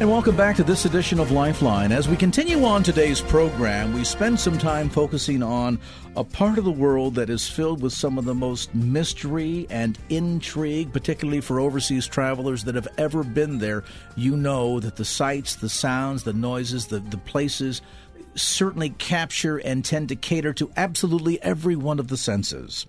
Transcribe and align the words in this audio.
And 0.00 0.10
welcome 0.10 0.36
back 0.36 0.56
to 0.56 0.64
this 0.64 0.86
edition 0.86 1.20
of 1.20 1.30
Lifeline. 1.30 1.92
As 1.92 2.08
we 2.08 2.16
continue 2.16 2.64
on 2.64 2.82
today's 2.82 3.20
program, 3.20 3.94
we 3.94 4.02
spend 4.02 4.40
some 4.40 4.58
time 4.58 4.90
focusing 4.90 5.40
on 5.40 5.78
a 6.16 6.24
part 6.24 6.58
of 6.58 6.64
the 6.64 6.72
world 6.72 7.14
that 7.14 7.30
is 7.30 7.48
filled 7.48 7.80
with 7.80 7.92
some 7.92 8.18
of 8.18 8.24
the 8.24 8.34
most 8.34 8.74
mystery 8.74 9.68
and 9.70 9.96
intrigue, 10.08 10.92
particularly 10.92 11.40
for 11.40 11.60
overseas 11.60 12.08
travelers 12.08 12.64
that 12.64 12.74
have 12.74 12.88
ever 12.98 13.22
been 13.22 13.58
there. 13.58 13.84
You 14.16 14.36
know 14.36 14.80
that 14.80 14.96
the 14.96 15.04
sights, 15.04 15.54
the 15.54 15.68
sounds, 15.68 16.24
the 16.24 16.32
noises, 16.32 16.88
the, 16.88 16.98
the 16.98 17.16
places 17.16 17.80
certainly 18.34 18.90
capture 18.90 19.58
and 19.58 19.84
tend 19.84 20.08
to 20.08 20.16
cater 20.16 20.52
to 20.54 20.72
absolutely 20.76 21.40
every 21.40 21.76
one 21.76 22.00
of 22.00 22.08
the 22.08 22.16
senses. 22.16 22.88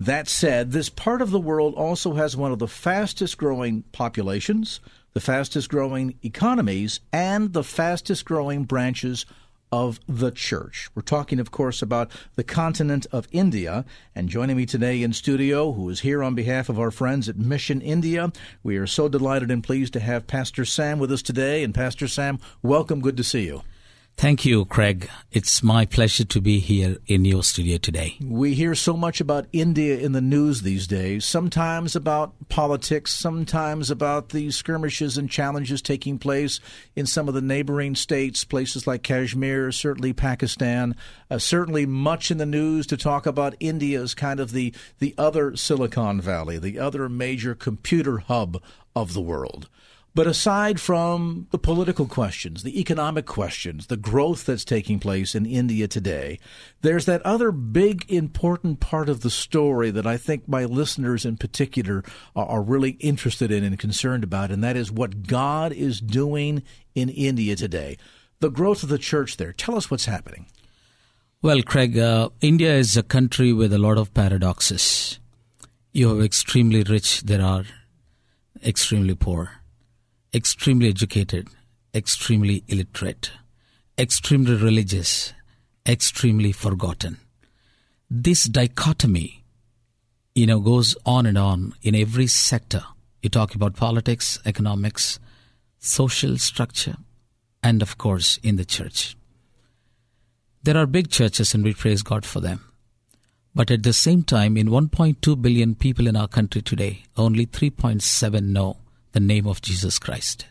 That 0.00 0.28
said, 0.28 0.72
this 0.72 0.88
part 0.88 1.20
of 1.20 1.30
the 1.30 1.38
world 1.38 1.74
also 1.74 2.14
has 2.14 2.38
one 2.38 2.52
of 2.52 2.58
the 2.58 2.66
fastest 2.66 3.36
growing 3.36 3.82
populations 3.92 4.80
the 5.18 5.24
fastest 5.24 5.68
growing 5.68 6.14
economies, 6.22 7.00
and 7.12 7.52
the 7.52 7.64
fastest 7.64 8.24
growing 8.24 8.62
branches 8.62 9.26
of 9.72 9.98
the 10.06 10.30
church. 10.30 10.88
We're 10.94 11.02
talking, 11.02 11.40
of 11.40 11.50
course, 11.50 11.82
about 11.82 12.12
the 12.36 12.44
continent 12.44 13.04
of 13.10 13.26
India. 13.32 13.84
And 14.14 14.28
joining 14.28 14.56
me 14.56 14.64
today 14.64 15.02
in 15.02 15.12
studio, 15.12 15.72
who 15.72 15.88
is 15.88 15.98
here 15.98 16.22
on 16.22 16.36
behalf 16.36 16.68
of 16.68 16.78
our 16.78 16.92
friends 16.92 17.28
at 17.28 17.36
Mission 17.36 17.80
India, 17.80 18.30
we 18.62 18.76
are 18.76 18.86
so 18.86 19.08
delighted 19.08 19.50
and 19.50 19.64
pleased 19.64 19.92
to 19.94 20.00
have 20.00 20.28
Pastor 20.28 20.64
Sam 20.64 21.00
with 21.00 21.10
us 21.10 21.22
today. 21.22 21.64
And 21.64 21.74
Pastor 21.74 22.06
Sam, 22.06 22.38
welcome. 22.62 23.00
Good 23.00 23.16
to 23.16 23.24
see 23.24 23.44
you. 23.44 23.64
Thank 24.18 24.44
you, 24.44 24.64
Craig. 24.64 25.08
It's 25.30 25.62
my 25.62 25.86
pleasure 25.86 26.24
to 26.24 26.40
be 26.40 26.58
here 26.58 26.96
in 27.06 27.24
your 27.24 27.44
studio 27.44 27.78
today. 27.78 28.16
We 28.20 28.54
hear 28.54 28.74
so 28.74 28.96
much 28.96 29.20
about 29.20 29.46
India 29.52 29.96
in 29.96 30.10
the 30.10 30.20
news 30.20 30.62
these 30.62 30.88
days, 30.88 31.24
sometimes 31.24 31.94
about 31.94 32.32
politics, 32.48 33.12
sometimes 33.12 33.92
about 33.92 34.30
the 34.30 34.50
skirmishes 34.50 35.18
and 35.18 35.30
challenges 35.30 35.80
taking 35.80 36.18
place 36.18 36.58
in 36.96 37.06
some 37.06 37.28
of 37.28 37.34
the 37.34 37.40
neighboring 37.40 37.94
states, 37.94 38.42
places 38.42 38.88
like 38.88 39.04
Kashmir, 39.04 39.70
certainly 39.70 40.12
Pakistan, 40.12 40.96
uh, 41.30 41.38
certainly 41.38 41.86
much 41.86 42.32
in 42.32 42.38
the 42.38 42.44
news 42.44 42.88
to 42.88 42.96
talk 42.96 43.24
about 43.24 43.54
India 43.60 44.02
as 44.02 44.14
kind 44.14 44.40
of 44.40 44.50
the, 44.50 44.74
the 44.98 45.14
other 45.16 45.54
Silicon 45.54 46.20
Valley, 46.20 46.58
the 46.58 46.80
other 46.80 47.08
major 47.08 47.54
computer 47.54 48.18
hub 48.18 48.60
of 48.96 49.12
the 49.12 49.20
world. 49.20 49.68
But 50.18 50.26
aside 50.26 50.80
from 50.80 51.46
the 51.52 51.60
political 51.60 52.06
questions, 52.06 52.64
the 52.64 52.80
economic 52.80 53.24
questions, 53.24 53.86
the 53.86 53.96
growth 53.96 54.46
that's 54.46 54.64
taking 54.64 54.98
place 54.98 55.36
in 55.36 55.46
India 55.46 55.86
today, 55.86 56.40
there's 56.82 57.04
that 57.04 57.22
other 57.22 57.52
big 57.52 58.04
important 58.10 58.80
part 58.80 59.08
of 59.08 59.20
the 59.20 59.30
story 59.30 59.92
that 59.92 60.08
I 60.08 60.16
think 60.16 60.48
my 60.48 60.64
listeners 60.64 61.24
in 61.24 61.36
particular 61.36 62.02
are, 62.34 62.46
are 62.46 62.62
really 62.62 62.96
interested 62.98 63.52
in 63.52 63.62
and 63.62 63.78
concerned 63.78 64.24
about, 64.24 64.50
and 64.50 64.64
that 64.64 64.76
is 64.76 64.90
what 64.90 65.28
God 65.28 65.72
is 65.72 66.00
doing 66.00 66.64
in 66.96 67.10
India 67.10 67.54
today. 67.54 67.96
The 68.40 68.50
growth 68.50 68.82
of 68.82 68.88
the 68.88 68.98
church 68.98 69.36
there. 69.36 69.52
Tell 69.52 69.76
us 69.76 69.88
what's 69.88 70.06
happening. 70.06 70.46
Well, 71.42 71.62
Craig, 71.62 71.96
uh, 71.96 72.30
India 72.40 72.74
is 72.74 72.96
a 72.96 73.04
country 73.04 73.52
with 73.52 73.72
a 73.72 73.78
lot 73.78 73.98
of 73.98 74.12
paradoxes. 74.14 75.20
You 75.92 76.08
have 76.08 76.24
extremely 76.24 76.82
rich, 76.82 77.20
there 77.20 77.40
are 77.40 77.62
extremely 78.64 79.14
poor 79.14 79.58
extremely 80.34 80.88
educated, 80.88 81.48
extremely 81.94 82.64
illiterate, 82.68 83.30
extremely 83.98 84.54
religious, 84.54 85.32
extremely 85.88 86.52
forgotten. 86.52 87.18
This 88.10 88.44
dichotomy, 88.44 89.44
you 90.34 90.46
know, 90.46 90.60
goes 90.60 90.96
on 91.04 91.26
and 91.26 91.38
on 91.38 91.74
in 91.82 91.94
every 91.94 92.26
sector. 92.26 92.82
You 93.22 93.30
talk 93.30 93.54
about 93.54 93.76
politics, 93.76 94.38
economics, 94.44 95.18
social 95.78 96.38
structure, 96.38 96.96
and 97.62 97.82
of 97.82 97.98
course 97.98 98.38
in 98.42 98.56
the 98.56 98.64
church. 98.64 99.16
There 100.62 100.76
are 100.76 100.86
big 100.86 101.10
churches 101.10 101.54
and 101.54 101.64
we 101.64 101.74
praise 101.74 102.02
God 102.02 102.26
for 102.26 102.40
them. 102.40 102.64
But 103.54 103.70
at 103.70 103.82
the 103.82 103.92
same 103.92 104.22
time, 104.22 104.56
in 104.56 104.68
1.2 104.68 105.40
billion 105.40 105.74
people 105.74 106.06
in 106.06 106.16
our 106.16 106.28
country 106.28 106.62
today, 106.62 107.04
only 107.16 107.46
3.7 107.46 108.42
know 108.42 108.76
the 109.12 109.20
name 109.20 109.46
of 109.46 109.62
Jesus 109.62 109.98
Christ. 109.98 110.46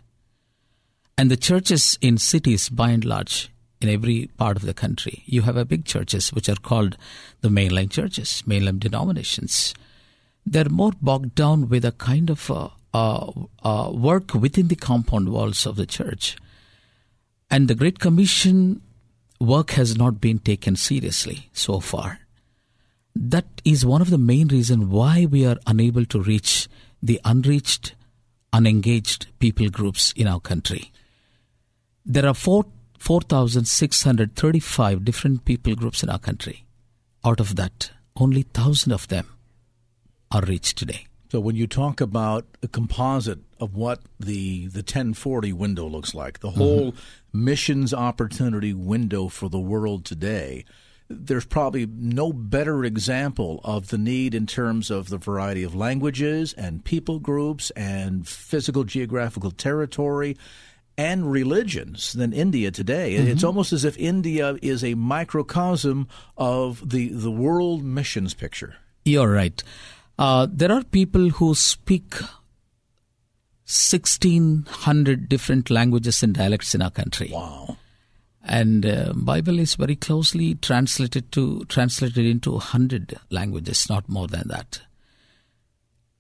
And 1.18 1.31
the 1.31 1.38
churches 1.38 1.97
in 2.01 2.18
cities, 2.18 2.69
by 2.69 2.91
and 2.91 3.03
large, 3.03 3.50
in 3.81 3.90
every 3.90 4.29
part 4.38 4.57
of 4.57 4.63
the 4.63 4.73
country, 4.73 5.23
you 5.25 5.44
have 5.44 5.57
a 5.57 5.66
big 5.66 5.85
churches 5.85 6.34
which 6.34 6.50
are 6.50 6.56
called 6.56 6.97
the 7.41 7.50
mainline 7.50 7.91
churches, 7.91 8.44
mainline 8.47 8.79
denominations. 8.79 9.73
They're 10.46 10.69
more 10.69 10.94
bogged 11.01 11.35
down 11.35 11.69
with 11.69 11.85
a 11.85 11.91
kind 11.91 12.29
of 12.29 12.50
uh, 12.50 12.69
uh, 12.94 13.31
uh, 13.63 13.91
work 13.91 14.34
within 14.34 14.69
the 14.69 14.75
compound 14.75 15.29
walls 15.29 15.66
of 15.66 15.75
the 15.75 15.85
church. 15.85 16.38
And 17.50 17.67
the 17.67 17.75
Great 17.75 18.00
Commission 18.00 18.81
work 19.40 19.72
has 19.72 19.97
not 19.97 20.19
been 20.19 20.40
taken 20.40 20.75
seriously 20.75 21.50
so 21.53 21.79
far. 21.79 22.19
That 23.16 23.46
is 23.66 23.85
one 23.85 24.01
of 24.01 24.09
the 24.09 24.17
main 24.17 24.47
reasons 24.47 24.85
why 24.85 25.25
we 25.29 25.46
are 25.46 25.57
unable 25.66 26.06
to 26.06 26.22
reach 26.22 26.67
the 27.01 27.19
unreached 27.25 27.96
unengaged 28.53 29.28
people 29.40 29.69
groups 29.69 30.13
in 30.16 30.28
our 30.28 30.40
country. 30.40 30.91
There 32.06 32.25
are 32.25 32.34
4, 32.34 32.66
4,635 32.97 35.03
different 35.03 35.46
people 35.46 35.75
groups 35.75 36.03
in 36.03 36.09
our 36.09 36.19
country. 36.19 36.66
Out 37.25 37.40
of 37.40 37.56
that, 37.58 37.91
only 38.16 38.44
1,000 38.44 38.91
of 38.91 39.08
them 39.08 39.28
are 40.31 40.41
reached 40.41 40.78
today. 40.78 41.08
So 41.30 41.41
when 41.41 41.58
you 41.58 41.68
talk 41.68 42.00
about 42.00 42.46
a 42.63 42.69
composite 42.69 43.40
of 43.59 43.75
what 43.75 44.00
the 44.18 44.68
the 44.68 44.79
1040 44.79 45.52
window 45.52 45.85
looks 45.85 46.16
like, 46.16 46.40
the 46.40 46.52
whole 46.52 46.94
mm-hmm. 46.94 47.44
missions 47.44 47.94
opportunity 47.94 48.74
window 48.74 49.28
for 49.28 49.50
the 49.50 49.59
world 49.59 50.06
today, 50.06 50.64
there's 51.09 51.45
probably 51.45 51.85
no 51.85 52.34
better 52.34 52.84
example 52.84 53.62
of 53.63 53.88
the 53.88 53.97
need 53.97 54.35
in 54.35 54.45
terms 54.45 54.91
of 54.91 55.09
the 55.09 55.18
variety 55.18 55.63
of 55.63 55.73
languages 55.73 56.53
and 56.53 56.84
people 56.84 57.19
groups 57.19 57.69
and 57.72 58.28
physical 58.28 58.84
geographical 58.84 59.51
territory 59.51 60.35
and 60.97 61.31
religions 61.31 62.13
than 62.13 62.34
India 62.34 62.72
today. 62.72 63.16
Mm-hmm. 63.16 63.28
It's 63.28 63.44
almost 63.44 63.72
as 63.72 63.85
if 63.85 63.97
India 63.97 64.57
is 64.62 64.84
a 64.84 64.96
microcosm 64.96 66.07
of 66.35 66.90
the, 66.90 67.09
the 67.09 67.31
world 67.31 67.84
missions 67.84 68.34
picture. 68.34 68.75
You're 69.06 69.31
right. 69.31 69.63
Uh, 70.19 70.47
there 70.51 70.72
are 70.72 70.84
people 70.84 71.29
who 71.29 71.53
speak 71.56 72.16
1,600 73.70 75.29
different 75.29 75.70
languages 75.70 76.23
and 76.23 76.34
dialects 76.34 76.73
in 76.73 76.81
our 76.81 76.90
country. 76.91 77.29
Wow 77.31 77.78
and 78.47 78.85
uh, 78.85 79.11
bible 79.14 79.59
is 79.59 79.76
very 79.76 79.96
closely 79.96 80.55
translated 80.55 81.32
to 81.32 81.64
translated 81.66 82.26
into 82.26 82.52
100 82.52 83.20
languages 83.29 83.90
not 83.90 84.08
more 84.09 84.28
than 84.28 84.47
that. 84.47 84.82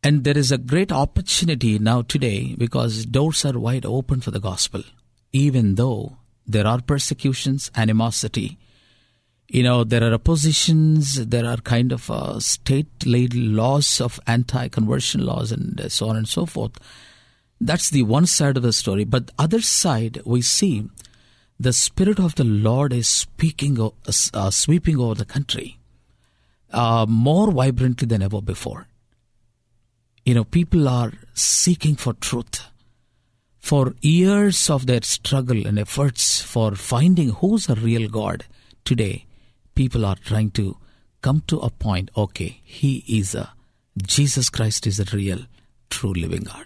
And 0.03 0.23
there 0.23 0.37
is 0.37 0.51
a 0.51 0.57
great 0.57 0.91
opportunity 0.91 1.79
now 1.79 2.01
today 2.03 2.55
because 2.57 3.05
doors 3.05 3.43
are 3.45 3.57
wide 3.57 3.85
open 3.85 4.21
for 4.21 4.31
the 4.31 4.39
gospel 4.39 4.83
even 5.31 5.75
though 5.75 6.17
there 6.45 6.67
are 6.67 6.81
persecutions 6.81 7.71
animosity. 7.75 8.57
You 9.49 9.63
know 9.63 9.83
there 9.85 10.03
are 10.03 10.13
oppositions 10.13 11.25
there 11.25 11.45
are 11.45 11.57
kind 11.57 11.93
of 11.93 12.11
uh, 12.11 12.39
state 12.41 13.05
laid 13.05 13.33
laws 13.33 14.01
of 14.01 14.19
anti 14.27 14.67
conversion 14.67 15.25
laws 15.25 15.53
and 15.53 15.89
so 15.89 16.09
on 16.09 16.17
and 16.17 16.27
so 16.27 16.45
forth. 16.45 16.73
That's 17.59 17.89
the 17.89 18.03
one 18.03 18.27
side 18.27 18.57
of 18.57 18.63
the 18.63 18.73
story. 18.73 19.05
But 19.05 19.27
the 19.27 19.33
other 19.39 19.61
side 19.61 20.21
we 20.25 20.41
see 20.41 20.89
the 21.59 21.73
Spirit 21.73 22.19
of 22.19 22.35
the 22.35 22.43
Lord 22.43 22.93
is 22.93 23.07
speaking, 23.07 23.79
uh, 23.81 24.51
sweeping 24.51 24.99
over 24.99 25.15
the 25.15 25.25
country 25.25 25.79
uh, 26.71 27.05
more 27.07 27.51
vibrantly 27.51 28.07
than 28.07 28.21
ever 28.21 28.41
before. 28.41 28.87
You 30.25 30.35
know, 30.35 30.43
people 30.43 30.87
are 30.87 31.13
seeking 31.33 31.95
for 31.95 32.13
truth. 32.13 32.67
For 33.59 33.95
years 34.01 34.69
of 34.69 34.85
their 34.85 35.01
struggle 35.01 35.65
and 35.65 35.77
efforts 35.77 36.41
for 36.41 36.75
finding 36.75 37.29
who's 37.29 37.67
a 37.69 37.75
real 37.75 38.07
God, 38.09 38.45
today 38.85 39.25
people 39.75 40.05
are 40.05 40.15
trying 40.15 40.51
to 40.51 40.77
come 41.21 41.43
to 41.47 41.59
a 41.59 41.69
point 41.69 42.11
okay, 42.15 42.61
He 42.63 43.03
is 43.07 43.35
a, 43.35 43.53
Jesus 44.01 44.49
Christ 44.49 44.87
is 44.87 44.99
a 44.99 45.15
real, 45.15 45.39
true 45.89 46.13
living 46.13 46.43
God. 46.43 46.65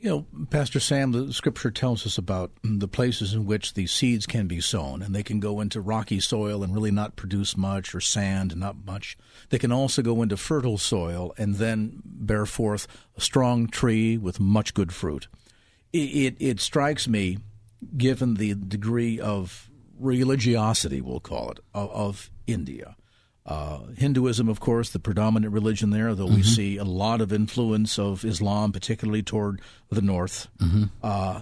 You 0.00 0.10
know, 0.10 0.46
Pastor 0.50 0.78
Sam, 0.78 1.10
the 1.10 1.32
scripture 1.32 1.72
tells 1.72 2.06
us 2.06 2.18
about 2.18 2.52
the 2.62 2.86
places 2.86 3.34
in 3.34 3.46
which 3.46 3.74
the 3.74 3.88
seeds 3.88 4.26
can 4.26 4.46
be 4.46 4.60
sown, 4.60 5.02
and 5.02 5.12
they 5.12 5.24
can 5.24 5.40
go 5.40 5.60
into 5.60 5.80
rocky 5.80 6.20
soil 6.20 6.62
and 6.62 6.72
really 6.72 6.92
not 6.92 7.16
produce 7.16 7.56
much, 7.56 7.96
or 7.96 8.00
sand, 8.00 8.56
not 8.56 8.84
much. 8.86 9.18
They 9.48 9.58
can 9.58 9.72
also 9.72 10.02
go 10.02 10.22
into 10.22 10.36
fertile 10.36 10.78
soil 10.78 11.34
and 11.36 11.56
then 11.56 12.00
bear 12.04 12.46
forth 12.46 12.86
a 13.16 13.20
strong 13.20 13.66
tree 13.66 14.16
with 14.16 14.38
much 14.38 14.72
good 14.72 14.92
fruit. 14.92 15.26
It, 15.92 15.98
it, 15.98 16.36
it 16.38 16.60
strikes 16.60 17.08
me, 17.08 17.38
given 17.96 18.34
the 18.34 18.54
degree 18.54 19.18
of 19.18 19.68
religiosity, 19.98 21.00
we'll 21.00 21.18
call 21.18 21.50
it, 21.50 21.58
of, 21.74 21.90
of 21.90 22.30
India, 22.46 22.94
uh, 23.48 23.78
Hinduism, 23.96 24.46
of 24.50 24.60
course, 24.60 24.90
the 24.90 24.98
predominant 24.98 25.54
religion 25.54 25.88
there, 25.88 26.14
though 26.14 26.26
mm-hmm. 26.26 26.36
we 26.36 26.42
see 26.42 26.76
a 26.76 26.84
lot 26.84 27.22
of 27.22 27.32
influence 27.32 27.98
of 27.98 28.22
Islam, 28.22 28.72
particularly 28.72 29.22
toward 29.22 29.62
the 29.88 30.02
north. 30.02 30.48
Mm-hmm. 30.60 30.84
Uh, 31.02 31.40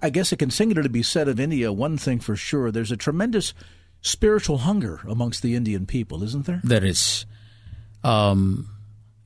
I 0.00 0.08
guess 0.08 0.32
it 0.32 0.38
can 0.38 0.50
singularly 0.50 0.88
be 0.88 1.02
said 1.02 1.28
of 1.28 1.38
India, 1.38 1.70
one 1.70 1.98
thing 1.98 2.18
for 2.18 2.34
sure, 2.34 2.70
there's 2.70 2.90
a 2.90 2.96
tremendous 2.96 3.52
spiritual 4.00 4.58
hunger 4.58 5.00
amongst 5.06 5.42
the 5.42 5.54
Indian 5.54 5.84
people, 5.84 6.22
isn't 6.22 6.46
there? 6.46 6.62
There 6.64 6.84
is. 6.84 7.26
Um, 8.02 8.70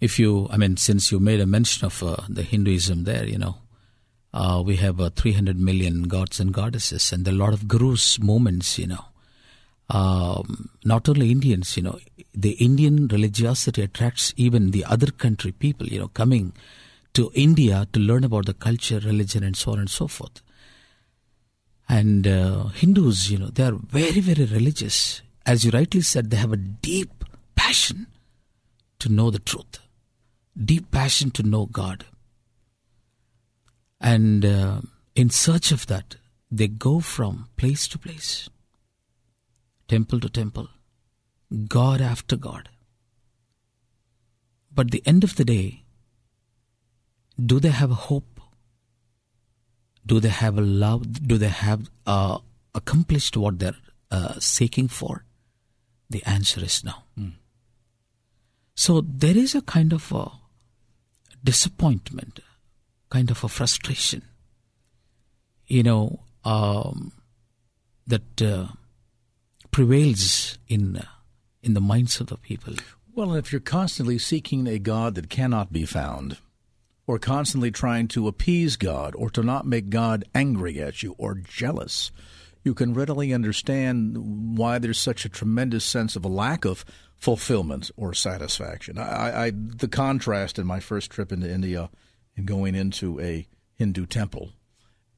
if 0.01 0.19
you, 0.19 0.49
I 0.51 0.57
mean, 0.57 0.77
since 0.79 1.13
you 1.13 1.21
made 1.21 1.41
a 1.41 1.47
mention 1.47 1.87
of 1.87 2.03
uh, 2.03 2.17
the 2.29 2.43
Hinduism 2.43 3.05
there, 3.05 3.27
you 3.27 3.39
know, 3.39 3.59
uh, 4.35 4.61
we 4.65 4.77
have 4.77 5.01
uh, 5.01 5.11
300 5.11 5.57
million 5.57 6.05
gods 6.05 6.41
and 6.41 6.53
goddesses, 6.53 7.13
and 7.13 7.29
a 7.29 7.33
lot 7.33 7.53
of 7.53 7.69
gurus 7.69 8.19
movements, 8.19 8.77
you 8.77 8.89
know 8.89 9.05
um, 9.93 10.71
not 10.85 11.09
only 11.09 11.31
Indians, 11.31 11.77
you 11.77 11.83
know, 11.83 11.99
the 12.33 12.53
Indian 12.53 13.09
religiosity 13.09 13.83
attracts 13.83 14.33
even 14.37 14.71
the 14.71 14.87
other 14.87 15.11
country 15.11 15.53
people, 15.53 15.87
you 15.87 15.99
know, 15.99 16.09
coming 16.09 16.55
to 17.13 17.31
India 17.35 17.87
to 17.93 18.01
learn 18.01 18.25
about 18.25 18.47
the 18.47 18.55
culture, 18.55 19.01
religion, 19.01 19.45
and 19.45 19.55
so 19.55 19.73
on 19.73 19.79
and 19.79 19.91
so 19.91 20.07
forth. 20.09 20.41
And 21.91 22.27
uh, 22.27 22.69
Hindus, 22.69 23.31
you 23.31 23.37
know, 23.37 23.49
they 23.49 23.65
are 23.65 23.73
very, 23.73 24.21
very 24.21 24.47
religious. 24.47 25.21
As 25.45 25.63
you 25.63 25.71
rightly 25.71 26.01
said, 26.01 26.31
they 26.31 26.39
have 26.39 26.55
a 26.55 26.57
deep 26.57 27.25
passion 27.55 28.07
to 28.99 29.11
know 29.11 29.31
the 29.31 29.41
truth, 29.41 29.79
deep 30.59 30.91
passion 30.91 31.31
to 31.33 31.43
know 31.43 31.67
God. 31.67 32.07
And 34.01 34.43
uh, 34.45 34.81
in 35.15 35.29
search 35.29 35.71
of 35.71 35.87
that, 35.89 36.17
they 36.51 36.69
go 36.69 37.01
from 37.01 37.49
place 37.59 37.87
to 37.89 37.99
place 37.99 38.49
temple 39.89 40.21
to 40.21 40.29
temple, 40.29 40.69
God 41.69 42.01
after 42.01 42.37
God. 42.37 42.69
But 44.75 44.91
the 44.91 45.03
end 45.05 45.23
of 45.23 45.37
the 45.37 45.45
day, 45.45 45.85
do 47.45 47.61
they 47.61 47.71
have 47.71 47.91
a 47.91 47.95
hope? 47.95 48.41
Do 50.05 50.19
they 50.21 50.29
have 50.29 50.59
a 50.59 50.63
love? 50.63 51.27
Do 51.27 51.39
they 51.39 51.49
have 51.49 51.91
uh, 52.07 52.39
accomplished 52.75 53.37
what 53.37 53.59
they're 53.59 53.77
uh, 54.11 54.39
seeking 54.41 54.89
for? 54.89 55.25
The 56.11 56.23
answer 56.25 56.63
is 56.65 56.85
no. 56.85 56.93
Mm. 57.19 57.35
So 58.75 59.03
there 59.03 59.37
is 59.37 59.55
a 59.55 59.63
kind 59.63 59.93
of 59.93 60.11
a 60.13 60.31
disappointment, 61.45 62.41
kind 63.11 63.31
of 63.31 63.45
a 63.45 63.49
frustration, 63.49 64.23
you 65.67 65.83
know, 65.83 66.21
um, 66.45 67.13
that 68.07 68.43
uh, 68.43 68.69
prevails 69.73 70.59
in 70.69 70.99
uh, 70.99 71.05
in 71.63 71.75
the 71.75 71.81
minds 71.81 72.21
of 72.21 72.29
the 72.29 72.37
people. 72.37 72.75
Well, 73.15 73.35
if 73.35 73.53
you're 73.53 73.61
constantly 73.61 74.19
seeking 74.19 74.67
a 74.67 74.79
God 74.79 75.17
that 75.17 75.29
cannot 75.29 75.73
be 75.73 75.85
found, 75.85 76.39
or 77.07 77.19
constantly 77.19 77.71
trying 77.71 78.09
to 78.09 78.29
appease 78.29 78.77
God, 78.77 79.15
or 79.17 79.29
to 79.31 79.43
not 79.43 79.67
make 79.67 79.91
God 79.91 80.25
angry 80.35 80.81
at 80.81 81.03
you 81.03 81.15
or 81.19 81.35
jealous, 81.35 82.11
you 82.65 82.75
can 82.75 82.95
readily 82.95 83.35
understand 83.35 84.57
why 84.57 84.79
there's 84.79 85.01
such 85.01 85.25
a 85.25 85.29
tremendous 85.29 85.85
sense 85.85 86.17
of 86.17 86.25
a 86.25 86.29
lack 86.29 86.65
of 86.65 86.85
fulfillment 87.17 87.91
or 87.97 88.15
satisfaction. 88.15 88.99
I, 88.99 89.47
I 89.47 89.53
the 89.55 89.89
contrast 89.89 90.59
in 90.59 90.67
my 90.67 90.81
first 90.81 91.11
trip 91.11 91.33
into 91.33 91.51
India 91.51 91.91
and 92.37 92.47
going 92.47 92.75
into 92.75 93.21
a 93.21 93.47
Hindu 93.75 94.07
temple 94.07 94.53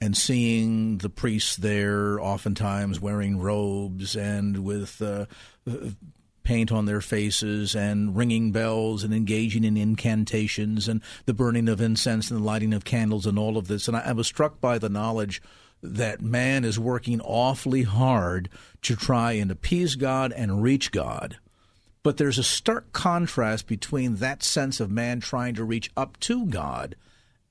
and 0.01 0.17
seeing 0.17 0.99
the 0.99 1.09
priests 1.09 1.57
there, 1.57 2.21
oftentimes 2.21 3.01
wearing 3.01 3.39
robes 3.39 4.17
and 4.17 4.65
with 4.65 5.01
uh, 5.01 5.27
paint 6.43 6.71
on 6.71 6.85
their 6.85 7.01
faces 7.01 7.75
and 7.75 8.17
ringing 8.17 8.53
bells 8.53 9.03
and 9.03 9.15
engaging 9.15 9.65
in 9.65 9.77
incantations 9.77 10.89
and 10.89 11.01
the 11.25 11.35
burning 11.35 11.69
of 11.69 11.81
incense 11.81 12.31
and 12.31 12.41
the 12.41 12.45
lighting 12.45 12.75
of 12.75 12.85
candles 12.85 13.27
and 13.27 13.39
all 13.39 13.57
of 13.57 13.67
this. 13.67 13.89
And 13.89 13.97
I, 13.97 14.01
I 14.01 14.13
was 14.13 14.27
struck 14.27 14.61
by 14.61 14.79
the 14.79 14.91
knowledge 14.91 15.43
that 15.83 16.21
man 16.21 16.65
is 16.65 16.79
working 16.79 17.21
awfully 17.21 17.83
hard 17.83 18.49
to 18.83 18.97
try 18.97 19.33
and 19.33 19.51
appease 19.51 19.97
God 19.97 20.33
and 20.33 20.63
reach 20.63 20.93
God. 20.93 21.39
But 22.03 22.19
there's 22.19 22.39
a 22.39 22.45
stark 22.45 22.93
contrast 22.93 23.67
between 23.67 24.17
that 24.17 24.43
sense 24.43 24.81
of 24.81 24.91
man 24.91 25.21
trying 25.21 25.55
to 25.55 25.65
reach 25.65 25.91
up 25.97 26.21
to 26.21 26.47
God 26.47 26.97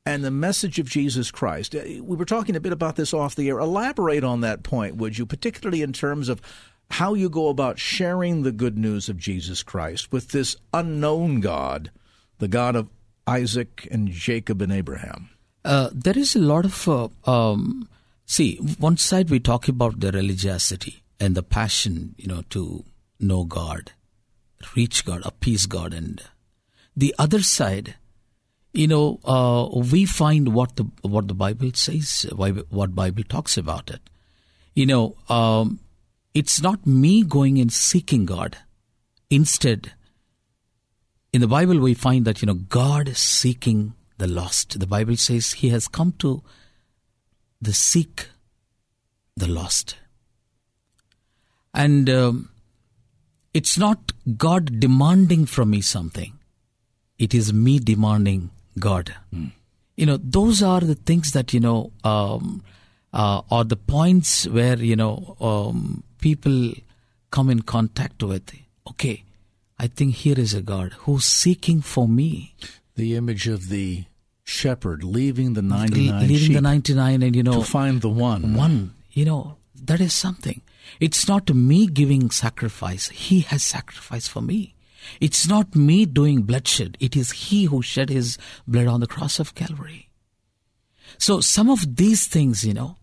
and 0.05 0.23
the 0.23 0.31
message 0.31 0.79
of 0.79 0.89
Jesus 0.89 1.31
Christ. 1.31 1.75
Uh, 1.75 1.81
we 2.01 2.17
were 2.17 2.25
talking 2.25 2.55
a 2.55 2.59
bit 2.59 2.73
about 2.73 2.95
this 2.95 3.13
off 3.13 3.35
the 3.35 3.49
air. 3.49 3.59
Elaborate 3.59 4.23
on 4.23 4.41
that 4.41 4.63
point, 4.63 4.95
would 4.97 5.17
you, 5.17 5.25
particularly 5.25 5.81
in 5.81 5.93
terms 5.93 6.29
of 6.29 6.41
how 6.91 7.13
you 7.13 7.29
go 7.29 7.47
about 7.47 7.79
sharing 7.79 8.43
the 8.43 8.51
good 8.51 8.77
news 8.77 9.09
of 9.09 9.17
Jesus 9.17 9.63
Christ 9.63 10.11
with 10.11 10.29
this 10.29 10.55
unknown 10.73 11.39
God, 11.39 11.91
the 12.39 12.47
God 12.47 12.75
of 12.75 12.89
Isaac 13.25 13.87
and 13.89 14.09
Jacob 14.09 14.61
and 14.61 14.71
Abraham? 14.71 15.29
Uh, 15.63 15.89
there 15.93 16.17
is 16.17 16.35
a 16.35 16.39
lot 16.39 16.65
of, 16.65 16.87
uh, 16.89 17.07
um, 17.25 17.87
see, 18.25 18.57
one 18.57 18.97
side 18.97 19.29
we 19.29 19.39
talk 19.39 19.67
about 19.69 20.01
the 20.01 20.11
religiosity 20.11 21.03
and 21.19 21.35
the 21.35 21.43
passion, 21.43 22.15
you 22.17 22.27
know, 22.27 22.43
to 22.49 22.83
know 23.19 23.45
God, 23.45 23.93
reach 24.75 25.05
God, 25.05 25.21
appease 25.23 25.65
God, 25.65 25.93
and 25.93 26.21
the 26.95 27.15
other 27.17 27.41
side 27.41 27.95
you 28.73 28.87
know, 28.87 29.19
uh, 29.23 29.69
we 29.71 30.05
find 30.05 30.53
what 30.53 30.75
the 30.75 30.85
what 31.03 31.27
the 31.27 31.35
Bible 31.35 31.71
says, 31.75 32.25
what 32.33 32.95
Bible 32.95 33.23
talks 33.23 33.55
about 33.55 33.91
it. 33.91 34.01
You 34.73 34.87
know, 34.87 35.15
um, 35.29 35.79
it's 36.33 36.59
not 36.59 36.87
me 36.87 37.23
going 37.23 37.59
and 37.59 37.71
seeking 37.71 38.25
God. 38.25 38.57
Instead, 39.29 39.93
in 41.31 41.41
the 41.41 41.47
Bible, 41.47 41.79
we 41.79 41.93
find 41.93 42.25
that 42.25 42.41
you 42.41 42.47
know 42.47 42.55
God 42.55 43.09
is 43.09 43.19
seeking 43.19 43.93
the 44.17 44.27
lost. 44.27 44.79
The 44.79 44.87
Bible 44.87 45.17
says 45.17 45.53
He 45.53 45.69
has 45.69 45.87
come 45.87 46.13
to 46.19 46.41
the 47.61 47.73
seek 47.73 48.29
the 49.37 49.47
lost, 49.47 49.97
and 51.75 52.09
um, 52.09 52.49
it's 53.53 53.77
not 53.77 54.13
God 54.35 54.79
demanding 54.79 55.45
from 55.45 55.69
me 55.69 55.81
something. 55.81 56.39
It 57.19 57.35
is 57.35 57.53
me 57.53 57.77
demanding 57.77 58.49
God. 58.79 59.15
Mm. 59.33 59.51
You 59.95 60.05
know, 60.05 60.17
those 60.17 60.63
are 60.63 60.81
the 60.81 60.95
things 60.95 61.31
that, 61.31 61.53
you 61.53 61.59
know, 61.59 61.91
um, 62.03 62.63
uh, 63.13 63.41
are 63.51 63.63
the 63.63 63.75
points 63.75 64.47
where, 64.47 64.77
you 64.77 64.95
know, 64.95 65.35
um, 65.39 66.03
people 66.19 66.71
come 67.29 67.49
in 67.49 67.61
contact 67.61 68.23
with. 68.23 68.55
Okay, 68.89 69.23
I 69.77 69.87
think 69.87 70.15
here 70.15 70.39
is 70.39 70.53
a 70.53 70.61
God 70.61 70.93
who's 70.99 71.25
seeking 71.25 71.81
for 71.81 72.07
me. 72.07 72.55
The 72.95 73.15
image 73.15 73.47
of 73.47 73.69
the 73.69 74.05
shepherd 74.43 75.03
leaving 75.03 75.53
the 75.53 75.61
99 75.61 76.27
leaving 76.27 76.53
the 76.53 76.61
99 76.61 77.23
and 77.23 77.33
you 77.33 77.43
know 77.43 77.59
to 77.59 77.63
find 77.63 78.01
the 78.01 78.09
one 78.09 78.53
one 78.53 78.93
you 79.11 79.23
know 79.23 79.55
that 79.73 80.01
is 80.01 80.13
something 80.13 80.61
it's 80.99 81.29
not 81.29 81.53
me 81.53 81.87
giving 81.87 82.29
sacrifice 82.29 83.07
he 83.07 83.39
has 83.39 83.63
sacrificed 83.63 84.29
for 84.29 84.41
me 84.41 84.75
it's 85.19 85.47
not 85.47 85.75
me 85.75 86.05
doing 86.05 86.43
bloodshed, 86.43 86.97
it 86.99 87.15
is 87.15 87.31
He 87.31 87.65
who 87.65 87.81
shed 87.81 88.09
His 88.09 88.37
blood 88.67 88.87
on 88.87 88.99
the 88.99 89.07
cross 89.07 89.39
of 89.39 89.55
Calvary. 89.55 90.09
So, 91.17 91.41
some 91.41 91.69
of 91.69 91.95
these 91.95 92.27
things, 92.27 92.65
you 92.65 92.73
know, 92.73 92.97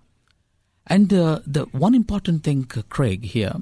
and 0.86 1.12
uh, 1.12 1.40
the 1.46 1.64
one 1.66 1.94
important 1.94 2.42
thing, 2.42 2.66
uh, 2.76 2.82
Craig, 2.88 3.24
here, 3.24 3.54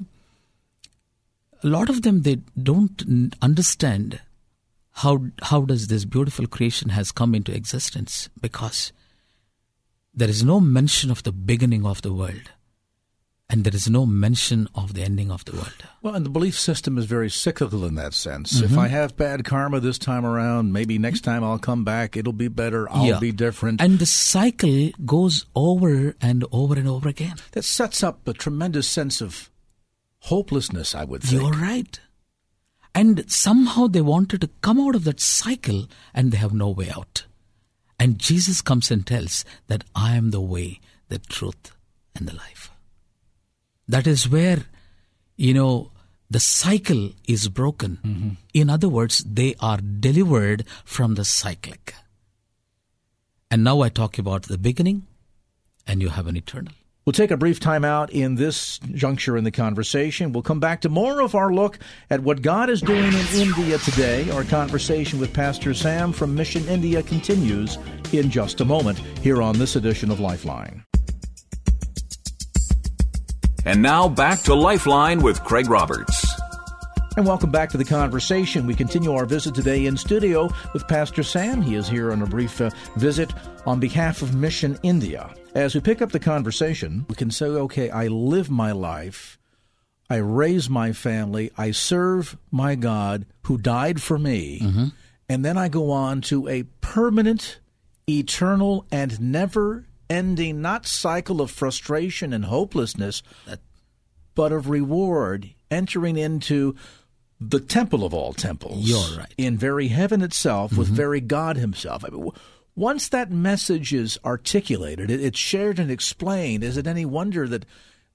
a 1.63 1.67
lot 1.67 1.89
of 1.89 2.01
them 2.01 2.21
they 2.21 2.37
don't 2.61 3.33
understand 3.41 4.21
how 4.93 5.25
how 5.43 5.61
does 5.61 5.87
this 5.87 6.05
beautiful 6.05 6.47
creation 6.47 6.89
has 6.89 7.11
come 7.11 7.35
into 7.35 7.53
existence 7.53 8.29
because 8.41 8.91
there 10.13 10.29
is 10.29 10.43
no 10.43 10.59
mention 10.59 11.11
of 11.11 11.23
the 11.23 11.31
beginning 11.31 11.85
of 11.85 12.01
the 12.01 12.13
world 12.13 12.51
and 13.49 13.63
there 13.63 13.73
is 13.73 13.89
no 13.89 14.05
mention 14.05 14.67
of 14.75 14.93
the 14.93 15.01
ending 15.01 15.31
of 15.31 15.43
the 15.45 15.53
world. 15.53 15.73
Well, 16.03 16.13
and 16.13 16.23
the 16.25 16.29
belief 16.29 16.57
system 16.57 16.97
is 16.97 17.05
very 17.05 17.29
cyclical 17.29 17.83
in 17.83 17.95
that 17.95 18.13
sense. 18.13 18.53
Mm-hmm. 18.53 18.73
If 18.73 18.77
I 18.77 18.87
have 18.89 19.17
bad 19.17 19.43
karma 19.43 19.79
this 19.79 19.97
time 19.97 20.25
around, 20.25 20.71
maybe 20.71 20.99
next 20.99 21.21
time 21.21 21.43
I'll 21.43 21.57
come 21.57 21.83
back, 21.83 22.15
it'll 22.15 22.31
be 22.31 22.47
better, 22.47 22.89
I'll 22.91 23.05
yeah. 23.05 23.19
be 23.19 23.31
different. 23.31 23.81
And 23.81 23.97
the 23.97 24.05
cycle 24.05 24.91
goes 25.03 25.45
over 25.55 26.15
and 26.21 26.45
over 26.51 26.75
and 26.75 26.87
over 26.87 27.09
again. 27.09 27.37
That 27.53 27.63
sets 27.63 28.03
up 28.03 28.27
a 28.27 28.33
tremendous 28.33 28.87
sense 28.87 29.19
of 29.19 29.49
hopelessness, 30.19 30.93
I 30.93 31.05
would 31.05 31.23
think. 31.23 31.41
You're 31.41 31.51
right. 31.51 31.99
And 32.93 33.31
somehow 33.31 33.87
they 33.87 34.01
wanted 34.01 34.41
to 34.41 34.49
come 34.61 34.79
out 34.79 34.95
of 34.95 35.05
that 35.05 35.19
cycle 35.19 35.87
and 36.13 36.31
they 36.31 36.37
have 36.37 36.53
no 36.53 36.69
way 36.69 36.89
out. 36.89 37.25
And 37.99 38.19
Jesus 38.19 38.61
comes 38.61 38.91
and 38.91 39.05
tells 39.05 39.43
that 39.67 39.83
I 39.95 40.15
am 40.15 40.31
the 40.31 40.41
way, 40.41 40.79
the 41.09 41.19
truth, 41.19 41.75
and 42.15 42.27
the 42.27 42.35
life. 42.35 42.71
That 43.89 44.05
is 44.05 44.29
where, 44.29 44.65
you 45.35 45.55
know, 45.55 45.91
the 46.29 46.39
cycle 46.39 47.09
is 47.27 47.49
broken. 47.49 47.97
Mm-hmm. 48.05 48.29
In 48.53 48.69
other 48.69 48.87
words, 48.87 49.23
they 49.23 49.55
are 49.59 49.79
delivered 49.79 50.63
from 50.85 51.15
the 51.15 51.25
cyclic. 51.25 51.95
And 53.49 53.63
now 53.63 53.81
I 53.81 53.89
talk 53.89 54.19
about 54.19 54.43
the 54.43 54.59
beginning, 54.59 55.07
and 55.87 56.03
you 56.03 56.09
have 56.09 56.27
an 56.27 56.37
eternal. 56.37 56.73
We'll 57.03 57.13
take 57.13 57.31
a 57.31 57.37
brief 57.37 57.59
time 57.59 57.83
out 57.83 58.11
in 58.11 58.35
this 58.35 58.77
juncture 58.93 59.35
in 59.35 59.43
the 59.43 59.49
conversation. 59.49 60.33
We'll 60.33 60.43
come 60.43 60.59
back 60.59 60.81
to 60.81 60.89
more 60.89 61.21
of 61.21 61.33
our 61.33 61.51
look 61.51 61.79
at 62.11 62.19
what 62.19 62.43
God 62.43 62.69
is 62.69 62.81
doing 62.81 63.11
in 63.11 63.25
India 63.33 63.79
today. 63.79 64.29
Our 64.29 64.43
conversation 64.43 65.19
with 65.19 65.33
Pastor 65.33 65.73
Sam 65.73 66.11
from 66.11 66.35
Mission 66.35 66.67
India 66.67 67.01
continues 67.01 67.79
in 68.13 68.29
just 68.29 68.61
a 68.61 68.65
moment 68.65 68.99
here 69.23 69.41
on 69.41 69.57
this 69.57 69.75
edition 69.75 70.11
of 70.11 70.19
Lifeline. 70.19 70.83
And 73.65 73.81
now 73.81 74.07
back 74.07 74.41
to 74.43 74.55
Lifeline 74.55 75.21
with 75.21 75.43
Craig 75.43 75.69
Roberts. 75.69 76.39
And 77.17 77.27
welcome 77.27 77.51
back 77.51 77.69
to 77.71 77.77
the 77.77 77.83
conversation. 77.83 78.65
We 78.65 78.73
continue 78.73 79.11
our 79.11 79.25
visit 79.25 79.53
today 79.53 79.87
in 79.87 79.97
studio 79.97 80.49
with 80.73 80.87
Pastor 80.87 81.23
Sam. 81.23 81.61
He 81.61 81.75
is 81.75 81.87
here 81.87 82.13
on 82.13 82.21
a 82.21 82.25
brief 82.25 82.61
uh, 82.61 82.69
visit 82.95 83.33
on 83.65 83.79
behalf 83.79 84.21
of 84.21 84.33
Mission 84.33 84.79
India. 84.83 85.33
As 85.53 85.75
we 85.75 85.81
pick 85.81 86.01
up 86.01 86.13
the 86.13 86.19
conversation, 86.19 87.05
we 87.09 87.15
can 87.15 87.29
say, 87.31 87.47
okay, 87.47 87.89
I 87.89 88.07
live 88.07 88.49
my 88.49 88.71
life, 88.71 89.37
I 90.09 90.17
raise 90.17 90.69
my 90.69 90.93
family, 90.93 91.51
I 91.57 91.71
serve 91.71 92.37
my 92.51 92.75
God 92.75 93.25
who 93.43 93.57
died 93.57 94.01
for 94.01 94.17
me, 94.17 94.61
mm-hmm. 94.61 94.85
and 95.27 95.43
then 95.43 95.57
I 95.57 95.67
go 95.67 95.91
on 95.91 96.21
to 96.21 96.47
a 96.47 96.63
permanent, 96.79 97.59
eternal, 98.07 98.85
and 98.91 99.19
never 99.19 99.88
ending, 100.09 100.61
not 100.61 100.85
cycle 100.85 101.41
of 101.41 101.51
frustration 101.51 102.33
and 102.33 102.45
hopelessness, 102.45 103.21
but 104.35 104.51
of 104.51 104.69
reward, 104.69 105.49
entering 105.69 106.17
into 106.17 106.75
the 107.39 107.59
temple 107.59 108.03
of 108.03 108.13
all 108.13 108.33
temples. 108.33 108.89
You're 108.89 109.19
right. 109.19 109.33
In 109.37 109.57
very 109.57 109.87
heaven 109.89 110.21
itself, 110.21 110.71
mm-hmm. 110.71 110.79
with 110.79 110.89
very 110.89 111.21
God 111.21 111.57
Himself. 111.57 112.03
I 112.03 112.09
mean, 112.09 112.31
once 112.75 113.09
that 113.09 113.31
message 113.31 113.93
is 113.93 114.19
articulated, 114.25 115.09
it, 115.09 115.21
it's 115.21 115.39
shared 115.39 115.79
and 115.79 115.91
explained, 115.91 116.63
is 116.63 116.77
it 116.77 116.87
any 116.87 117.05
wonder 117.05 117.47
that 117.47 117.65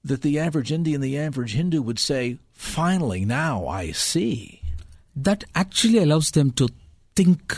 that 0.03 0.21
the 0.21 0.37
average 0.37 0.71
Indian, 0.71 1.01
the 1.01 1.17
average 1.17 1.53
Hindu 1.53 1.81
would 1.81 1.97
say, 1.97 2.37
"Finally, 2.53 3.25
now 3.25 3.67
I 3.67 3.91
see." 3.91 4.61
That 5.15 5.43
actually 5.55 5.97
allows 5.97 6.31
them 6.31 6.51
to 6.51 6.69
think. 7.15 7.57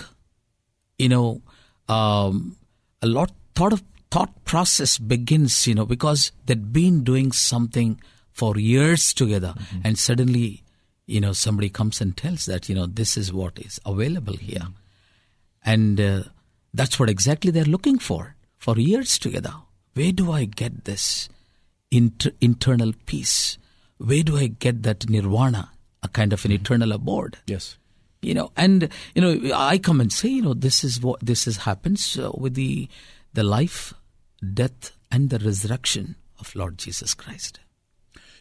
You 0.98 1.10
know, 1.10 1.42
um, 1.90 2.56
a 3.02 3.08
lot 3.08 3.32
thought 3.54 3.74
of 3.74 3.84
thought 4.12 4.46
process 4.46 4.98
begins. 4.98 5.68
You 5.68 5.76
know, 5.76 5.86
because 5.86 6.32
they'd 6.46 6.74
been 6.74 7.04
doing 7.04 7.32
something 7.32 8.02
for 8.32 8.58
years 8.58 9.14
together, 9.14 9.54
mm-hmm. 9.58 9.82
and 9.84 9.98
suddenly 9.98 10.64
you 11.08 11.22
know 11.22 11.34
somebody 11.34 11.70
comes 11.70 12.00
and 12.02 12.16
tells 12.16 12.46
that 12.46 12.70
you 12.70 12.76
know 12.76 12.86
this 12.86 13.18
is 13.18 13.34
what 13.34 13.58
is 13.58 13.80
available 13.86 14.36
here 14.36 14.68
and 15.66 16.00
uh, 16.00 16.24
that's 16.74 17.00
what 17.00 17.10
exactly 17.10 17.50
they're 17.50 17.64
looking 17.64 17.98
for 17.98 18.36
for 18.58 18.78
years 18.78 19.18
together 19.18 19.54
where 19.94 20.12
do 20.12 20.32
i 20.32 20.46
get 20.46 20.84
this 20.84 21.30
inter- 21.90 22.34
internal 22.42 22.92
peace 23.06 23.58
where 23.98 24.22
do 24.22 24.38
i 24.38 24.48
get 24.48 24.84
that 24.84 25.10
nirvana 25.10 25.72
a 26.04 26.10
kind 26.10 26.34
of 26.34 26.44
an 26.46 26.52
mm-hmm. 26.52 26.62
eternal 26.62 26.92
abode 26.92 27.38
yes 27.48 27.78
you 28.22 28.34
know 28.34 28.52
and 28.58 28.90
you 29.16 29.22
know 29.22 29.56
i 29.56 29.78
come 29.78 30.02
and 30.02 30.12
say 30.12 30.28
you 30.28 30.42
know 30.42 30.54
this 30.54 30.84
is 30.84 31.02
what 31.02 31.20
this 31.22 31.46
has 31.46 31.58
happens 31.58 32.20
uh, 32.20 32.30
with 32.38 32.54
the 32.56 32.88
the 33.34 33.44
life 33.44 33.94
death 34.54 34.92
and 35.12 35.30
the 35.30 35.40
resurrection 35.40 36.16
of 36.40 36.56
lord 36.56 36.78
jesus 36.78 37.14
christ 37.14 37.60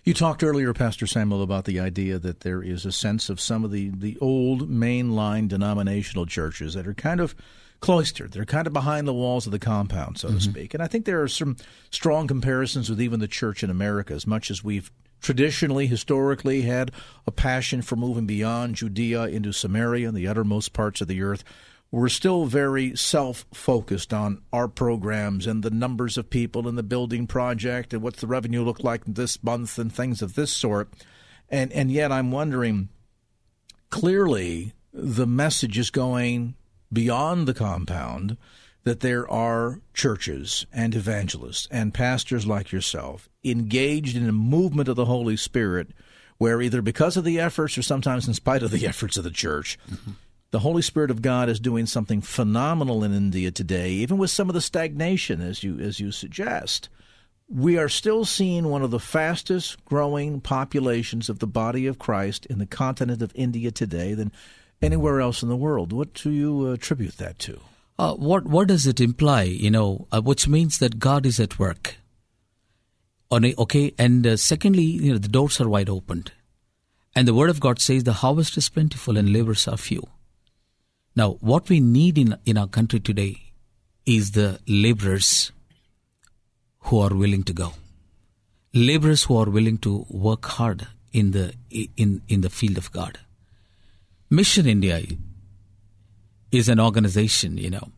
you 0.06 0.14
talked 0.14 0.44
earlier, 0.44 0.72
Pastor 0.72 1.04
Samuel, 1.04 1.42
about 1.42 1.64
the 1.64 1.80
idea 1.80 2.20
that 2.20 2.42
there 2.42 2.62
is 2.62 2.86
a 2.86 2.92
sense 2.92 3.28
of 3.28 3.40
some 3.40 3.64
of 3.64 3.72
the, 3.72 3.88
the 3.88 4.16
old 4.20 4.70
mainline 4.70 5.48
denominational 5.48 6.26
churches 6.26 6.74
that 6.74 6.86
are 6.86 6.94
kind 6.94 7.20
of 7.20 7.34
cloistered. 7.80 8.30
They're 8.30 8.44
kind 8.44 8.68
of 8.68 8.72
behind 8.72 9.08
the 9.08 9.12
walls 9.12 9.46
of 9.46 9.52
the 9.52 9.58
compound, 9.58 10.18
so 10.18 10.28
mm-hmm. 10.28 10.36
to 10.36 10.42
speak. 10.42 10.74
And 10.74 10.82
I 10.82 10.86
think 10.86 11.06
there 11.06 11.22
are 11.22 11.28
some 11.28 11.56
strong 11.90 12.28
comparisons 12.28 12.88
with 12.88 13.00
even 13.00 13.18
the 13.18 13.26
church 13.26 13.64
in 13.64 13.70
America, 13.70 14.14
as 14.14 14.28
much 14.28 14.48
as 14.48 14.62
we've 14.62 14.92
traditionally, 15.20 15.88
historically, 15.88 16.62
had 16.62 16.92
a 17.26 17.32
passion 17.32 17.82
for 17.82 17.96
moving 17.96 18.26
beyond 18.26 18.76
Judea 18.76 19.24
into 19.24 19.52
Samaria 19.52 20.06
and 20.06 20.16
the 20.16 20.28
uttermost 20.28 20.72
parts 20.72 21.00
of 21.00 21.08
the 21.08 21.20
earth 21.20 21.42
we're 21.96 22.10
still 22.10 22.44
very 22.44 22.94
self 22.94 23.46
focused 23.54 24.12
on 24.12 24.42
our 24.52 24.68
programs 24.68 25.46
and 25.46 25.62
the 25.62 25.70
numbers 25.70 26.18
of 26.18 26.28
people 26.28 26.68
in 26.68 26.74
the 26.74 26.82
building 26.82 27.26
project 27.26 27.94
and 27.94 28.02
what's 28.02 28.20
the 28.20 28.26
revenue 28.26 28.62
look 28.62 28.84
like 28.84 29.02
this 29.06 29.42
month 29.42 29.78
and 29.78 29.90
things 29.90 30.20
of 30.20 30.34
this 30.34 30.52
sort. 30.52 30.92
And 31.48 31.72
and 31.72 31.90
yet 31.90 32.12
I'm 32.12 32.30
wondering 32.30 32.90
clearly 33.88 34.74
the 34.92 35.26
message 35.26 35.78
is 35.78 35.90
going 35.90 36.54
beyond 36.92 37.48
the 37.48 37.54
compound 37.54 38.36
that 38.84 39.00
there 39.00 39.26
are 39.30 39.80
churches 39.94 40.66
and 40.74 40.94
evangelists 40.94 41.66
and 41.70 41.94
pastors 41.94 42.46
like 42.46 42.72
yourself 42.72 43.30
engaged 43.42 44.18
in 44.18 44.28
a 44.28 44.32
movement 44.32 44.90
of 44.90 44.96
the 44.96 45.06
Holy 45.06 45.36
Spirit 45.36 45.88
where 46.36 46.60
either 46.60 46.82
because 46.82 47.16
of 47.16 47.24
the 47.24 47.40
efforts 47.40 47.78
or 47.78 47.82
sometimes 47.82 48.28
in 48.28 48.34
spite 48.34 48.62
of 48.62 48.70
the 48.70 48.86
efforts 48.86 49.16
of 49.16 49.24
the 49.24 49.30
church, 49.30 49.78
mm-hmm 49.90 50.12
the 50.56 50.60
Holy 50.60 50.80
Spirit 50.80 51.10
of 51.10 51.20
God 51.20 51.50
is 51.50 51.60
doing 51.60 51.84
something 51.84 52.22
phenomenal 52.22 53.04
in 53.04 53.12
India 53.12 53.50
today, 53.50 53.90
even 53.90 54.16
with 54.16 54.30
some 54.30 54.48
of 54.48 54.54
the 54.54 54.62
stagnation, 54.62 55.42
as 55.42 55.62
you 55.62 55.78
as 55.78 56.00
you 56.00 56.10
suggest. 56.10 56.88
We 57.46 57.76
are 57.76 57.90
still 57.90 58.25
seeing 58.25 58.70
one 58.70 58.80
of 58.80 58.90
the 58.90 58.98
fastest 58.98 59.84
growing 59.84 60.40
populations 60.40 61.28
of 61.28 61.40
the 61.40 61.46
body 61.46 61.86
of 61.86 61.98
Christ 61.98 62.46
in 62.46 62.58
the 62.58 62.64
continent 62.64 63.20
of 63.20 63.32
India 63.34 63.70
today 63.70 64.14
than 64.14 64.32
anywhere 64.80 65.20
else 65.20 65.42
in 65.42 65.50
the 65.50 65.56
world. 65.56 65.92
What 65.92 66.14
do 66.14 66.30
you 66.30 66.70
attribute 66.70 67.18
that 67.18 67.38
to? 67.40 67.60
Uh, 67.98 68.14
what 68.14 68.46
what 68.46 68.68
does 68.68 68.86
it 68.86 68.98
imply? 68.98 69.42
You 69.42 69.70
know, 69.70 70.08
uh, 70.10 70.22
which 70.22 70.48
means 70.48 70.78
that 70.78 70.98
God 70.98 71.26
is 71.26 71.38
at 71.38 71.58
work. 71.58 71.96
Okay, 73.30 73.92
and 73.98 74.26
uh, 74.26 74.38
secondly, 74.38 74.84
you 74.84 75.12
know, 75.12 75.18
the 75.18 75.28
doors 75.28 75.60
are 75.60 75.68
wide 75.68 75.90
opened, 75.90 76.32
and 77.14 77.28
the 77.28 77.34
Word 77.34 77.50
of 77.50 77.60
God 77.60 77.78
says 77.78 78.04
the 78.04 78.25
harvest 78.25 78.56
is 78.56 78.70
plentiful 78.70 79.18
and 79.18 79.30
laborers 79.30 79.68
are 79.68 79.76
few. 79.76 80.02
Now, 81.16 81.38
what 81.40 81.70
we 81.70 81.80
need 81.80 82.18
in, 82.18 82.37
in 82.44 82.58
our 82.58 82.66
country 82.68 83.00
today 83.00 83.40
is 84.04 84.32
the 84.32 84.61
laborers 84.68 85.50
who 86.80 87.00
are 87.00 87.14
willing 87.14 87.42
to 87.44 87.54
go. 87.54 87.73
Laborers 88.75 89.25
who 89.25 89.38
are 89.38 89.49
willing 89.49 89.78
to 89.78 90.04
work 90.11 90.44
hard 90.44 90.87
in 91.12 91.30
the 91.30 91.54
in, 91.70 92.20
in 92.28 92.42
the 92.42 92.50
field 92.50 92.76
of 92.76 92.92
God. 92.92 93.18
Mission 94.28 94.66
India 94.66 95.00
is 96.52 96.68
an 96.68 96.78
organization, 96.78 97.56
you 97.56 97.70
know, 97.70 97.88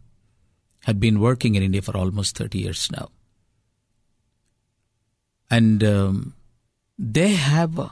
had 0.85 1.01
been 1.01 1.19
working 1.19 1.57
in 1.57 1.63
India 1.65 1.83
for 1.83 1.97
almost 1.97 2.39
30 2.39 2.59
years 2.59 2.89
now. 2.93 3.09
And 5.51 5.83
um, 5.83 6.35
they 6.97 7.31
have 7.35 7.91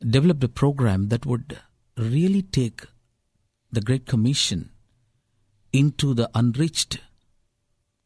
developed 0.00 0.44
a 0.44 0.48
program 0.48 1.08
that 1.08 1.26
would 1.26 1.58
really 1.98 2.42
take 2.42 2.86
the 3.72 3.80
Great 3.80 4.06
Commission 4.06 4.70
into 5.72 6.14
the 6.14 6.30
unreached 6.34 6.98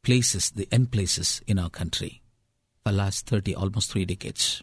places, 0.02 0.50
the 0.50 0.68
end 0.70 0.92
places 0.92 1.42
in 1.46 1.58
our 1.58 1.70
country 1.70 2.22
for 2.82 2.92
the 2.92 2.96
last 2.98 3.26
30, 3.26 3.54
almost 3.54 3.90
three 3.90 4.04
decades. 4.04 4.62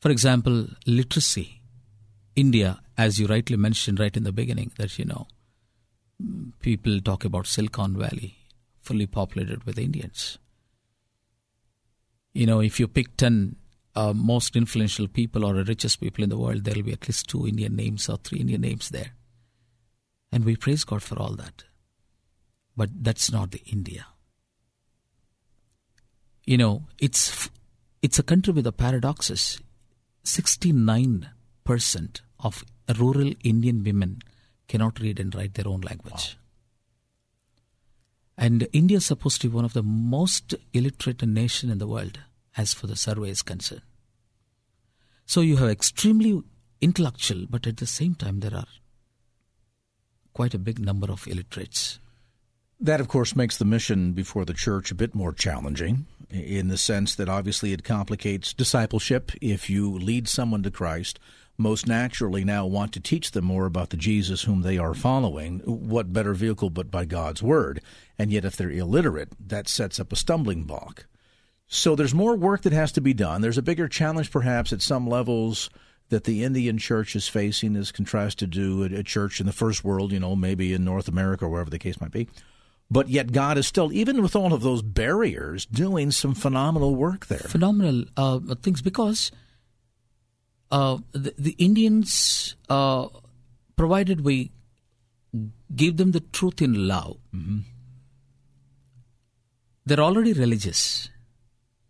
For 0.00 0.10
example, 0.10 0.66
literacy. 0.86 1.60
India, 2.34 2.80
as 2.98 3.20
you 3.20 3.26
rightly 3.26 3.56
mentioned 3.56 4.00
right 4.00 4.16
in 4.16 4.24
the 4.24 4.32
beginning, 4.32 4.72
that 4.76 4.98
you 4.98 5.04
know, 5.04 5.28
people 6.60 7.00
talk 7.00 7.24
about 7.24 7.46
Silicon 7.46 7.96
Valley, 7.96 8.36
fully 8.80 9.06
populated 9.06 9.64
with 9.64 9.78
Indians. 9.78 10.38
You 12.32 12.46
know, 12.46 12.60
if 12.60 12.80
you 12.80 12.88
pick 12.88 13.16
10 13.16 13.56
uh, 13.94 14.12
most 14.14 14.56
influential 14.56 15.06
people 15.06 15.44
or 15.44 15.54
the 15.54 15.64
richest 15.64 16.00
people 16.00 16.24
in 16.24 16.30
the 16.30 16.38
world, 16.38 16.64
there 16.64 16.74
will 16.74 16.82
be 16.82 16.92
at 16.92 17.08
least 17.08 17.28
two 17.28 17.46
Indian 17.46 17.76
names 17.76 18.08
or 18.08 18.16
three 18.16 18.40
Indian 18.40 18.62
names 18.62 18.88
there. 18.88 19.12
And 20.30 20.44
we 20.44 20.56
praise 20.56 20.84
God 20.84 21.02
for 21.02 21.18
all 21.18 21.34
that. 21.34 21.64
But 22.76 23.04
that's 23.04 23.30
not 23.30 23.50
the 23.50 23.62
India. 23.66 24.06
You 26.44 26.56
know, 26.56 26.84
it's 26.98 27.50
it's 28.00 28.18
a 28.18 28.22
country 28.22 28.52
with 28.52 28.66
a 28.66 28.72
paradoxes. 28.72 29.60
69% 30.24 32.20
of 32.40 32.64
rural 32.98 33.32
Indian 33.44 33.84
women 33.84 34.22
cannot 34.68 35.00
read 35.00 35.20
and 35.20 35.34
write 35.34 35.54
their 35.54 35.68
own 35.68 35.82
language. 35.82 36.36
And 38.38 38.66
India 38.72 38.96
is 38.96 39.06
supposed 39.06 39.40
to 39.42 39.48
be 39.48 39.54
one 39.54 39.64
of 39.64 39.72
the 39.72 39.82
most 39.82 40.54
illiterate 40.72 41.22
nation 41.26 41.70
in 41.70 41.78
the 41.78 41.86
world 41.86 42.20
as 42.56 42.74
for 42.74 42.86
the 42.86 42.96
survey 42.96 43.30
is 43.30 43.42
concerned. 43.42 43.82
So 45.26 45.40
you 45.40 45.56
have 45.56 45.70
extremely 45.70 46.42
intellectual, 46.80 47.46
but 47.48 47.66
at 47.66 47.78
the 47.78 47.86
same 47.86 48.14
time 48.14 48.40
there 48.40 48.54
are 48.54 48.66
quite 50.32 50.54
a 50.54 50.58
big 50.58 50.78
number 50.78 51.10
of 51.10 51.26
illiterates. 51.26 51.98
That, 52.80 53.00
of 53.00 53.08
course, 53.08 53.36
makes 53.36 53.56
the 53.56 53.64
mission 53.64 54.12
before 54.12 54.44
the 54.44 54.54
church 54.54 54.90
a 54.90 54.96
bit 54.96 55.14
more 55.14 55.32
challenging 55.32 56.06
in 56.30 56.68
the 56.68 56.78
sense 56.78 57.14
that 57.14 57.28
obviously 57.28 57.72
it 57.72 57.84
complicates 57.84 58.52
discipleship. 58.52 59.30
If 59.40 59.70
you 59.70 59.90
lead 59.90 60.26
someone 60.26 60.64
to 60.64 60.70
Christ, 60.70 61.20
most 61.56 61.86
naturally 61.86 62.44
now 62.44 62.66
want 62.66 62.92
to 62.94 63.00
teach 63.00 63.30
them 63.30 63.44
more 63.44 63.66
about 63.66 63.90
the 63.90 63.96
Jesus 63.96 64.42
whom 64.42 64.62
they 64.62 64.78
are 64.78 64.94
following. 64.94 65.60
What 65.60 66.12
better 66.12 66.34
vehicle 66.34 66.70
but 66.70 66.90
by 66.90 67.04
God's 67.04 67.42
Word? 67.42 67.80
And 68.18 68.32
yet, 68.32 68.44
if 68.44 68.56
they're 68.56 68.70
illiterate, 68.70 69.28
that 69.48 69.68
sets 69.68 70.00
up 70.00 70.12
a 70.12 70.16
stumbling 70.16 70.64
block. 70.64 71.06
So 71.74 71.96
there's 71.96 72.14
more 72.14 72.36
work 72.36 72.62
that 72.62 72.74
has 72.74 72.92
to 72.92 73.00
be 73.00 73.14
done. 73.14 73.40
There's 73.40 73.56
a 73.56 73.62
bigger 73.62 73.88
challenge, 73.88 74.30
perhaps, 74.30 74.74
at 74.74 74.82
some 74.82 75.06
levels 75.08 75.70
that 76.10 76.24
the 76.24 76.44
Indian 76.44 76.76
church 76.76 77.16
is 77.16 77.28
facing 77.28 77.76
as 77.76 77.90
contrasted 77.90 78.52
to 78.52 78.84
a, 78.94 79.02
church 79.02 79.40
in 79.40 79.46
the 79.46 79.54
first 79.54 79.82
world, 79.82 80.12
you 80.12 80.20
know, 80.20 80.36
maybe 80.36 80.74
in 80.74 80.84
North 80.84 81.08
America 81.08 81.46
or 81.46 81.48
wherever 81.48 81.70
the 81.70 81.78
case 81.78 81.98
might 81.98 82.10
be. 82.10 82.28
But 82.90 83.08
yet, 83.08 83.32
God 83.32 83.56
is 83.56 83.66
still, 83.66 83.90
even 83.90 84.20
with 84.20 84.36
all 84.36 84.52
of 84.52 84.60
those 84.60 84.82
barriers, 84.82 85.64
doing 85.64 86.10
some 86.10 86.34
phenomenal 86.34 86.94
work 86.94 87.28
there. 87.28 87.38
Phenomenal 87.38 88.04
uh, 88.18 88.40
things 88.56 88.82
because 88.82 89.32
uh, 90.70 90.98
the, 91.12 91.32
the, 91.38 91.52
Indians, 91.52 92.54
uh, 92.68 93.08
provided 93.76 94.20
we 94.20 94.52
give 95.74 95.96
them 95.96 96.12
the 96.12 96.20
truth 96.20 96.60
in 96.60 96.86
love, 96.86 97.16
mm-hmm. 97.34 97.60
they're 99.86 100.00
already 100.00 100.34
religious. 100.34 101.08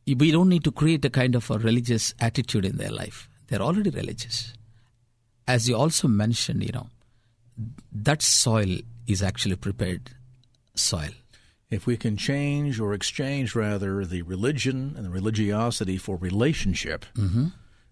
We 0.06 0.30
don't 0.32 0.48
need 0.48 0.64
to 0.64 0.72
create 0.72 1.04
a 1.04 1.10
kind 1.10 1.34
of 1.34 1.50
a 1.50 1.58
religious 1.58 2.14
attitude 2.20 2.64
in 2.64 2.76
their 2.76 2.90
life. 2.90 3.28
They're 3.48 3.62
already 3.62 3.90
religious. 3.90 4.54
As 5.46 5.68
you 5.68 5.76
also 5.76 6.08
mentioned, 6.08 6.62
you 6.64 6.72
know, 6.72 6.88
that 7.92 8.22
soil 8.22 8.78
is 9.06 9.22
actually 9.22 9.56
prepared 9.56 10.10
soil. 10.74 11.10
If 11.70 11.86
we 11.86 11.96
can 11.96 12.16
change 12.16 12.80
or 12.80 12.92
exchange, 12.92 13.54
rather, 13.54 14.04
the 14.04 14.22
religion 14.22 14.94
and 14.96 15.06
the 15.06 15.10
religiosity 15.10 15.96
for 15.96 16.16
relationship, 16.16 17.06
mm-hmm. 17.16 17.46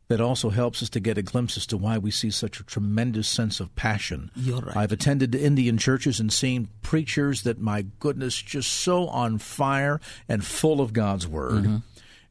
that 0.09 0.21
also 0.21 0.50
helps 0.50 0.83
us 0.83 0.90
to 0.90 1.00
get 1.00 1.17
a 1.17 1.23
glimpse 1.23 1.57
as 1.57 1.67
to 1.69 1.79
why 1.79 1.97
we 1.97 2.11
see 2.11 2.31
such 2.31 2.61
a 2.61 2.64
tremendous 2.64 3.26
sense 3.26 3.59
of 3.59 3.75
passion. 3.76 4.31
You're 4.37 4.61
right. 4.61 4.76
I've 4.76 4.93
attended 4.93 5.35
Indian 5.35 5.79
churches 5.79 6.21
and 6.21 6.31
seen 6.33 6.69
preachers 6.83 7.43
that, 7.43 7.59
my 7.59 7.87
goodness, 8.00 8.40
just 8.40 8.71
so 8.71 9.09
on 9.09 9.38
fire 9.38 9.99
and 10.29 10.45
full 10.45 10.81
of 10.83 10.93
God's 10.93 11.26
word. 11.26 11.64
Mm-hmm. 11.64 11.76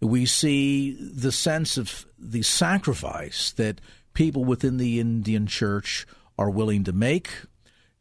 We 0.01 0.25
see 0.25 0.91
the 0.99 1.31
sense 1.31 1.77
of 1.77 2.05
the 2.17 2.41
sacrifice 2.41 3.51
that 3.53 3.81
people 4.13 4.45
within 4.45 4.77
the 4.77 4.99
Indian 4.99 5.47
church 5.47 6.07
are 6.37 6.49
willing 6.49 6.83
to 6.85 6.93
make, 6.93 7.29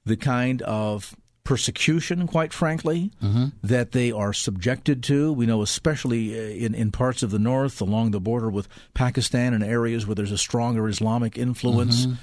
the 0.04 0.16
kind 0.16 0.62
of 0.62 1.14
persecution, 1.44 2.26
quite 2.26 2.52
frankly, 2.52 3.10
mm-hmm. 3.22 3.46
that 3.62 3.92
they 3.92 4.12
are 4.12 4.32
subjected 4.34 5.02
to. 5.02 5.32
We 5.32 5.46
know, 5.46 5.62
especially 5.62 6.38
uh, 6.38 6.66
in, 6.66 6.74
in 6.74 6.92
parts 6.92 7.22
of 7.22 7.30
the 7.30 7.38
north 7.38 7.80
along 7.80 8.10
the 8.10 8.20
border 8.20 8.50
with 8.50 8.68
Pakistan 8.92 9.54
and 9.54 9.64
areas 9.64 10.06
where 10.06 10.14
there's 10.14 10.30
a 10.30 10.38
stronger 10.38 10.88
Islamic 10.88 11.38
influence. 11.38 12.04
Mm-hmm. 12.04 12.14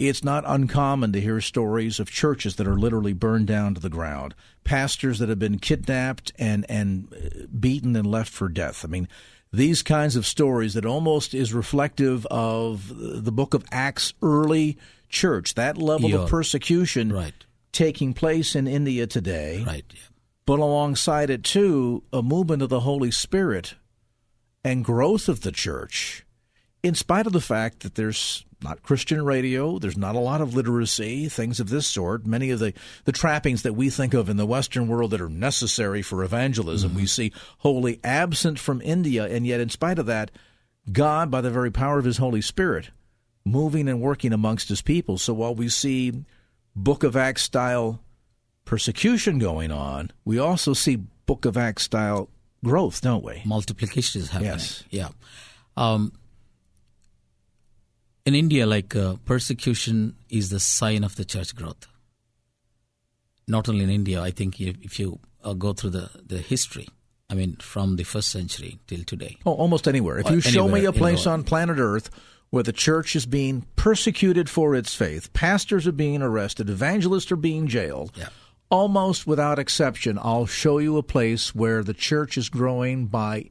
It's 0.00 0.24
not 0.24 0.44
uncommon 0.46 1.12
to 1.12 1.20
hear 1.20 1.40
stories 1.40 2.00
of 2.00 2.10
churches 2.10 2.56
that 2.56 2.66
are 2.66 2.78
literally 2.78 3.12
burned 3.12 3.46
down 3.46 3.74
to 3.74 3.80
the 3.80 3.88
ground, 3.88 4.34
pastors 4.64 5.18
that 5.20 5.28
have 5.28 5.38
been 5.38 5.58
kidnapped 5.58 6.32
and, 6.38 6.66
and 6.68 7.12
uh, 7.12 7.46
beaten 7.58 7.94
and 7.94 8.06
left 8.06 8.32
for 8.32 8.48
death. 8.48 8.84
I 8.84 8.88
mean, 8.88 9.08
these 9.52 9.82
kinds 9.82 10.16
of 10.16 10.26
stories 10.26 10.74
that 10.74 10.86
almost 10.86 11.34
is 11.34 11.54
reflective 11.54 12.26
of 12.26 12.92
the 12.96 13.32
book 13.32 13.54
of 13.54 13.64
Acts 13.70 14.14
early 14.22 14.78
church, 15.08 15.54
that 15.54 15.76
level 15.76 16.10
You're, 16.10 16.20
of 16.20 16.30
persecution. 16.30 17.12
Right 17.12 17.34
taking 17.72 18.14
place 18.14 18.54
in 18.54 18.66
India 18.66 19.06
today. 19.06 19.64
Right. 19.66 19.84
Yeah. 19.90 20.00
But 20.46 20.58
alongside 20.58 21.30
it, 21.30 21.44
too, 21.44 22.02
a 22.12 22.22
movement 22.22 22.62
of 22.62 22.68
the 22.68 22.80
Holy 22.80 23.10
Spirit 23.10 23.74
and 24.64 24.84
growth 24.84 25.28
of 25.28 25.42
the 25.42 25.52
church, 25.52 26.24
in 26.82 26.94
spite 26.94 27.26
of 27.26 27.32
the 27.32 27.40
fact 27.40 27.80
that 27.80 27.94
there's 27.94 28.44
not 28.62 28.82
Christian 28.82 29.24
radio, 29.24 29.78
there's 29.78 29.96
not 29.96 30.14
a 30.14 30.20
lot 30.20 30.40
of 30.40 30.54
literacy, 30.54 31.28
things 31.28 31.60
of 31.60 31.70
this 31.70 31.86
sort. 31.86 32.26
Many 32.26 32.50
of 32.50 32.58
the, 32.58 32.74
the 33.04 33.12
trappings 33.12 33.62
that 33.62 33.72
we 33.72 33.88
think 33.90 34.12
of 34.12 34.28
in 34.28 34.36
the 34.36 34.46
Western 34.46 34.86
world 34.86 35.12
that 35.12 35.20
are 35.20 35.30
necessary 35.30 36.02
for 36.02 36.22
evangelism, 36.22 36.90
mm-hmm. 36.90 37.00
we 37.00 37.06
see 37.06 37.32
wholly 37.58 38.00
absent 38.04 38.58
from 38.58 38.82
India. 38.82 39.24
And 39.24 39.46
yet, 39.46 39.60
in 39.60 39.70
spite 39.70 39.98
of 39.98 40.06
that, 40.06 40.30
God, 40.90 41.30
by 41.30 41.40
the 41.40 41.50
very 41.50 41.70
power 41.70 41.98
of 41.98 42.04
His 42.04 42.18
Holy 42.18 42.42
Spirit, 42.42 42.90
moving 43.44 43.88
and 43.88 44.00
working 44.00 44.32
amongst 44.32 44.68
His 44.68 44.82
people. 44.82 45.16
So 45.16 45.32
while 45.32 45.54
we 45.54 45.68
see 45.68 46.24
Book 46.76 47.02
of 47.02 47.16
Acts 47.16 47.42
style 47.42 48.00
persecution 48.66 49.38
going 49.38 49.70
on, 49.70 50.10
we 50.24 50.38
also 50.38 50.74
see 50.74 50.96
Book 51.26 51.44
of 51.44 51.56
Acts 51.56 51.84
style 51.84 52.28
growth, 52.62 53.00
don't 53.00 53.24
we? 53.24 53.42
Multiplication 53.46 54.20
is 54.20 54.28
happening. 54.28 54.52
Yes. 54.52 54.84
Yeah. 54.90 55.08
Um, 55.76 56.12
in 58.30 58.36
India, 58.36 58.64
like 58.64 58.94
uh, 58.94 59.16
persecution 59.24 60.14
is 60.28 60.50
the 60.50 60.60
sign 60.60 61.02
of 61.02 61.16
the 61.16 61.24
church 61.24 61.54
growth. 61.54 61.88
Not 63.48 63.68
only 63.68 63.82
in 63.82 63.90
India, 63.90 64.22
I 64.22 64.30
think 64.30 64.60
if, 64.60 64.76
if 64.80 65.00
you 65.00 65.18
uh, 65.42 65.54
go 65.54 65.72
through 65.72 65.90
the, 65.90 66.10
the 66.24 66.38
history, 66.38 66.86
I 67.28 67.34
mean, 67.34 67.56
from 67.56 67.96
the 67.96 68.04
first 68.04 68.28
century 68.28 68.78
till 68.86 69.02
today. 69.02 69.36
Oh, 69.44 69.54
almost 69.54 69.88
anywhere. 69.88 70.18
If 70.18 70.30
you 70.30 70.38
uh, 70.38 70.40
show 70.40 70.68
me 70.68 70.84
a 70.84 70.92
place 70.92 71.26
on 71.26 71.42
planet 71.42 71.78
Earth 71.78 72.08
where 72.50 72.62
the 72.62 72.72
church 72.72 73.16
is 73.16 73.26
being 73.26 73.66
persecuted 73.74 74.48
for 74.48 74.76
its 74.76 74.94
faith, 74.94 75.32
pastors 75.32 75.88
are 75.88 75.92
being 76.06 76.22
arrested, 76.22 76.70
evangelists 76.70 77.32
are 77.32 77.36
being 77.50 77.66
jailed. 77.66 78.12
Yeah. 78.16 78.28
Almost 78.70 79.26
without 79.26 79.58
exception, 79.58 80.18
I'll 80.22 80.46
show 80.46 80.78
you 80.78 80.96
a 80.96 81.02
place 81.02 81.52
where 81.52 81.82
the 81.82 81.94
church 81.94 82.38
is 82.38 82.48
growing 82.48 83.06
by 83.06 83.50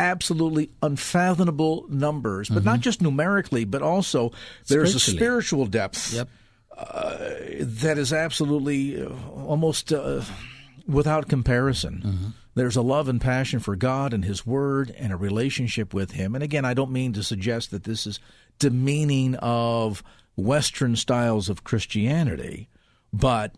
absolutely 0.00 0.70
unfathomable 0.82 1.84
numbers, 1.88 2.48
but 2.48 2.58
mm-hmm. 2.58 2.64
not 2.64 2.80
just 2.80 3.02
numerically, 3.02 3.64
but 3.64 3.82
also 3.82 4.32
there's 4.66 4.94
a 4.94 5.00
spiritual 5.00 5.66
depth 5.66 6.14
yep. 6.14 6.28
uh, 6.76 7.18
that 7.60 7.98
is 7.98 8.12
absolutely 8.12 9.00
uh, 9.00 9.10
almost 9.36 9.92
uh, 9.92 10.22
without 10.88 11.28
comparison. 11.28 12.02
Mm-hmm. 12.04 12.26
There's 12.54 12.76
a 12.76 12.82
love 12.82 13.08
and 13.08 13.20
passion 13.20 13.60
for 13.60 13.76
God 13.76 14.12
and 14.12 14.24
His 14.24 14.44
Word 14.44 14.92
and 14.98 15.12
a 15.12 15.16
relationship 15.16 15.94
with 15.94 16.12
Him. 16.12 16.34
And 16.34 16.42
again, 16.42 16.64
I 16.64 16.74
don't 16.74 16.90
mean 16.90 17.12
to 17.12 17.22
suggest 17.22 17.70
that 17.70 17.84
this 17.84 18.06
is 18.06 18.18
demeaning 18.58 19.36
of 19.36 20.02
Western 20.36 20.96
styles 20.96 21.48
of 21.48 21.62
Christianity, 21.62 22.68
but 23.12 23.54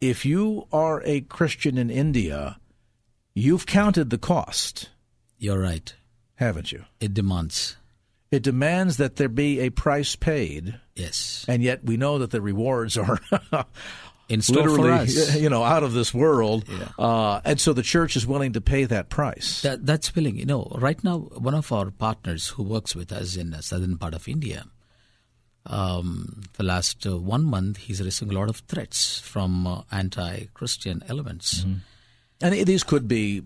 if 0.00 0.24
you 0.24 0.66
are 0.72 1.02
a 1.04 1.20
Christian 1.22 1.76
in 1.76 1.90
India, 1.90 2.58
you've 3.34 3.66
counted 3.66 4.10
the 4.10 4.18
cost. 4.18 4.88
You're 5.42 5.58
right. 5.58 5.92
Haven't 6.36 6.70
you? 6.70 6.84
It 7.00 7.14
demands. 7.14 7.76
It 8.30 8.44
demands 8.44 8.98
that 8.98 9.16
there 9.16 9.28
be 9.28 9.58
a 9.58 9.70
price 9.70 10.14
paid. 10.14 10.78
Yes. 10.94 11.44
And 11.48 11.64
yet 11.64 11.82
we 11.82 11.96
know 11.96 12.18
that 12.18 12.30
the 12.30 12.40
rewards 12.40 12.96
are 12.96 13.18
in 14.28 14.40
store 14.40 14.68
literally, 14.68 14.88
for 14.88 14.92
us. 14.92 15.36
You 15.36 15.50
know, 15.50 15.64
out 15.64 15.82
of 15.82 15.94
this 15.94 16.14
world. 16.14 16.64
Yeah. 16.68 16.90
Uh, 16.96 17.40
and 17.44 17.60
so 17.60 17.72
the 17.72 17.82
church 17.82 18.14
is 18.14 18.24
willing 18.24 18.52
to 18.52 18.60
pay 18.60 18.84
that 18.84 19.08
price. 19.08 19.62
That, 19.62 19.84
that's 19.84 20.14
willing. 20.14 20.36
You 20.36 20.46
know, 20.46 20.70
right 20.76 21.02
now, 21.02 21.18
one 21.18 21.54
of 21.54 21.72
our 21.72 21.90
partners 21.90 22.46
who 22.46 22.62
works 22.62 22.94
with 22.94 23.10
us 23.10 23.34
in 23.34 23.50
the 23.50 23.62
southern 23.62 23.98
part 23.98 24.14
of 24.14 24.28
India, 24.28 24.64
um, 25.66 26.42
the 26.52 26.62
last 26.62 27.04
uh, 27.04 27.18
one 27.18 27.42
month, 27.42 27.78
he's 27.78 28.00
receiving 28.00 28.36
a 28.36 28.38
lot 28.38 28.48
of 28.48 28.58
threats 28.68 29.18
from 29.18 29.66
uh, 29.66 29.82
anti-Christian 29.90 31.02
elements. 31.08 31.64
Mm-hmm. 31.64 31.74
And 32.40 32.66
these 32.66 32.84
could 32.84 33.08
be 33.08 33.42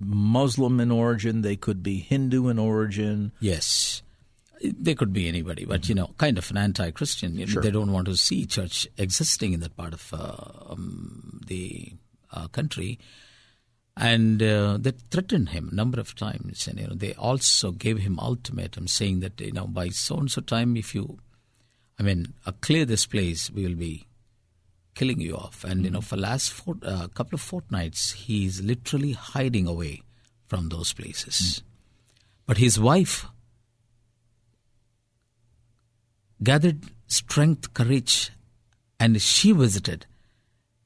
Muslim 0.00 0.80
in 0.80 0.90
origin. 0.90 1.42
They 1.42 1.56
could 1.56 1.82
be 1.82 1.98
Hindu 2.00 2.48
in 2.48 2.58
origin. 2.58 3.32
Yes 3.40 4.02
they 4.62 4.94
could 4.94 5.12
be 5.12 5.28
anybody, 5.28 5.64
but 5.64 5.88
you 5.88 5.94
know, 5.94 6.10
kind 6.18 6.36
of 6.36 6.50
an 6.50 6.56
anti-Christian. 6.56 7.44
Sure. 7.46 7.62
They 7.62 7.70
don't 7.70 7.92
want 7.92 8.06
to 8.06 8.16
see 8.16 8.44
church 8.44 8.86
existing 8.98 9.52
in 9.52 9.60
that 9.60 9.76
part 9.76 9.94
of 9.94 10.12
uh, 10.12 10.72
um, 10.72 11.40
the 11.46 11.94
uh, 12.32 12.48
country, 12.48 12.98
and 13.96 14.42
uh, 14.42 14.76
they 14.78 14.92
threatened 15.10 15.50
him 15.50 15.70
a 15.72 15.74
number 15.74 15.98
of 15.98 16.14
times. 16.14 16.68
And 16.68 16.78
you 16.78 16.88
know, 16.88 16.94
they 16.94 17.14
also 17.14 17.72
gave 17.72 17.98
him 17.98 18.18
ultimatum, 18.18 18.86
saying 18.86 19.20
that 19.20 19.40
you 19.40 19.52
know, 19.52 19.66
by 19.66 19.88
so 19.88 20.18
and 20.18 20.30
so 20.30 20.42
time, 20.42 20.76
if 20.76 20.94
you, 20.94 21.18
I 21.98 22.02
mean, 22.02 22.34
uh, 22.44 22.52
clear 22.60 22.84
this 22.84 23.06
place, 23.06 23.50
we 23.50 23.66
will 23.66 23.76
be 23.76 24.06
killing 25.00 25.20
you 25.20 25.34
off. 25.36 25.64
And 25.64 25.76
mm-hmm. 25.76 25.84
you 25.86 25.90
know, 25.92 26.04
for 26.10 26.16
last 26.16 26.52
four, 26.52 26.76
uh, 26.82 27.08
couple 27.18 27.36
of 27.40 27.40
fortnights, 27.40 28.12
he's 28.26 28.62
literally 28.72 29.12
hiding 29.12 29.66
away 29.66 30.02
from 30.48 30.68
those 30.68 30.92
places. 31.00 31.36
Mm-hmm 31.40 31.70
But 32.50 32.58
his 32.58 32.80
wife 32.80 33.26
gathered 36.42 36.80
strength, 37.06 37.72
courage, 37.74 38.32
and 38.98 39.22
she 39.22 39.52
visited 39.52 40.06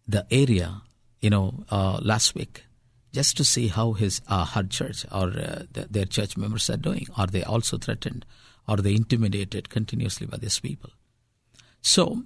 the 0.07 0.27
area, 0.31 0.83
you 1.23 1.31
know, 1.31 1.65
uh, 1.71 2.01
last 2.03 2.35
week 2.35 2.65
just 3.15 3.39
to 3.39 3.47
see 3.47 3.69
how 3.69 3.95
his 3.95 4.21
uh, 4.29 4.45
her 4.45 4.65
church 4.65 5.07
or 5.11 5.29
uh, 5.29 5.63
the, 5.73 5.87
their 5.91 6.05
church 6.05 6.37
members 6.37 6.69
are 6.69 6.77
doing. 6.77 7.07
Are 7.17 7.27
they 7.27 7.43
also 7.43 7.79
threatened? 7.79 8.27
Are 8.69 8.77
they 8.77 8.95
intimidated 8.95 9.71
continuously 9.71 10.27
by 10.27 10.37
these 10.37 10.61
people? 10.61 10.91
So, 11.81 12.25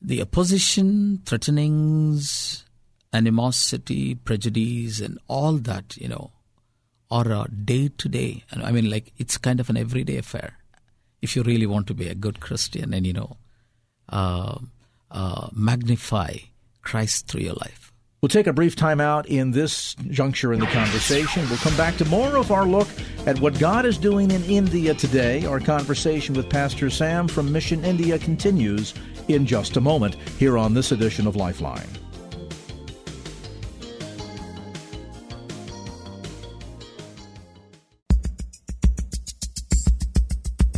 the 0.00 0.22
opposition, 0.22 1.20
threatenings, 1.24 2.64
animosity, 3.12 4.14
prejudice, 4.14 5.00
and 5.00 5.18
all 5.28 5.54
that, 5.54 5.96
you 5.96 6.08
know, 6.08 6.30
are 7.10 7.30
a 7.30 7.46
day 7.48 7.88
to 7.88 8.08
day. 8.08 8.44
I 8.52 8.70
mean, 8.70 8.90
like 8.90 9.12
it's 9.16 9.38
kind 9.38 9.60
of 9.60 9.70
an 9.70 9.76
everyday 9.76 10.18
affair. 10.18 10.58
If 11.20 11.34
you 11.34 11.42
really 11.42 11.66
want 11.66 11.86
to 11.88 11.94
be 11.94 12.08
a 12.08 12.14
good 12.14 12.40
Christian 12.40 12.94
and 12.94 13.06
you 13.06 13.12
know, 13.12 13.36
uh, 14.08 14.58
uh, 15.10 15.48
magnify 15.52 16.36
Christ 16.82 17.26
through 17.26 17.42
your 17.42 17.54
life. 17.54 17.92
We'll 18.20 18.28
take 18.28 18.48
a 18.48 18.52
brief 18.52 18.74
time 18.74 19.00
out 19.00 19.26
in 19.28 19.52
this 19.52 19.94
juncture 19.94 20.52
in 20.52 20.58
the 20.58 20.66
conversation. 20.66 21.48
We'll 21.48 21.58
come 21.58 21.76
back 21.76 21.96
to 21.98 22.04
more 22.06 22.36
of 22.36 22.50
our 22.50 22.66
look 22.66 22.88
at 23.26 23.38
what 23.40 23.56
God 23.60 23.86
is 23.86 23.96
doing 23.96 24.32
in 24.32 24.42
India 24.44 24.92
today. 24.92 25.44
Our 25.46 25.60
conversation 25.60 26.34
with 26.34 26.50
Pastor 26.50 26.90
Sam 26.90 27.28
from 27.28 27.52
Mission 27.52 27.84
India 27.84 28.18
continues 28.18 28.92
in 29.28 29.46
just 29.46 29.76
a 29.76 29.80
moment 29.80 30.14
here 30.38 30.58
on 30.58 30.74
this 30.74 30.92
edition 30.92 31.26
of 31.26 31.36
Lifeline. 31.36 31.88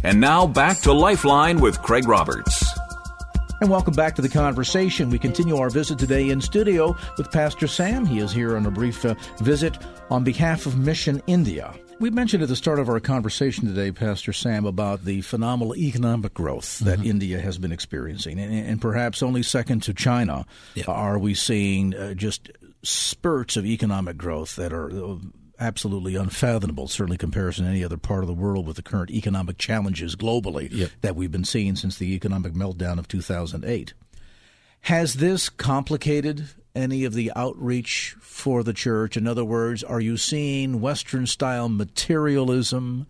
And 0.02 0.20
now 0.20 0.46
back 0.46 0.78
to 0.80 0.92
Lifeline 0.92 1.60
with 1.60 1.80
Craig 1.82 2.08
Roberts. 2.08 2.60
And 3.61 3.68
welcome 3.68 3.92
back 3.92 4.14
to 4.14 4.23
the 4.23 4.29
conversation. 4.31 5.11
We 5.11 5.18
continue 5.18 5.59
our 5.59 5.68
visit 5.68 5.99
today 5.99 6.31
in 6.31 6.40
studio 6.40 6.96
with 7.18 7.31
Pastor 7.31 7.66
Sam. 7.66 8.07
He 8.07 8.18
is 8.18 8.33
here 8.33 8.57
on 8.57 8.64
a 8.64 8.70
brief 8.70 9.05
uh, 9.05 9.14
visit 9.38 9.77
on 10.09 10.25
behalf 10.25 10.64
of 10.64 10.79
Mission 10.79 11.23
India. 11.27 11.75
We 11.99 12.09
mentioned 12.09 12.42
at 12.42 12.49
the 12.49 12.57
start 12.57 12.79
of 12.79 12.88
our 12.88 13.01
conversation 13.01 13.66
today, 13.66 13.92
Pastor 13.92 14.33
Sam, 14.33 14.64
about 14.64 15.05
the 15.05 15.20
phenomenal 15.20 15.77
economic 15.77 16.33
growth 16.33 16.79
that 16.79 17.01
mm-hmm. 17.01 17.11
India 17.11 17.38
has 17.38 17.59
been 17.59 17.70
experiencing. 17.70 18.40
And, 18.40 18.51
and, 18.51 18.81
perhaps 18.81 19.23
only 19.23 19.42
second 19.42 19.83
to 19.83 19.92
China 19.92 20.46
are 20.88 21.18
we 21.18 21.35
seeing 21.35 21.94
uh, 21.94 22.14
just 22.14 22.49
spurts 22.83 23.59
of 23.59 23.66
economic 23.66 24.16
growth 24.16 24.57
that 24.57 24.73
are 24.73 24.90
uh, 24.90 25.16
absolutely 25.61 26.16
unfathomable, 26.16 26.88
certainly 26.88 27.18
comparison 27.18 27.64
to 27.64 27.70
any 27.70 27.85
other 27.85 27.96
part 27.96 28.23
of 28.23 28.27
the 28.27 28.35
world 28.35 28.66
with 28.66 28.77
the 28.77 28.83
current 28.83 29.11
economic 29.11 29.59
challenges 29.59 30.16
globally 30.16 30.68
yep. 30.73 30.90
that 31.03 31.14
we've 31.14 31.31
been 31.31 31.44
seeing 31.44 31.77
since 31.77 31.99
the 31.99 32.14
economic 32.14 32.55
meltdown 32.55 32.99
of 32.99 33.07
2008. 33.07 33.92
Has 34.83 35.14
this 35.14 35.49
complicated 35.49 36.49
any 36.75 37.05
of 37.05 37.14
the 37.14 37.31
outreach 37.37 38.16
for 38.20 38.62
the 38.62 38.73
church? 38.73 39.16
In 39.16 39.27
other 39.27 39.44
words, 39.44 39.85
are 39.85 40.01
you 40.01 40.16
seeing 40.16 40.81
Western 40.81 41.27
style 41.27 41.68
materialism 41.68 43.07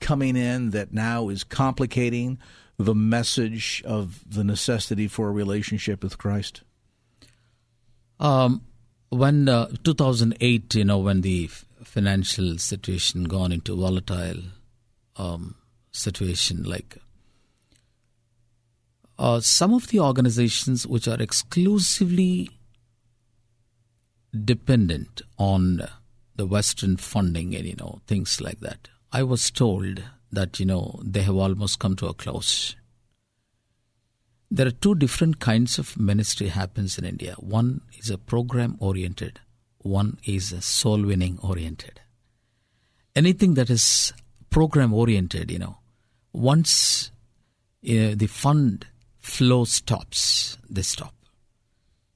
coming 0.00 0.36
in 0.36 0.70
that 0.70 0.92
now 0.92 1.28
is 1.28 1.44
complicating 1.44 2.38
the 2.78 2.94
message 2.94 3.82
of 3.86 4.24
the 4.28 4.42
necessity 4.42 5.06
for 5.06 5.28
a 5.28 5.32
relationship 5.32 6.02
with 6.02 6.18
Christ? 6.18 6.62
Um, 8.18 8.62
when 9.10 9.48
uh, 9.48 9.68
2008, 9.84 10.74
you 10.74 10.84
know, 10.84 10.98
when 10.98 11.20
the 11.20 11.50
financial 11.84 12.58
situation 12.58 13.24
gone 13.24 13.52
into 13.52 13.76
volatile 13.76 14.42
um, 15.16 15.56
situation 15.90 16.62
like 16.62 16.98
uh, 19.18 19.40
some 19.40 19.72
of 19.74 19.88
the 19.88 20.00
organizations 20.00 20.86
which 20.86 21.06
are 21.06 21.20
exclusively 21.20 22.50
dependent 24.44 25.22
on 25.38 25.86
the 26.34 26.46
western 26.46 26.96
funding 26.96 27.54
and 27.54 27.66
you 27.66 27.76
know 27.76 28.00
things 28.06 28.40
like 28.40 28.60
that. 28.60 28.88
I 29.12 29.22
was 29.22 29.50
told 29.50 30.02
that 30.30 30.58
you 30.58 30.66
know 30.66 31.00
they 31.04 31.22
have 31.22 31.36
almost 31.36 31.78
come 31.78 31.94
to 31.96 32.06
a 32.06 32.14
close. 32.14 32.74
There 34.50 34.66
are 34.66 34.72
two 34.72 34.94
different 34.94 35.38
kinds 35.38 35.78
of 35.78 35.98
ministry 35.98 36.48
happens 36.48 36.98
in 36.98 37.04
india. 37.04 37.34
One 37.38 37.82
is 37.98 38.10
a 38.10 38.18
program 38.18 38.76
oriented 38.80 39.40
one 39.82 40.18
is 40.24 40.64
soul 40.64 41.02
winning 41.02 41.38
oriented. 41.42 42.00
Anything 43.14 43.54
that 43.54 43.70
is 43.70 44.12
program 44.50 44.92
oriented, 44.94 45.50
you 45.50 45.58
know, 45.58 45.78
once 46.32 47.10
uh, 47.84 48.14
the 48.14 48.28
fund 48.28 48.86
flow 49.20 49.64
stops, 49.64 50.56
they 50.68 50.82
stop. 50.82 51.14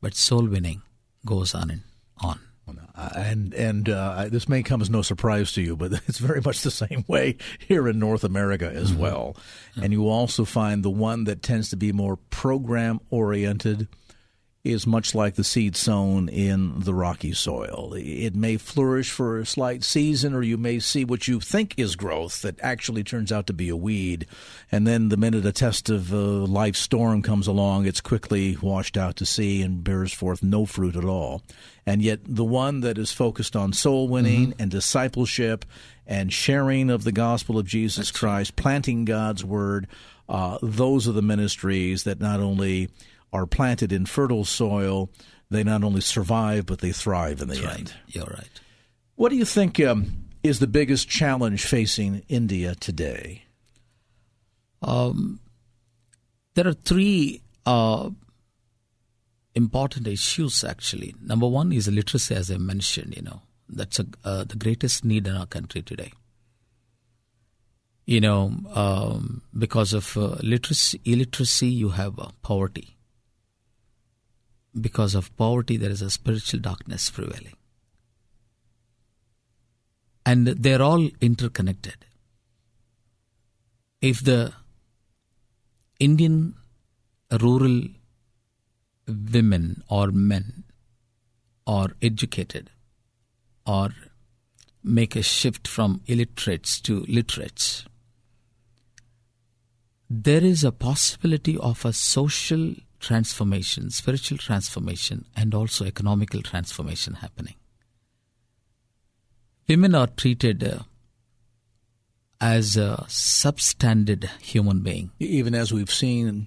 But 0.00 0.14
soul 0.14 0.46
winning 0.46 0.82
goes 1.24 1.54
on 1.54 1.70
and 1.70 1.82
on. 2.18 2.40
And 3.14 3.52
and 3.54 3.88
uh, 3.88 4.28
this 4.30 4.48
may 4.48 4.62
come 4.62 4.80
as 4.80 4.90
no 4.90 5.02
surprise 5.02 5.52
to 5.52 5.62
you, 5.62 5.76
but 5.76 5.92
it's 6.08 6.18
very 6.18 6.40
much 6.40 6.62
the 6.62 6.70
same 6.70 7.04
way 7.06 7.36
here 7.58 7.88
in 7.88 7.98
North 7.98 8.24
America 8.24 8.68
as 8.68 8.90
mm-hmm. 8.90 9.02
well. 9.02 9.36
And 9.76 9.92
you 9.92 10.08
also 10.08 10.44
find 10.44 10.82
the 10.82 10.90
one 10.90 11.24
that 11.24 11.42
tends 11.42 11.70
to 11.70 11.76
be 11.76 11.92
more 11.92 12.16
program 12.16 13.00
oriented 13.10 13.86
is 14.70 14.86
much 14.86 15.14
like 15.14 15.34
the 15.34 15.44
seed 15.44 15.76
sown 15.76 16.28
in 16.28 16.80
the 16.80 16.94
rocky 16.94 17.32
soil. 17.32 17.94
It 17.96 18.34
may 18.34 18.56
flourish 18.56 19.10
for 19.10 19.38
a 19.38 19.46
slight 19.46 19.84
season, 19.84 20.34
or 20.34 20.42
you 20.42 20.56
may 20.56 20.78
see 20.78 21.04
what 21.04 21.28
you 21.28 21.40
think 21.40 21.74
is 21.78 21.96
growth 21.96 22.42
that 22.42 22.60
actually 22.60 23.04
turns 23.04 23.30
out 23.32 23.46
to 23.46 23.52
be 23.52 23.68
a 23.68 23.76
weed. 23.76 24.26
And 24.70 24.86
then 24.86 25.08
the 25.08 25.16
minute 25.16 25.46
a 25.46 25.52
test 25.52 25.88
of 25.88 26.12
a 26.12 26.16
life 26.16 26.76
storm 26.76 27.22
comes 27.22 27.46
along, 27.46 27.86
it's 27.86 28.00
quickly 28.00 28.56
washed 28.60 28.96
out 28.96 29.16
to 29.16 29.26
sea 29.26 29.62
and 29.62 29.84
bears 29.84 30.12
forth 30.12 30.42
no 30.42 30.66
fruit 30.66 30.96
at 30.96 31.04
all. 31.04 31.42
And 31.86 32.02
yet, 32.02 32.20
the 32.24 32.44
one 32.44 32.80
that 32.80 32.98
is 32.98 33.12
focused 33.12 33.54
on 33.54 33.72
soul 33.72 34.08
winning 34.08 34.48
mm-hmm. 34.48 34.62
and 34.62 34.70
discipleship 34.70 35.64
and 36.06 36.32
sharing 36.32 36.90
of 36.90 37.04
the 37.04 37.12
gospel 37.12 37.58
of 37.58 37.66
Jesus 37.66 38.08
That's 38.08 38.18
Christ, 38.18 38.56
planting 38.56 39.04
God's 39.04 39.44
word, 39.44 39.86
uh, 40.28 40.58
those 40.62 41.06
are 41.06 41.12
the 41.12 41.22
ministries 41.22 42.04
that 42.04 42.20
not 42.20 42.40
only 42.40 42.88
are 43.36 43.46
planted 43.46 43.92
in 43.92 44.06
fertile 44.06 44.44
soil, 44.44 45.10
they 45.50 45.62
not 45.62 45.84
only 45.84 46.00
survive 46.00 46.66
but 46.66 46.80
they 46.80 46.92
thrive 46.92 47.42
in 47.42 47.48
the 47.48 47.54
That's 47.54 47.78
end. 47.78 47.90
Right. 47.90 48.14
You're 48.14 48.24
right. 48.24 48.60
What 49.16 49.28
do 49.28 49.36
you 49.36 49.44
think 49.44 49.78
um, 49.80 50.26
is 50.42 50.58
the 50.58 50.66
biggest 50.66 51.08
challenge 51.08 51.64
facing 51.64 52.22
India 52.28 52.74
today? 52.74 53.44
Um, 54.82 55.40
there 56.54 56.66
are 56.66 56.72
three 56.72 57.42
uh, 57.64 58.10
important 59.54 60.06
issues 60.06 60.64
actually. 60.64 61.14
Number 61.22 61.46
one 61.46 61.72
is 61.72 61.88
literacy, 61.88 62.34
as 62.34 62.50
I 62.50 62.56
mentioned. 62.56 63.16
You 63.16 63.22
know, 63.22 63.42
that's 63.68 63.98
a, 63.98 64.06
uh, 64.24 64.44
the 64.44 64.56
greatest 64.56 65.04
need 65.04 65.26
in 65.26 65.36
our 65.36 65.46
country 65.46 65.82
today. 65.82 66.12
You 68.06 68.20
know, 68.20 68.52
um, 68.72 69.42
because 69.58 69.92
of 69.92 70.16
uh, 70.16 70.36
literacy, 70.40 71.00
illiteracy, 71.04 71.66
you 71.66 71.88
have 71.88 72.20
uh, 72.20 72.28
poverty 72.40 72.95
because 74.80 75.14
of 75.14 75.34
poverty, 75.36 75.76
there 75.76 75.90
is 75.90 76.02
a 76.02 76.10
spiritual 76.10 76.60
darkness 76.60 77.10
prevailing. 77.10 77.56
And 80.24 80.46
they're 80.46 80.82
all 80.82 81.08
interconnected. 81.20 82.04
If 84.00 84.22
the 84.22 84.52
Indian 85.98 86.54
rural 87.40 87.82
women 89.06 89.82
or 89.88 90.10
men 90.10 90.64
are 91.66 91.90
educated 92.02 92.70
or 93.66 93.90
make 94.82 95.16
a 95.16 95.22
shift 95.22 95.66
from 95.66 96.02
illiterates 96.06 96.80
to 96.82 97.04
literates, 97.08 97.84
there 100.08 100.44
is 100.44 100.62
a 100.62 100.70
possibility 100.70 101.56
of 101.58 101.84
a 101.84 101.92
social 101.92 102.74
transformation, 103.00 103.90
spiritual 103.90 104.38
transformation, 104.38 105.24
and 105.36 105.54
also 105.54 105.84
economical 105.84 106.42
transformation 106.42 107.14
happening. 107.14 107.54
Women 109.68 109.94
are 109.94 110.06
treated 110.06 110.62
uh, 110.62 110.78
as 112.40 112.76
a 112.76 113.04
substandard 113.08 114.28
human 114.40 114.80
being. 114.80 115.10
Even 115.18 115.54
as 115.54 115.72
we've 115.72 115.90
seen, 115.90 116.46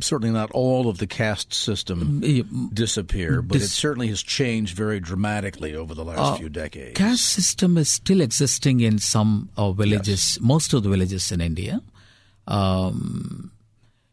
certainly 0.00 0.32
not 0.32 0.50
all 0.52 0.88
of 0.88 0.98
the 0.98 1.06
caste 1.06 1.54
system 1.54 2.20
mm, 2.22 2.74
disappear, 2.74 3.40
but 3.42 3.54
Dis- 3.54 3.64
it 3.64 3.68
certainly 3.68 4.08
has 4.08 4.22
changed 4.22 4.76
very 4.76 5.00
dramatically 5.00 5.74
over 5.74 5.94
the 5.94 6.04
last 6.04 6.18
uh, 6.18 6.34
few 6.36 6.48
decades. 6.48 6.98
Caste 6.98 7.24
system 7.24 7.78
is 7.78 7.90
still 7.90 8.20
existing 8.20 8.80
in 8.80 8.98
some 8.98 9.48
uh, 9.56 9.72
villages, 9.72 10.36
yes. 10.36 10.40
most 10.40 10.72
of 10.74 10.82
the 10.82 10.90
villages 10.90 11.32
in 11.32 11.40
India. 11.40 11.80
Um, 12.46 13.52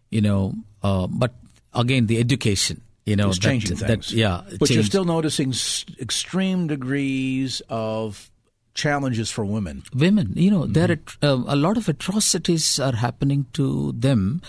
you 0.10 0.22
know, 0.22 0.54
uh, 0.84 1.08
but 1.08 1.34
again 1.78 2.08
the 2.08 2.20
education 2.20 2.82
you 3.06 3.16
know 3.16 3.30
it's 3.30 3.40
changing 3.40 3.78
that, 3.78 3.88
things. 3.88 4.10
That, 4.10 4.18
yeah 4.18 4.42
but 4.60 4.70
you're 4.70 4.84
still 4.84 5.06
noticing 5.06 5.54
extreme 6.02 6.68
degrees 6.68 7.62
of 7.70 8.30
challenges 8.78 9.30
for 9.30 9.44
women. 9.44 9.84
Women, 9.94 10.32
you 10.36 10.50
know, 10.50 10.66
there 10.66 10.92
are 10.92 11.28
uh, 11.28 11.44
a 11.48 11.56
lot 11.58 11.76
of 11.76 11.90
atrocities 11.90 12.80
are 12.80 12.96
happening 12.96 13.48
to 13.54 13.92
them. 13.92 14.42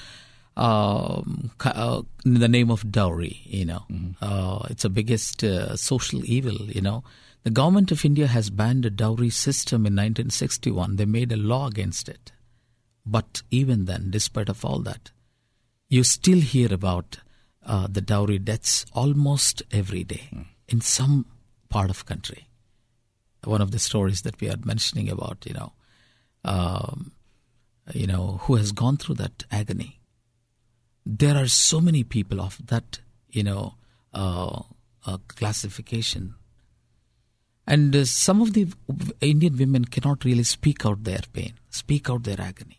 Um, 0.57 1.53
uh, 1.65 2.03
in 2.25 2.41
the 2.41 2.49
name 2.49 2.71
of 2.71 2.91
dowry, 2.91 3.41
you 3.45 3.65
know, 3.65 3.85
uh, 4.21 4.67
it's 4.69 4.83
the 4.83 4.91
biggest 4.91 5.45
uh, 5.45 5.77
social 5.77 6.25
evil. 6.25 6.57
You 6.67 6.81
know, 6.81 7.05
the 7.45 7.51
government 7.51 7.93
of 7.93 8.05
India 8.05 8.27
has 8.27 8.51
banned 8.51 8.85
a 8.85 8.91
dowry 8.91 9.31
system 9.31 9.87
in 9.87 9.95
1961. 9.95 10.97
They 10.97 11.05
made 11.05 11.33
a 11.33 11.37
law 11.37 11.69
against 11.69 12.09
it, 12.09 12.33
but 13.07 13.43
even 13.53 13.85
then, 13.85 14.11
despite 14.11 14.49
of 14.49 14.65
all 14.65 14.81
that, 14.81 15.13
you 15.89 16.05
still 16.05 16.41
hear 16.41 16.73
about 16.73 17.19
uh, 17.65 17.87
the 17.91 18.01
dowry 18.01 18.39
deaths 18.39 18.85
almost 18.93 19.63
every 19.71 20.05
day 20.05 20.31
in 20.69 20.81
some 20.81 21.27
part 21.69 21.91
of 21.91 22.07
country. 22.07 22.49
One 23.45 23.61
of 23.61 23.71
the 23.71 23.79
stories 23.79 24.23
that 24.23 24.41
we 24.41 24.51
are 24.51 24.57
mentioning 24.65 25.09
about, 25.09 25.47
you 25.47 25.55
know, 25.55 25.73
um, 26.45 27.13
you 27.95 28.07
know, 28.07 28.41
who 28.43 28.57
has 28.57 28.73
gone 28.73 28.97
through 28.97 29.17
that 29.17 29.45
agony. 29.51 30.01
There 31.07 31.37
are 31.37 31.49
so 31.49 31.81
many 31.81 32.05
people 32.05 32.41
of 32.41 32.59
that, 32.67 33.01
you 33.31 33.43
know, 33.43 33.75
uh, 34.13 34.63
uh, 35.07 35.19
classification, 35.29 36.35
and 37.67 37.95
uh, 37.95 38.05
some 38.05 38.43
of 38.43 38.53
the 38.53 38.73
Indian 39.21 39.57
women 39.57 39.85
cannot 39.85 40.25
really 40.25 40.43
speak 40.43 40.85
out 40.85 41.05
their 41.05 41.21
pain, 41.33 41.55
speak 41.71 42.11
out 42.11 42.25
their 42.25 42.41
agony. 42.41 42.78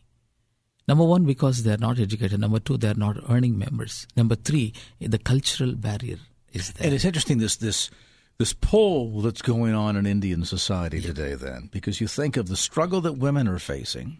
Number 0.89 1.03
one, 1.03 1.23
because 1.23 1.61
they 1.61 1.71
are 1.71 1.77
not 1.77 1.99
educated. 1.99 2.39
Number 2.39 2.57
two, 2.59 2.75
they 2.75 2.89
are 2.89 2.95
not 2.95 3.17
earning 3.29 3.59
members. 3.59 4.07
Number 4.17 4.33
three, 4.33 4.73
the 4.99 5.19
cultural 5.19 5.75
barrier 5.75 6.17
is 6.51 6.71
there. 6.71 6.87
And 6.87 6.95
it's 6.95 7.05
interesting 7.05 7.37
this 7.37 7.57
this 7.57 7.91
this 8.39 8.53
pull 8.53 9.21
that's 9.21 9.43
going 9.43 9.75
on 9.75 9.95
in 9.95 10.07
Indian 10.07 10.45
society 10.45 10.99
today. 10.99 11.35
Then, 11.35 11.69
because 11.71 12.01
you 12.01 12.07
think 12.07 12.37
of 12.37 12.47
the 12.47 12.57
struggle 12.57 13.01
that 13.01 13.19
women 13.19 13.47
are 13.47 13.59
facing, 13.59 14.19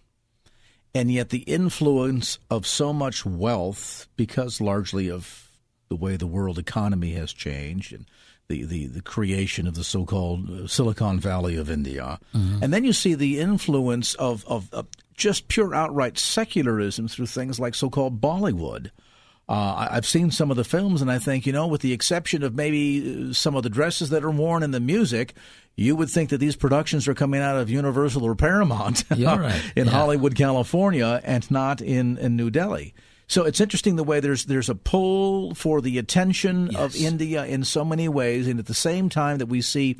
and 0.93 1.11
yet 1.11 1.29
the 1.29 1.39
influence 1.39 2.37
of 2.51 2.67
so 2.67 2.93
much 2.93 3.25
wealth, 3.25 4.07
because 4.15 4.61
largely 4.61 5.09
of 5.09 5.49
the 5.87 5.95
way 5.95 6.17
the 6.17 6.27
world 6.27 6.59
economy 6.59 7.13
has 7.13 7.33
changed 7.33 7.93
and 7.93 8.05
the, 8.49 8.63
the, 8.65 8.87
the 8.87 9.01
creation 9.01 9.67
of 9.67 9.75
the 9.75 9.83
so-called 9.83 10.49
uh, 10.49 10.67
Silicon 10.67 11.19
Valley 11.19 11.55
of 11.55 11.69
India, 11.69 12.19
and 12.33 12.73
then 12.73 12.83
you 12.83 12.91
see 12.93 13.13
the 13.13 13.39
influence 13.39 14.15
of, 14.15 14.43
of, 14.47 14.73
of 14.73 14.87
just 15.15 15.47
pure 15.47 15.73
outright 15.75 16.17
secularism 16.17 17.07
through 17.07 17.27
things 17.27 17.59
like 17.59 17.75
so-called 17.75 18.19
Bollywood. 18.19 18.89
Uh, 19.47 19.87
I've 19.91 20.05
seen 20.05 20.31
some 20.31 20.49
of 20.51 20.57
the 20.57 20.63
films, 20.63 21.01
and 21.01 21.11
I 21.11 21.19
think, 21.19 21.45
you 21.45 21.53
know, 21.53 21.67
with 21.67 21.81
the 21.81 21.93
exception 21.93 22.41
of 22.43 22.55
maybe 22.55 23.29
uh, 23.29 23.33
some 23.33 23.55
of 23.55 23.61
the 23.63 23.69
dresses 23.69 24.09
that 24.09 24.23
are 24.23 24.31
worn 24.31 24.63
and 24.63 24.73
the 24.73 24.79
music, 24.79 25.33
you 25.75 25.95
would 25.95 26.09
think 26.09 26.29
that 26.31 26.39
these 26.39 26.55
productions 26.55 27.07
are 27.07 27.13
coming 27.15 27.41
out 27.41 27.55
of 27.57 27.69
Universal 27.69 28.23
or 28.23 28.35
Paramount 28.35 29.03
right. 29.37 29.61
in 29.75 29.85
Yeah. 29.85 29.91
Hollywood, 29.91 30.35
California, 30.35 31.21
and 31.23 31.49
not 31.51 31.81
in, 31.81 32.17
in 32.17 32.35
New 32.35 32.49
Delhi. 32.49 32.93
So 33.29 33.45
it's 33.45 33.61
interesting 33.61 33.95
the 33.95 34.03
way 34.03 34.19
there's 34.19 34.45
there's 34.45 34.69
a 34.69 34.75
pull 34.75 35.53
for 35.53 35.81
the 35.81 35.99
attention 35.99 36.75
of 36.75 36.95
India 36.95 37.45
in 37.45 37.63
so 37.63 37.85
many 37.85 38.09
ways, 38.09 38.47
and 38.47 38.59
at 38.59 38.65
the 38.65 38.73
same 38.73 39.07
time 39.07 39.37
that 39.37 39.45
we 39.45 39.61
see 39.61 39.97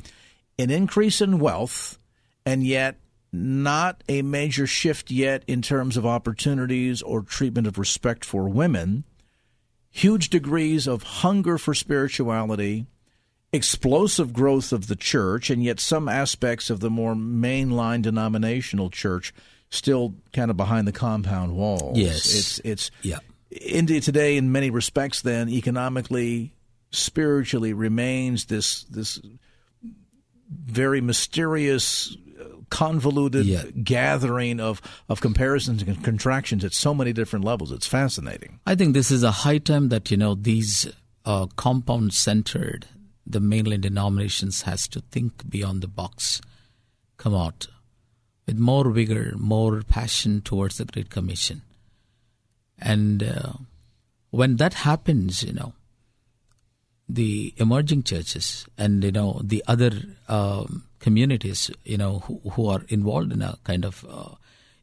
an 0.58 0.68
increase 0.70 1.20
in 1.20 1.38
wealth, 1.38 1.96
and 2.44 2.66
yet 2.66 2.98
not 3.32 4.02
a 4.08 4.22
major 4.22 4.66
shift 4.66 5.12
yet 5.12 5.44
in 5.46 5.62
terms 5.62 5.96
of 5.96 6.04
opportunities 6.04 7.02
or 7.02 7.22
treatment 7.22 7.68
of 7.68 7.78
respect 7.78 8.24
for 8.24 8.48
women. 8.48 9.04
Huge 9.90 10.28
degrees 10.28 10.88
of 10.88 11.04
hunger 11.04 11.56
for 11.56 11.72
spirituality, 11.72 12.86
explosive 13.52 14.32
growth 14.32 14.72
of 14.72 14.88
the 14.88 14.96
church, 14.96 15.50
and 15.50 15.62
yet 15.62 15.78
some 15.78 16.08
aspects 16.08 16.68
of 16.68 16.80
the 16.80 16.90
more 16.90 17.14
mainline 17.14 18.02
denominational 18.02 18.90
church 18.90 19.32
still 19.70 20.14
kind 20.32 20.50
of 20.50 20.56
behind 20.56 20.86
the 20.86 20.92
compound 20.92 21.56
walls. 21.56 21.96
Yes. 21.98 22.34
It's 22.34 22.58
it's 22.60 22.90
Yeah. 23.02 23.18
India 23.50 24.00
today 24.00 24.36
in 24.36 24.52
many 24.52 24.70
respects 24.70 25.22
then 25.22 25.48
economically, 25.48 26.52
spiritually 26.90 27.72
remains 27.72 28.46
this 28.46 28.84
this 28.84 29.20
very 30.66 31.00
mysterious 31.00 32.16
uh, 32.40 32.44
convoluted 32.70 33.46
Yeah. 33.46 33.62
gathering 33.84 34.58
of, 34.60 34.82
of 35.08 35.20
comparisons 35.20 35.82
and 35.82 36.02
contractions 36.02 36.64
at 36.64 36.72
so 36.72 36.92
many 36.94 37.12
different 37.12 37.44
levels. 37.44 37.70
It's 37.70 37.86
fascinating. 37.86 38.58
I 38.66 38.74
think 38.74 38.94
this 38.94 39.10
is 39.12 39.22
a 39.22 39.30
high 39.30 39.58
time 39.58 39.88
that 39.90 40.10
you 40.10 40.16
know 40.16 40.34
these 40.34 40.88
uh, 41.24 41.46
compound 41.56 42.12
centered, 42.14 42.86
the 43.26 43.40
mainline 43.40 43.80
denominations 43.80 44.62
has 44.62 44.88
to 44.88 45.00
think 45.12 45.48
beyond 45.48 45.82
the 45.82 45.88
box, 45.88 46.40
come 47.16 47.34
out 47.34 47.68
with 48.50 48.58
more 48.58 48.90
vigor, 48.90 49.34
more 49.36 49.82
passion 49.82 50.40
towards 50.40 50.78
the 50.78 50.84
Great 50.84 51.10
Commission, 51.10 51.62
and 52.78 53.22
uh, 53.22 53.52
when 54.30 54.56
that 54.56 54.74
happens, 54.74 55.42
you 55.42 55.52
know, 55.52 55.72
the 57.08 57.54
emerging 57.56 58.02
churches 58.02 58.66
and 58.76 59.02
you 59.04 59.12
know 59.12 59.40
the 59.42 59.62
other 59.66 59.90
um, 60.28 60.84
communities, 60.98 61.70
you 61.84 61.96
know, 61.96 62.20
who, 62.20 62.40
who 62.50 62.68
are 62.68 62.82
involved 62.88 63.32
in 63.32 63.42
a 63.42 63.58
kind 63.64 63.84
of 63.84 64.04
uh, 64.08 64.34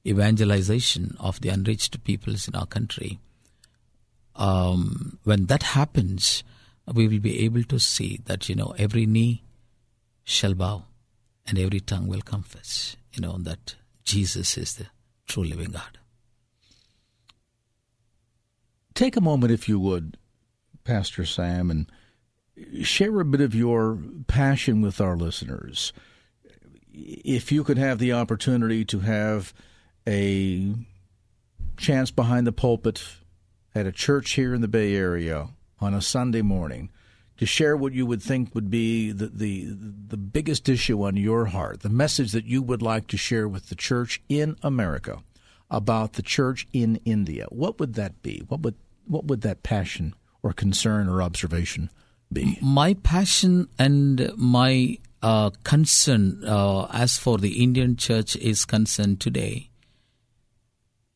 evangelization 0.06 1.16
of 1.20 1.42
the 1.42 1.50
unreached 1.50 2.04
peoples 2.04 2.48
in 2.48 2.56
our 2.56 2.66
country 2.66 3.20
um, 4.38 5.18
when 5.24 5.48
that 5.48 5.64
happens, 5.64 6.44
we 6.94 7.08
will 7.08 7.20
be 7.20 7.44
able 7.44 7.64
to 7.64 7.80
see 7.80 8.22
that 8.26 8.48
you 8.48 8.56
know 8.56 8.74
every 8.78 9.06
knee 9.06 9.44
shall 10.24 10.54
bow 10.54 10.84
and 11.46 11.58
every 11.58 11.80
tongue 11.80 12.08
will 12.08 12.22
confess, 12.22 12.96
you 13.18 13.28
know, 13.28 13.38
that 13.40 13.76
Jesus 14.04 14.58
is 14.58 14.76
the 14.76 14.88
true 15.28 15.44
living 15.44 15.72
God. 15.72 15.98
Take 18.94 19.16
a 19.16 19.22
moment, 19.22 19.52
if 19.52 19.68
you 19.68 19.80
would, 19.80 20.18
Pastor 20.84 21.26
Sam, 21.26 21.70
and 21.70 21.92
share 22.84 23.20
a 23.20 23.26
bit 23.26 23.42
of 23.42 23.54
your 23.54 24.00
passion 24.28 24.82
with 24.82 25.02
our 25.02 25.16
listeners. 25.16 25.94
If 26.94 27.52
you 27.52 27.64
could 27.64 27.78
have 27.78 28.00
the 28.00 28.14
opportunity 28.14 28.86
to 28.86 29.00
have 29.00 29.54
a 30.08 30.74
chance 31.76 32.10
behind 32.10 32.48
the 32.48 32.52
pulpit 32.52 33.04
at 33.76 33.86
a 33.86 33.92
church 33.92 34.32
here 34.32 34.54
in 34.54 34.62
the 34.62 34.68
Bay 34.68 34.96
Area 34.96 35.50
on 35.80 35.94
a 35.94 36.02
Sunday 36.02 36.42
morning 36.42 36.90
to 37.38 37.46
share 37.46 37.78
what 37.78 37.94
you 37.94 38.06
would 38.06 38.22
think 38.22 38.54
would 38.56 38.70
be 38.70 39.12
the, 39.12 39.28
the 39.28 39.68
the 40.08 40.18
biggest 40.18 40.68
issue 40.68 41.04
on 41.04 41.16
your 41.16 41.46
heart, 41.46 41.82
the 41.82 41.90
message 41.90 42.32
that 42.32 42.46
you 42.46 42.62
would 42.62 42.82
like 42.82 43.08
to 43.08 43.18
share 43.18 43.48
with 43.48 43.70
the 43.70 43.76
church 43.76 44.22
in 44.28 44.56
America 44.64 45.20
about 45.70 46.14
the 46.14 46.22
church 46.22 46.68
in 46.74 47.00
India, 47.06 47.46
what 47.50 47.80
would 47.80 47.94
that 47.96 48.22
be? 48.22 48.44
What 48.48 48.62
would 48.62 48.76
what 49.06 49.26
would 49.26 49.42
that 49.42 49.64
passion 49.64 50.14
or 50.44 50.54
concern 50.54 51.08
or 51.08 51.22
observation 51.22 51.90
be? 52.32 52.58
My 52.62 52.94
passion 52.96 53.68
and 53.78 54.32
my 54.36 54.98
uh, 55.22 55.52
concern, 55.64 56.44
uh, 56.46 56.88
as 56.92 57.18
for 57.18 57.38
the 57.38 57.64
Indian 57.64 57.96
church 57.96 58.36
is 58.36 58.66
concerned 58.66 59.20
today, 59.20 59.70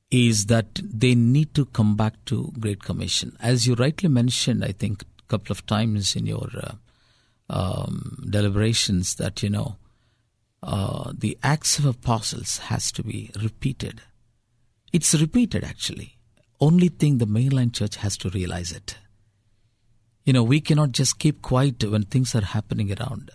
is 0.10 0.48
that 0.48 0.80
they 0.84 1.16
need 1.16 1.54
to 1.54 1.66
come 1.66 1.96
back 1.96 2.14
to 2.26 2.52
Great 2.60 2.84
Commission. 2.84 3.38
As 3.40 3.66
you 3.66 3.76
rightly 3.76 4.10
mentioned, 4.10 4.64
I 4.64 4.74
think 4.74 5.04
couple 5.32 5.52
of 5.52 5.65
times 5.65 6.15
in 6.15 6.26
your 6.26 6.50
uh, 6.62 6.74
um, 7.50 8.24
deliberations, 8.30 9.15
that 9.15 9.41
you 9.44 9.50
know 9.50 9.78
uh, 10.62 11.12
the 11.17 11.38
Acts 11.41 11.80
of 11.80 11.86
Apostles 11.86 12.58
has 12.70 12.91
to 12.94 13.04
be 13.04 13.32
repeated. 13.41 14.02
It's 14.94 15.13
repeated 15.15 15.63
actually. 15.63 16.17
Only 16.60 16.89
thing 16.89 17.17
the 17.17 17.26
mainline 17.26 17.74
church 17.74 17.96
has 17.98 18.17
to 18.17 18.30
realize 18.30 18.72
it. 18.72 18.98
You 20.26 20.34
know, 20.34 20.44
we 20.44 20.62
cannot 20.62 20.91
just 20.91 21.17
keep 21.17 21.41
quiet 21.41 21.84
when 21.84 22.04
things 22.04 22.36
are 22.36 22.46
happening 22.46 22.94
around. 22.96 23.32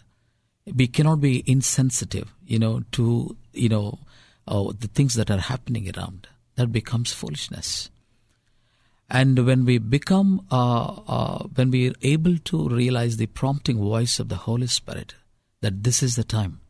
We 0.73 0.87
cannot 0.87 1.21
be 1.21 1.43
insensitive, 1.51 2.33
you 2.47 2.59
know, 2.59 2.83
to 2.93 3.37
you 3.53 3.69
know 3.69 3.99
uh, 4.47 4.73
the 4.79 4.89
things 4.89 5.15
that 5.15 5.31
are 5.31 5.45
happening 5.53 5.91
around. 5.97 6.29
That 6.57 6.73
becomes 6.73 7.13
foolishness. 7.13 7.91
And 9.09 9.47
when 9.47 9.65
we 9.65 9.79
become, 9.79 10.47
uh, 10.51 11.01
uh, 11.07 11.43
when 11.55 11.71
we 11.71 11.91
are 11.91 11.95
able 12.03 12.39
to 12.39 12.69
realize 12.69 13.17
the 13.17 13.27
prompting 13.27 13.79
voice 13.79 14.19
of 14.19 14.29
the 14.29 14.37
Holy 14.37 14.67
Spirit, 14.67 15.15
that 15.61 15.85
this 15.85 16.03
is 16.03 16.17
the 16.17 16.25
time 16.25 16.61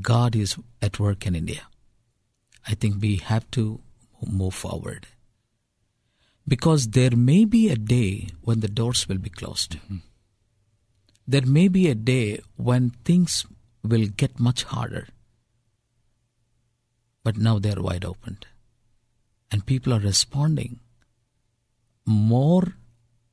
God 0.00 0.34
is 0.34 0.56
at 0.80 0.98
work 0.98 1.26
in 1.26 1.36
India, 1.36 1.62
I 2.66 2.74
think 2.74 3.00
we 3.00 3.16
have 3.16 3.50
to 3.52 3.80
move 4.26 4.54
forward. 4.54 5.06
Because 6.46 6.88
there 6.88 7.14
may 7.14 7.44
be 7.44 7.68
a 7.68 7.76
day 7.76 8.28
when 8.40 8.60
the 8.60 8.68
doors 8.68 9.08
will 9.08 9.18
be 9.18 9.30
closed. 9.30 9.78
There 11.26 11.46
may 11.46 11.68
be 11.68 11.88
a 11.88 11.94
day 11.94 12.40
when 12.56 12.90
things 13.04 13.46
will 13.84 14.06
get 14.06 14.40
much 14.40 14.64
harder. 14.64 15.06
But 17.22 17.36
now 17.36 17.60
they 17.60 17.72
are 17.72 17.80
wide 17.80 18.04
open. 18.04 18.38
And 19.52 19.66
people 19.66 19.92
are 19.94 20.00
responding 20.00 20.80
more 22.06 22.74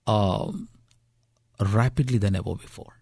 um, 0.07 0.69
rapidly 1.59 2.17
than 2.17 2.35
ever 2.35 2.55
before. 2.55 2.93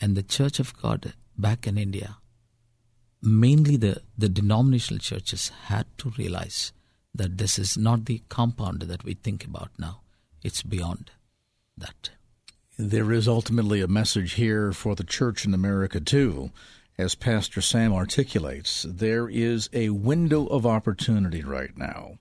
And 0.00 0.16
the 0.16 0.22
Church 0.22 0.60
of 0.60 0.76
God 0.80 1.14
back 1.36 1.66
in 1.66 1.76
India 1.76 2.18
mainly 3.22 3.76
the, 3.76 4.02
the 4.16 4.28
denominational 4.28 5.00
churches 5.00 5.50
had 5.66 5.86
to 5.98 6.12
realize 6.18 6.72
that 7.14 7.38
this 7.38 7.58
is 7.58 7.76
not 7.76 8.04
the 8.04 8.22
compound 8.28 8.82
that 8.82 9.04
we 9.04 9.14
think 9.14 9.44
about 9.44 9.70
now. 9.78 10.00
It's 10.42 10.62
beyond 10.62 11.10
that. 11.76 12.10
There 12.78 13.12
is 13.12 13.26
ultimately 13.26 13.80
a 13.80 13.88
message 13.88 14.34
here 14.34 14.72
for 14.72 14.94
the 14.94 15.04
church 15.04 15.44
in 15.44 15.52
America, 15.52 16.00
too. 16.00 16.50
As 16.96 17.14
Pastor 17.14 17.60
Sam 17.60 17.92
articulates, 17.92 18.84
there 18.88 19.28
is 19.28 19.68
a 19.72 19.90
window 19.90 20.46
of 20.46 20.66
opportunity 20.66 21.42
right 21.42 21.76
now 21.76 22.18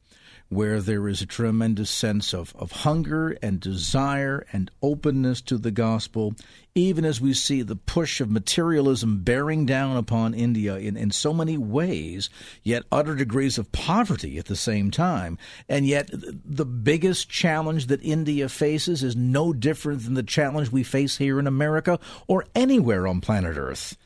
where 0.49 0.81
there 0.81 1.07
is 1.07 1.21
a 1.21 1.25
tremendous 1.25 1.89
sense 1.89 2.33
of, 2.33 2.55
of 2.57 2.71
hunger 2.71 3.37
and 3.41 3.59
desire 3.59 4.45
and 4.53 4.71
openness 4.81 5.41
to 5.41 5.57
the 5.57 5.71
gospel, 5.71 6.33
even 6.73 7.03
as 7.03 7.19
we 7.19 7.33
see 7.33 7.61
the 7.61 7.75
push 7.75 8.21
of 8.21 8.31
materialism 8.31 9.23
bearing 9.23 9.65
down 9.65 9.97
upon 9.97 10.33
India 10.33 10.77
in, 10.77 10.95
in 10.95 11.11
so 11.11 11.33
many 11.33 11.57
ways, 11.57 12.29
yet 12.63 12.83
utter 12.91 13.15
degrees 13.15 13.57
of 13.57 13.71
poverty 13.71 14.37
at 14.37 14.45
the 14.45 14.55
same 14.55 14.89
time. 14.89 15.37
And 15.67 15.85
yet, 15.85 16.09
the 16.11 16.65
biggest 16.65 17.29
challenge 17.29 17.87
that 17.87 18.01
India 18.01 18.47
faces 18.47 19.03
is 19.03 19.15
no 19.15 19.53
different 19.53 20.03
than 20.03 20.13
the 20.13 20.23
challenge 20.23 20.71
we 20.71 20.83
face 20.83 21.17
here 21.17 21.39
in 21.39 21.47
America 21.47 21.99
or 22.27 22.45
anywhere 22.55 23.07
on 23.07 23.21
planet 23.21 23.57
Earth 23.57 23.97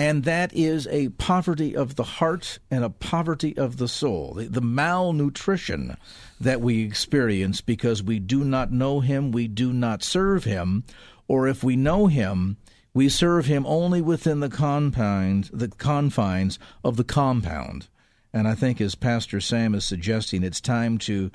and 0.00 0.24
that 0.24 0.50
is 0.54 0.86
a 0.86 1.10
poverty 1.10 1.76
of 1.76 1.96
the 1.96 2.04
heart 2.04 2.58
and 2.70 2.82
a 2.82 2.88
poverty 2.88 3.54
of 3.58 3.76
the 3.76 3.86
soul, 3.86 4.32
the, 4.32 4.46
the, 4.46 4.62
malnutrition 4.62 5.94
that 6.40 6.62
we 6.62 6.82
experience 6.82 7.60
because 7.60 8.02
we 8.02 8.18
do 8.18 8.42
not 8.42 8.72
know 8.72 9.00
Him, 9.00 9.30
we 9.30 9.46
do 9.46 9.74
not 9.74 10.02
serve 10.02 10.44
Him, 10.44 10.84
or 11.28 11.46
if 11.46 11.62
we 11.62 11.76
know 11.76 12.06
Him, 12.06 12.56
we 12.94 13.10
serve 13.10 13.44
Him 13.44 13.66
only 13.66 14.00
within 14.00 14.40
the 14.40 14.48
confines, 14.48 15.50
the 15.52 15.68
confines 15.68 16.58
of 16.82 16.96
the 16.96 17.04
compound. 17.04 17.88
And 18.32 18.48
I 18.48 18.54
think, 18.54 18.80
as 18.80 18.94
Pastor 18.94 19.38
Sam 19.38 19.74
is 19.74 19.84
suggesting, 19.84 20.42
it's 20.42 20.62
time 20.62 20.96
to 21.00 21.30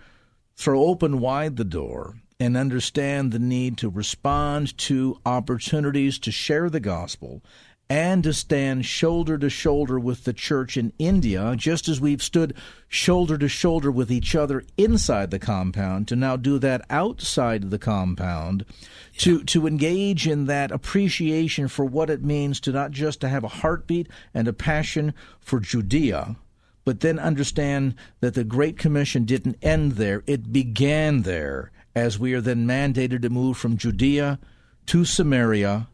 throw 0.56 0.86
open 0.86 1.20
wide 1.20 1.58
the 1.58 1.66
door 1.66 2.16
and 2.40 2.58
understand 2.58 3.32
the 3.32 3.38
need 3.38 3.78
to 3.78 3.90
respond 3.90 4.76
to 4.80 5.20
opportunities 5.24 6.18
to 6.18 6.32
share 6.32 6.68
the 6.68 6.80
gospel 6.80 7.44
and 7.90 8.24
to 8.24 8.34
stand 8.34 8.86
shoulder 8.86 9.38
to 9.38 9.50
shoulder 9.50 10.00
with 10.00 10.24
the 10.24 10.34
church 10.34 10.76
in 10.76 10.92
India, 10.98 11.56
just 11.56 11.88
as 11.88 12.02
we've 12.02 12.24
stood 12.24 12.56
shoulder 12.88 13.38
to 13.38 13.48
shoulder 13.48 13.92
with 13.92 14.12
each 14.12 14.36
other 14.36 14.64
inside 14.76 15.30
the 15.30 15.38
compound, 15.38 16.08
to 16.08 16.16
now 16.16 16.36
do 16.36 16.58
that 16.58 16.84
outside 16.90 17.70
the 17.70 17.78
compound, 17.78 18.66
yeah. 19.14 19.20
to, 19.20 19.44
to 19.44 19.68
engage 19.68 20.28
in 20.28 20.46
that 20.46 20.72
appreciation 20.72 21.68
for 21.68 21.86
what 21.86 22.10
it 22.10 22.24
means 22.24 22.60
to 22.60 22.72
not 22.72 22.90
just 22.90 23.22
to 23.22 23.30
have 23.30 23.44
a 23.44 23.50
heartbeat 23.50 24.08
and 24.34 24.48
a 24.48 24.54
passion 24.54 25.14
for 25.40 25.60
Judea, 25.60 26.38
but 26.86 27.02
then 27.02 27.20
understand 27.20 27.94
that 28.20 28.34
the 28.34 28.44
Great 28.44 28.80
Commission 28.80 29.26
didn't 29.26 29.58
end 29.62 29.94
there, 29.94 30.24
it 30.26 30.52
began 30.52 31.22
there, 31.22 31.72
as 31.94 32.18
we 32.18 32.34
are 32.34 32.42
then 32.42 32.66
mandated 32.66 33.22
to 33.22 33.30
move 33.30 33.58
from 33.58 33.78
Judea 33.78 34.40
to 34.88 35.06
Samaria 35.06 35.88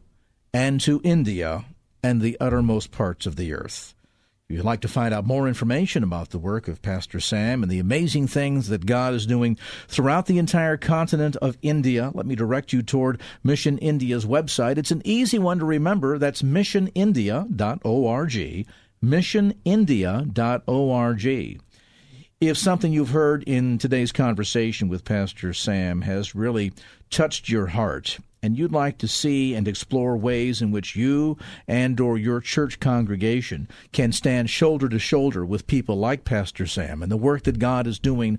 and 0.54 0.80
to 0.80 1.00
India 1.04 1.64
and 2.02 2.20
the 2.20 2.36
uttermost 2.40 2.90
parts 2.90 3.26
of 3.26 3.36
the 3.36 3.52
earth. 3.52 3.94
If 4.48 4.56
you'd 4.56 4.64
like 4.64 4.80
to 4.82 4.88
find 4.88 5.14
out 5.14 5.24
more 5.24 5.48
information 5.48 6.02
about 6.02 6.30
the 6.30 6.38
work 6.38 6.68
of 6.68 6.82
Pastor 6.82 7.20
Sam 7.20 7.62
and 7.62 7.72
the 7.72 7.78
amazing 7.78 8.26
things 8.26 8.68
that 8.68 8.84
God 8.84 9.14
is 9.14 9.24
doing 9.24 9.56
throughout 9.88 10.26
the 10.26 10.36
entire 10.36 10.76
continent 10.76 11.36
of 11.36 11.56
India, 11.62 12.10
let 12.12 12.26
me 12.26 12.34
direct 12.34 12.70
you 12.72 12.82
toward 12.82 13.20
Mission 13.42 13.78
India's 13.78 14.26
website. 14.26 14.76
It's 14.76 14.90
an 14.90 15.00
easy 15.04 15.38
one 15.38 15.58
to 15.60 15.64
remember. 15.64 16.18
That's 16.18 16.42
missionindia.org. 16.42 18.66
Missionindia.org. 19.02 21.60
If 22.40 22.58
something 22.58 22.92
you've 22.92 23.10
heard 23.10 23.44
in 23.44 23.78
today's 23.78 24.10
conversation 24.10 24.88
with 24.88 25.04
Pastor 25.04 25.54
Sam 25.54 26.02
has 26.02 26.34
really 26.34 26.72
touched 27.08 27.48
your 27.48 27.68
heart, 27.68 28.18
and 28.42 28.58
you'd 28.58 28.72
like 28.72 28.98
to 28.98 29.08
see 29.08 29.54
and 29.54 29.68
explore 29.68 30.16
ways 30.16 30.60
in 30.60 30.70
which 30.70 30.96
you 30.96 31.38
and 31.68 31.98
or 32.00 32.18
your 32.18 32.40
church 32.40 32.80
congregation 32.80 33.68
can 33.92 34.12
stand 34.12 34.50
shoulder 34.50 34.88
to 34.88 34.98
shoulder 34.98 35.44
with 35.46 35.66
people 35.66 35.96
like 35.96 36.24
Pastor 36.24 36.66
Sam 36.66 37.02
and 37.02 37.12
the 37.12 37.16
work 37.16 37.44
that 37.44 37.58
God 37.58 37.86
is 37.86 37.98
doing 37.98 38.38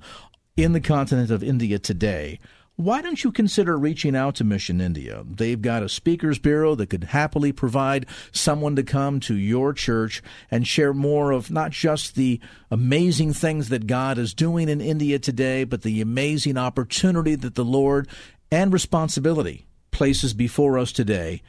in 0.58 0.74
the 0.74 0.82
continent 0.82 1.32
of 1.32 1.44
India 1.44 1.80
today, 1.80 2.40
why 2.76 3.04
don't 3.04 3.24
you 3.24 3.32
consider 3.32 3.78
reaching 3.78 4.16
out 4.16 4.36
to 4.36 4.44
Mission 4.44 4.82
India? 4.82 5.24
They've 5.28 5.62
got 5.62 5.84
a 5.84 5.90
speakers 5.90 6.40
bureau 6.40 6.74
that 6.76 6.90
could 6.90 7.04
happily 7.06 7.52
provide 7.52 8.08
someone 8.32 8.76
to 8.78 8.84
come 8.84 9.20
to 9.22 9.36
your 9.36 9.74
church 9.74 10.24
and 10.50 10.68
share 10.68 10.94
more 10.94 11.32
of 11.32 11.52
not 11.52 11.70
just 11.70 12.16
the 12.16 12.40
amazing 12.72 13.34
things 13.34 13.70
that 13.70 13.86
God 13.86 14.18
is 14.18 14.34
doing 14.34 14.70
in 14.70 14.82
India 14.82 15.20
today, 15.20 15.66
but 15.66 15.84
the 15.84 16.02
amazing 16.02 16.58
opportunity 16.58 17.36
that 17.36 17.54
the 17.54 17.66
Lord 17.66 18.08
and 18.52 18.74
responsibility 18.74 19.68
places 19.94 20.34
before 20.34 20.78
us 20.78 20.92
today 20.92 21.42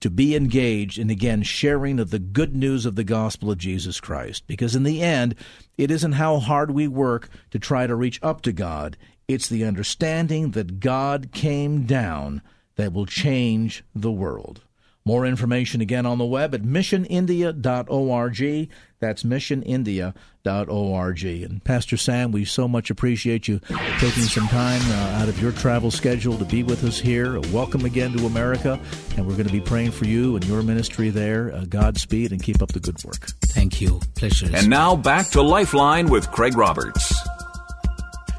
to 0.00 0.10
be 0.10 0.34
engaged 0.34 0.98
in 0.98 1.10
again 1.10 1.42
sharing 1.42 2.00
of 2.00 2.10
the 2.10 2.18
good 2.18 2.54
news 2.54 2.84
of 2.84 2.96
the 2.96 3.04
gospel 3.04 3.52
of 3.52 3.58
Jesus 3.58 4.00
Christ. 4.00 4.44
Because 4.48 4.74
in 4.74 4.82
the 4.82 5.00
end, 5.00 5.36
it 5.78 5.90
isn't 5.90 6.12
how 6.12 6.40
hard 6.40 6.72
we 6.72 6.88
work 6.88 7.30
to 7.52 7.58
try 7.58 7.86
to 7.86 7.94
reach 7.94 8.18
up 8.22 8.42
to 8.42 8.52
God, 8.52 8.98
it's 9.28 9.48
the 9.48 9.64
understanding 9.64 10.50
that 10.50 10.80
God 10.80 11.30
came 11.32 11.86
down 11.86 12.42
that 12.74 12.92
will 12.92 13.06
change 13.06 13.84
the 13.94 14.10
world. 14.10 14.62
More 15.04 15.24
information 15.24 15.80
again 15.80 16.06
on 16.06 16.18
the 16.18 16.24
web 16.24 16.54
at 16.54 16.62
missionindia.org. 16.62 18.68
That's 19.00 19.22
missionindia.org. 19.22 20.14
And 20.44 21.62
Pastor 21.62 21.96
Sam, 21.96 22.32
we 22.32 22.44
so 22.44 22.66
much 22.66 22.90
appreciate 22.90 23.46
you 23.46 23.60
taking 23.98 24.24
some 24.24 24.48
time 24.48 24.80
uh, 24.86 25.20
out 25.22 25.28
of 25.28 25.40
your 25.40 25.52
travel 25.52 25.90
schedule 25.90 26.36
to 26.36 26.44
be 26.44 26.64
with 26.64 26.82
us 26.82 26.98
here. 26.98 27.38
Welcome 27.52 27.84
again 27.84 28.12
to 28.18 28.26
America, 28.26 28.80
and 29.16 29.24
we're 29.26 29.34
going 29.34 29.46
to 29.46 29.52
be 29.52 29.60
praying 29.60 29.92
for 29.92 30.04
you 30.04 30.34
and 30.34 30.44
your 30.44 30.62
ministry 30.62 31.10
there. 31.10 31.54
Uh, 31.54 31.64
Godspeed 31.68 32.32
and 32.32 32.42
keep 32.42 32.60
up 32.60 32.72
the 32.72 32.80
good 32.80 33.02
work. 33.04 33.28
Thank 33.42 33.80
you. 33.80 34.00
Pleasure. 34.16 34.50
And 34.52 34.68
now 34.68 34.96
back 34.96 35.28
to 35.30 35.42
Lifeline 35.42 36.08
with 36.10 36.28
Craig 36.32 36.56
Roberts. 36.56 37.14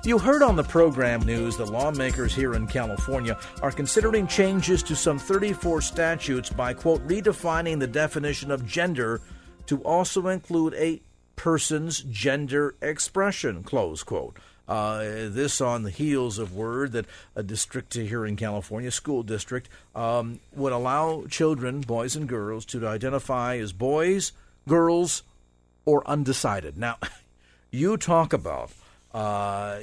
You 0.04 0.20
heard 0.20 0.42
on 0.42 0.58
the 0.58 0.64
program 0.64 1.22
news 1.22 1.56
that 1.56 1.70
lawmakers 1.70 2.36
here 2.36 2.56
in 2.56 2.68
California 2.68 3.40
are 3.62 3.72
considering 3.72 4.28
changes 4.28 4.84
to 4.84 4.96
some 4.98 5.18
34 5.18 5.80
statutes 5.80 6.50
by, 6.50 6.74
quote, 6.74 7.08
redefining 7.08 7.80
the 7.80 7.88
definition 7.88 8.52
of 8.52 8.68
gender 8.68 9.22
to 9.68 9.82
also 9.84 10.28
include 10.28 10.74
a 10.74 11.02
person's 11.36 12.02
gender 12.02 12.76
expression, 12.82 13.64
close 13.64 14.04
quote. 14.04 14.38
Uh, 14.66 15.00
this 15.28 15.60
on 15.60 15.84
the 15.84 15.90
heels 15.90 16.40
of 16.40 16.56
word 16.56 16.94
that 16.94 17.06
a 17.36 17.44
district 17.44 17.94
here 17.96 18.26
in 18.26 18.38
California, 18.38 18.90
school 18.92 19.22
district, 19.22 19.68
um, 19.94 20.40
would 20.56 20.72
allow 20.72 21.26
children, 21.30 21.82
boys 21.82 22.16
and 22.16 22.30
girls, 22.30 22.64
to 22.64 22.88
identify 22.88 23.58
as 23.58 23.74
boys, 23.74 24.32
girls, 24.68 25.24
or 25.86 26.08
undecided. 26.08 26.78
Now, 26.78 26.98
you 27.72 27.98
talk 27.98 28.32
about 28.32 28.72
uh, 29.14 29.80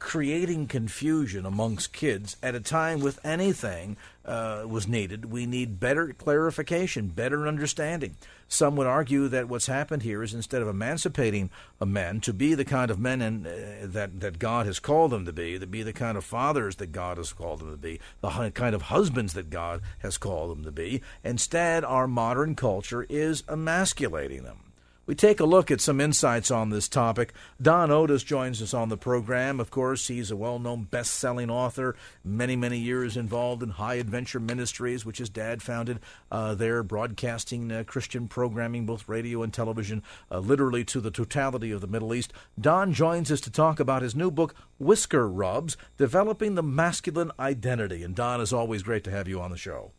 creating 0.00 0.66
confusion 0.66 1.46
amongst 1.46 1.92
kids 1.92 2.36
at 2.42 2.56
a 2.56 2.60
time 2.60 3.00
with 3.00 3.24
anything 3.24 3.96
uh, 4.30 4.64
was 4.64 4.86
needed. 4.86 5.24
We 5.24 5.44
need 5.44 5.80
better 5.80 6.12
clarification, 6.12 7.08
better 7.08 7.48
understanding. 7.48 8.14
Some 8.46 8.76
would 8.76 8.86
argue 8.86 9.26
that 9.26 9.48
what's 9.48 9.66
happened 9.66 10.02
here 10.02 10.22
is 10.22 10.34
instead 10.34 10.62
of 10.62 10.68
emancipating 10.68 11.50
a 11.80 11.86
men 11.86 12.20
to 12.20 12.32
be 12.32 12.54
the 12.54 12.64
kind 12.64 12.92
of 12.92 13.00
men 13.00 13.20
and, 13.20 13.46
uh, 13.46 13.50
that 13.82 14.20
that 14.20 14.38
God 14.38 14.66
has 14.66 14.78
called 14.78 15.10
them 15.10 15.24
to 15.24 15.32
be, 15.32 15.58
to 15.58 15.66
be 15.66 15.82
the 15.82 15.92
kind 15.92 16.16
of 16.16 16.24
fathers 16.24 16.76
that 16.76 16.92
God 16.92 17.16
has 17.16 17.32
called 17.32 17.58
them 17.58 17.72
to 17.72 17.76
be, 17.76 17.98
the 18.20 18.52
kind 18.54 18.74
of 18.74 18.82
husbands 18.82 19.32
that 19.32 19.50
God 19.50 19.82
has 19.98 20.16
called 20.16 20.50
them 20.50 20.64
to 20.64 20.72
be, 20.72 21.02
instead 21.24 21.84
our 21.84 22.06
modern 22.06 22.54
culture 22.54 23.06
is 23.08 23.42
emasculating 23.48 24.44
them. 24.44 24.69
We 25.10 25.16
take 25.16 25.40
a 25.40 25.44
look 25.44 25.72
at 25.72 25.80
some 25.80 26.00
insights 26.00 26.52
on 26.52 26.70
this 26.70 26.88
topic. 26.88 27.32
Don 27.60 27.90
Otis 27.90 28.22
joins 28.22 28.62
us 28.62 28.72
on 28.72 28.90
the 28.90 28.96
program. 28.96 29.58
Of 29.58 29.68
course, 29.68 30.06
he's 30.06 30.30
a 30.30 30.36
well 30.36 30.60
known 30.60 30.84
best 30.84 31.14
selling 31.14 31.50
author, 31.50 31.96
many, 32.22 32.54
many 32.54 32.78
years 32.78 33.16
involved 33.16 33.64
in 33.64 33.70
High 33.70 33.96
Adventure 33.96 34.38
Ministries, 34.38 35.04
which 35.04 35.18
his 35.18 35.28
dad 35.28 35.62
founded 35.62 35.98
uh, 36.30 36.54
there, 36.54 36.84
broadcasting 36.84 37.72
uh, 37.72 37.82
Christian 37.82 38.28
programming, 38.28 38.86
both 38.86 39.08
radio 39.08 39.42
and 39.42 39.52
television, 39.52 40.04
uh, 40.30 40.38
literally 40.38 40.84
to 40.84 41.00
the 41.00 41.10
totality 41.10 41.72
of 41.72 41.80
the 41.80 41.88
Middle 41.88 42.14
East. 42.14 42.32
Don 42.60 42.92
joins 42.92 43.32
us 43.32 43.40
to 43.40 43.50
talk 43.50 43.80
about 43.80 44.02
his 44.02 44.14
new 44.14 44.30
book, 44.30 44.54
Whisker 44.78 45.28
Rubs 45.28 45.76
Developing 45.96 46.54
the 46.54 46.62
Masculine 46.62 47.32
Identity. 47.36 48.04
And 48.04 48.14
Don, 48.14 48.40
is 48.40 48.52
always 48.52 48.84
great 48.84 49.02
to 49.02 49.10
have 49.10 49.26
you 49.26 49.40
on 49.40 49.50
the 49.50 49.56
show. 49.56 49.90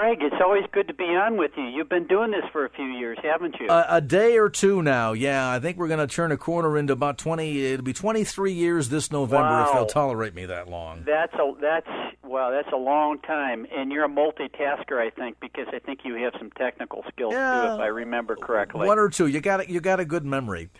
Craig, 0.00 0.20
it's 0.22 0.40
always 0.42 0.64
good 0.72 0.88
to 0.88 0.94
be 0.94 1.04
on 1.04 1.36
with 1.36 1.50
you. 1.58 1.64
You've 1.64 1.90
been 1.90 2.06
doing 2.06 2.30
this 2.30 2.44
for 2.52 2.64
a 2.64 2.70
few 2.70 2.86
years, 2.86 3.18
haven't 3.22 3.56
you? 3.60 3.66
Uh, 3.66 3.84
a 3.86 4.00
day 4.00 4.38
or 4.38 4.48
two 4.48 4.80
now, 4.80 5.12
yeah. 5.12 5.50
I 5.50 5.60
think 5.60 5.76
we're 5.76 5.88
going 5.88 6.00
to 6.00 6.06
turn 6.06 6.32
a 6.32 6.38
corner 6.38 6.78
into 6.78 6.94
about 6.94 7.18
twenty. 7.18 7.66
It'll 7.66 7.84
be 7.84 7.92
twenty-three 7.92 8.54
years 8.54 8.88
this 8.88 9.12
November 9.12 9.50
wow. 9.50 9.66
if 9.66 9.74
they'll 9.74 9.84
tolerate 9.84 10.34
me 10.34 10.46
that 10.46 10.70
long. 10.70 11.02
That's 11.04 11.34
a 11.34 11.52
that's 11.60 11.86
wow, 12.24 12.50
that's 12.50 12.72
a 12.72 12.78
long 12.78 13.18
time. 13.18 13.66
And 13.70 13.92
you're 13.92 14.06
a 14.06 14.08
multitasker, 14.08 14.98
I 14.98 15.10
think, 15.10 15.38
because 15.38 15.66
I 15.70 15.80
think 15.80 16.00
you 16.04 16.14
have 16.14 16.32
some 16.38 16.50
technical 16.52 17.04
skills 17.12 17.34
yeah, 17.34 17.66
too, 17.66 17.74
if 17.74 17.80
I 17.80 17.88
remember 17.88 18.36
correctly. 18.36 18.86
One 18.86 18.98
or 18.98 19.10
two. 19.10 19.26
You 19.26 19.42
got 19.42 19.68
you 19.68 19.80
got 19.80 20.00
a 20.00 20.06
good 20.06 20.24
memory. 20.24 20.70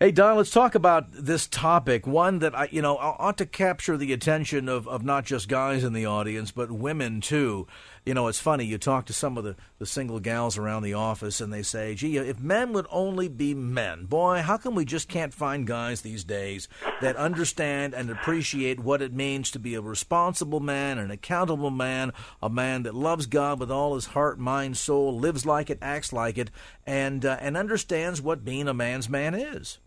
Hey 0.00 0.10
Don, 0.10 0.36
let's 0.36 0.50
talk 0.50 0.74
about 0.74 1.06
this 1.12 1.46
topic. 1.46 2.06
One 2.06 2.40
that 2.40 2.54
I, 2.54 2.68
you 2.70 2.82
know, 2.82 2.98
ought 2.98 3.38
to 3.38 3.46
capture 3.46 3.96
the 3.96 4.12
attention 4.12 4.68
of, 4.68 4.86
of 4.88 5.04
not 5.04 5.24
just 5.24 5.48
guys 5.48 5.84
in 5.84 5.92
the 5.92 6.04
audience, 6.04 6.50
but 6.50 6.70
women 6.70 7.20
too. 7.20 7.68
You 8.06 8.14
know, 8.14 8.28
it's 8.28 8.38
funny. 8.38 8.64
You 8.64 8.78
talk 8.78 9.06
to 9.06 9.12
some 9.12 9.36
of 9.36 9.42
the, 9.42 9.56
the 9.80 9.84
single 9.84 10.20
gals 10.20 10.56
around 10.56 10.84
the 10.84 10.94
office, 10.94 11.40
and 11.40 11.52
they 11.52 11.64
say, 11.64 11.96
"Gee, 11.96 12.16
if 12.18 12.38
men 12.38 12.72
would 12.72 12.86
only 12.88 13.26
be 13.26 13.52
men, 13.52 14.04
boy, 14.04 14.42
how 14.42 14.58
come 14.58 14.76
we 14.76 14.84
just 14.84 15.08
can't 15.08 15.34
find 15.34 15.66
guys 15.66 16.02
these 16.02 16.22
days 16.22 16.68
that 17.00 17.16
understand 17.16 17.94
and 17.94 18.08
appreciate 18.08 18.78
what 18.78 19.02
it 19.02 19.12
means 19.12 19.50
to 19.50 19.58
be 19.58 19.74
a 19.74 19.80
responsible 19.80 20.60
man, 20.60 20.98
an 20.98 21.10
accountable 21.10 21.72
man, 21.72 22.12
a 22.40 22.48
man 22.48 22.84
that 22.84 22.94
loves 22.94 23.26
God 23.26 23.58
with 23.58 23.72
all 23.72 23.96
his 23.96 24.06
heart, 24.06 24.38
mind, 24.38 24.76
soul, 24.76 25.18
lives 25.18 25.44
like 25.44 25.68
it, 25.68 25.78
acts 25.82 26.12
like 26.12 26.38
it, 26.38 26.52
and 26.86 27.24
uh, 27.24 27.38
and 27.40 27.56
understands 27.56 28.22
what 28.22 28.44
being 28.44 28.68
a 28.68 28.74
man's 28.74 29.08
man 29.08 29.34
is." 29.34 29.78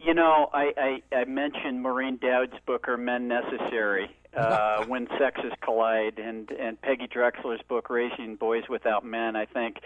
You 0.00 0.12
know, 0.12 0.50
I, 0.52 1.00
I, 1.12 1.16
I 1.16 1.24
mentioned 1.24 1.82
Maureen 1.82 2.18
Dowd's 2.18 2.58
book, 2.66 2.88
Are 2.88 2.98
Men 2.98 3.26
Necessary? 3.26 4.14
Uh, 4.38 4.84
when 4.86 5.08
Sexes 5.18 5.52
Collide, 5.62 6.18
and, 6.18 6.50
and 6.50 6.80
Peggy 6.80 7.08
Drexler's 7.08 7.60
book, 7.68 7.90
Raising 7.90 8.36
Boys 8.36 8.64
Without 8.68 9.04
Men. 9.04 9.36
I 9.36 9.46
think, 9.46 9.78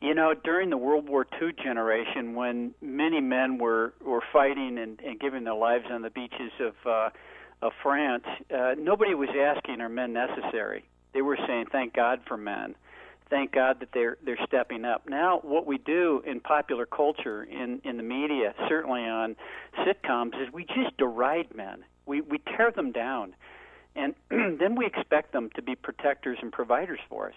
you 0.00 0.14
know, 0.14 0.34
during 0.34 0.70
the 0.70 0.76
World 0.76 1.08
War 1.08 1.26
II 1.40 1.52
generation, 1.52 2.34
when 2.34 2.74
many 2.82 3.20
men 3.20 3.58
were, 3.58 3.94
were 4.04 4.22
fighting 4.32 4.78
and, 4.78 5.00
and 5.00 5.18
giving 5.18 5.44
their 5.44 5.54
lives 5.54 5.86
on 5.90 6.02
the 6.02 6.10
beaches 6.10 6.52
of, 6.60 6.74
uh, 6.84 7.10
of 7.62 7.72
France, 7.82 8.24
uh, 8.54 8.74
nobody 8.78 9.14
was 9.14 9.30
asking, 9.30 9.80
Are 9.80 9.88
men 9.88 10.12
necessary? 10.12 10.84
They 11.14 11.22
were 11.22 11.38
saying, 11.46 11.66
Thank 11.72 11.94
God 11.94 12.20
for 12.26 12.36
men 12.36 12.74
thank 13.30 13.52
God 13.52 13.80
that 13.80 13.88
they're 13.92 14.18
they're 14.24 14.38
stepping 14.46 14.84
up. 14.84 15.08
Now, 15.08 15.40
what 15.42 15.66
we 15.66 15.78
do 15.78 16.22
in 16.26 16.40
popular 16.40 16.86
culture, 16.86 17.44
in 17.44 17.80
in 17.84 17.96
the 17.96 18.02
media, 18.02 18.54
certainly 18.68 19.02
on 19.02 19.36
sitcoms, 19.78 20.40
is 20.40 20.52
we 20.52 20.64
just 20.64 20.96
deride 20.98 21.54
men. 21.54 21.84
We 22.06 22.20
we 22.20 22.38
tear 22.38 22.70
them 22.70 22.92
down, 22.92 23.34
and 23.96 24.14
then 24.60 24.76
we 24.76 24.86
expect 24.86 25.32
them 25.32 25.50
to 25.56 25.62
be 25.62 25.74
protectors 25.74 26.38
and 26.42 26.52
providers 26.52 27.00
for 27.08 27.28
us. 27.28 27.34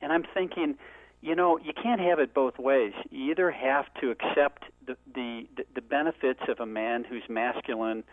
And 0.00 0.12
I'm 0.12 0.24
thinking, 0.34 0.76
you 1.20 1.36
know, 1.36 1.58
you 1.58 1.72
can't 1.72 2.00
have 2.00 2.18
it 2.18 2.34
both 2.34 2.58
ways. 2.58 2.92
You 3.10 3.30
either 3.30 3.50
have 3.50 3.86
to 4.00 4.10
accept 4.10 4.64
the 4.86 4.96
the 5.14 5.46
the 5.74 5.80
benefits 5.80 6.40
of 6.48 6.60
a 6.60 6.66
man 6.66 7.04
who's 7.04 7.22
masculine 7.28 8.04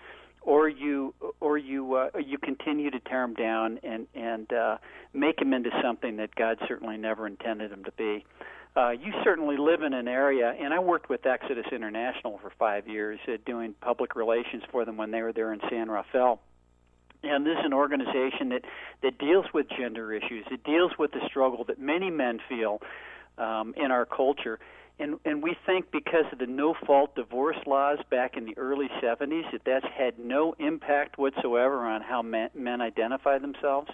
or 0.41 0.69
you 0.69 1.13
or 1.39 1.57
you 1.57 1.95
uh, 1.95 2.09
you 2.23 2.37
continue 2.37 2.91
to 2.91 2.99
tear 2.99 3.23
him 3.23 3.33
down 3.33 3.79
and 3.83 4.07
and 4.13 4.51
uh, 4.53 4.77
make 5.13 5.41
him 5.41 5.53
into 5.53 5.71
something 5.81 6.17
that 6.17 6.35
God 6.35 6.57
certainly 6.67 6.97
never 6.97 7.25
intended 7.25 7.71
him 7.71 7.83
to 7.85 7.91
be. 7.93 8.25
Uh, 8.77 8.91
you 8.91 9.11
certainly 9.23 9.57
live 9.57 9.81
in 9.81 9.93
an 9.93 10.07
area, 10.07 10.53
and 10.59 10.73
I 10.73 10.79
worked 10.79 11.09
with 11.09 11.25
Exodus 11.25 11.65
International 11.71 12.37
for 12.37 12.51
five 12.59 12.87
years, 12.87 13.19
uh, 13.27 13.37
doing 13.43 13.73
public 13.81 14.15
relations 14.15 14.61
for 14.71 14.85
them 14.85 14.95
when 14.95 15.09
they 15.09 15.23
were 15.23 15.33
there 15.33 15.51
in 15.51 15.59
San 15.69 15.89
Rafael. 15.89 16.39
And 17.23 17.45
this 17.45 17.57
is 17.59 17.65
an 17.65 17.73
organization 17.73 18.49
that 18.49 18.63
that 19.01 19.17
deals 19.17 19.45
with 19.53 19.67
gender 19.69 20.13
issues. 20.13 20.45
It 20.51 20.63
deals 20.63 20.91
with 20.97 21.11
the 21.11 21.21
struggle 21.27 21.63
that 21.65 21.79
many 21.79 22.09
men 22.09 22.39
feel 22.47 22.81
um, 23.37 23.73
in 23.77 23.91
our 23.91 24.05
culture 24.05 24.59
and 24.99 25.19
and 25.25 25.41
we 25.41 25.55
think 25.65 25.91
because 25.91 26.25
of 26.31 26.39
the 26.39 26.45
no 26.45 26.75
fault 26.85 27.15
divorce 27.15 27.57
laws 27.65 27.99
back 28.09 28.35
in 28.35 28.45
the 28.45 28.57
early 28.57 28.89
70s 29.01 29.49
that 29.51 29.61
that's 29.65 29.85
had 29.97 30.19
no 30.19 30.55
impact 30.59 31.17
whatsoever 31.17 31.85
on 31.85 32.01
how 32.01 32.21
men, 32.21 32.49
men 32.53 32.81
identify 32.81 33.37
themselves 33.37 33.89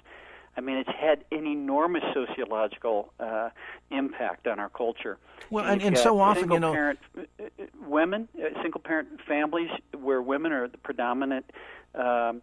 I 0.58 0.62
mean, 0.62 0.78
it's 0.78 0.90
had 0.90 1.26
an 1.32 1.46
enormous 1.46 2.04
sociological 2.14 3.12
uh, 3.20 3.50
impact 3.92 4.48
on 4.48 4.60
our 4.60 4.70
culture. 4.70 5.18
Well, 5.50 5.66
and, 5.66 5.82
and 5.82 5.98
so 5.98 6.20
often, 6.20 6.50
you 6.50 6.60
know, 6.60 6.72
parent, 6.72 7.00
uh, 7.18 7.24
uh, 7.44 7.66
women, 7.86 8.30
uh, 8.40 8.62
single 8.62 8.80
parent 8.80 9.20
families 9.28 9.70
where 10.00 10.22
women 10.22 10.54
are 10.54 10.68
the 10.68 10.78
predominant 10.78 11.52
um, 11.94 12.42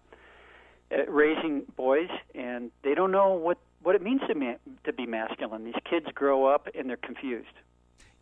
Uh, 0.92 1.10
raising 1.10 1.62
boys, 1.76 2.10
and 2.34 2.70
they 2.82 2.94
don't 2.94 3.12
know 3.12 3.32
what 3.32 3.58
what 3.82 3.94
it 3.94 4.02
means 4.02 4.20
to 4.28 4.34
ma- 4.34 4.54
to 4.84 4.92
be 4.92 5.06
masculine. 5.06 5.64
These 5.64 5.74
kids 5.88 6.06
grow 6.14 6.46
up 6.46 6.68
and 6.74 6.88
they're 6.88 6.96
confused. 6.96 7.54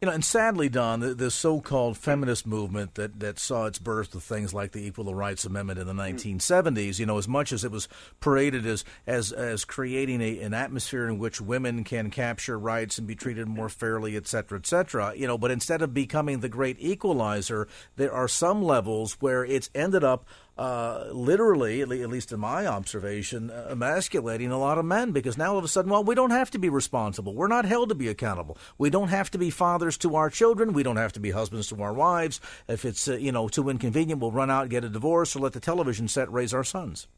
You 0.00 0.06
know, 0.06 0.14
and 0.14 0.24
sadly, 0.24 0.70
Don, 0.70 1.00
the, 1.00 1.12
the, 1.12 1.30
so-called 1.30 1.98
feminist 1.98 2.46
movement 2.46 2.94
that, 2.94 3.20
that 3.20 3.38
saw 3.38 3.66
its 3.66 3.78
birth 3.78 4.14
with 4.14 4.24
things 4.24 4.54
like 4.54 4.72
the 4.72 4.86
Equal 4.86 5.14
Rights 5.14 5.44
Amendment 5.44 5.78
in 5.78 5.86
the 5.86 5.92
hmm. 5.92 6.00
1970s, 6.00 6.98
you 6.98 7.04
know, 7.04 7.18
as 7.18 7.28
much 7.28 7.52
as 7.52 7.64
it 7.64 7.70
was 7.70 7.86
paraded 8.18 8.64
as 8.64 8.82
as 9.06 9.30
as 9.30 9.66
creating 9.66 10.22
a, 10.22 10.40
an 10.40 10.54
atmosphere 10.54 11.06
in 11.06 11.18
which 11.18 11.42
women 11.42 11.84
can 11.84 12.10
capture 12.10 12.58
rights 12.58 12.96
and 12.96 13.06
be 13.06 13.14
treated 13.14 13.46
more 13.46 13.68
fairly, 13.68 14.16
et 14.16 14.26
cetera, 14.26 14.58
et 14.58 14.66
cetera, 14.66 15.12
you 15.14 15.26
know, 15.26 15.36
but 15.36 15.50
instead 15.50 15.82
of 15.82 15.92
becoming 15.92 16.40
the 16.40 16.48
great 16.48 16.78
equalizer, 16.80 17.68
there 17.96 18.12
are 18.12 18.28
some 18.28 18.62
levels 18.62 19.18
where 19.20 19.44
it's 19.44 19.68
ended 19.74 20.02
up 20.02 20.24
uh, 20.61 21.08
literally, 21.11 21.80
at 21.80 21.88
least 21.88 22.32
in 22.32 22.38
my 22.38 22.66
observation, 22.66 23.50
uh, 23.50 23.68
emasculating 23.70 24.52
a 24.52 24.58
lot 24.58 24.76
of 24.76 24.84
men 24.84 25.11
because 25.11 25.38
now 25.38 25.52
all 25.52 25.58
of 25.58 25.64
a 25.64 25.68
sudden, 25.68 25.90
well, 25.90 26.04
we 26.04 26.14
don't 26.14 26.32
have 26.32 26.50
to 26.50 26.58
be 26.58 26.68
responsible. 26.68 27.34
We're 27.34 27.48
not 27.48 27.64
held 27.64 27.88
to 27.88 27.94
be 27.94 28.08
accountable. 28.08 28.58
We 28.76 28.90
don't 28.90 29.08
have 29.08 29.30
to 29.30 29.38
be 29.38 29.48
fathers 29.48 29.96
to 29.98 30.16
our 30.16 30.28
children. 30.28 30.74
We 30.74 30.82
don't 30.82 30.98
have 30.98 31.14
to 31.14 31.20
be 31.20 31.30
husbands 31.30 31.68
to 31.68 31.82
our 31.82 31.94
wives. 31.94 32.42
If 32.68 32.84
it's 32.84 33.08
uh, 33.08 33.14
you 33.14 33.32
know 33.32 33.48
too 33.48 33.70
inconvenient, 33.70 34.20
we'll 34.20 34.32
run 34.32 34.50
out 34.50 34.62
and 34.64 34.70
get 34.70 34.84
a 34.84 34.90
divorce 34.90 35.34
or 35.34 35.38
let 35.38 35.54
the 35.54 35.61
television 35.61 36.08
set 36.08 36.30
raise 36.30 36.52
our 36.52 36.62
sons. 36.62 37.08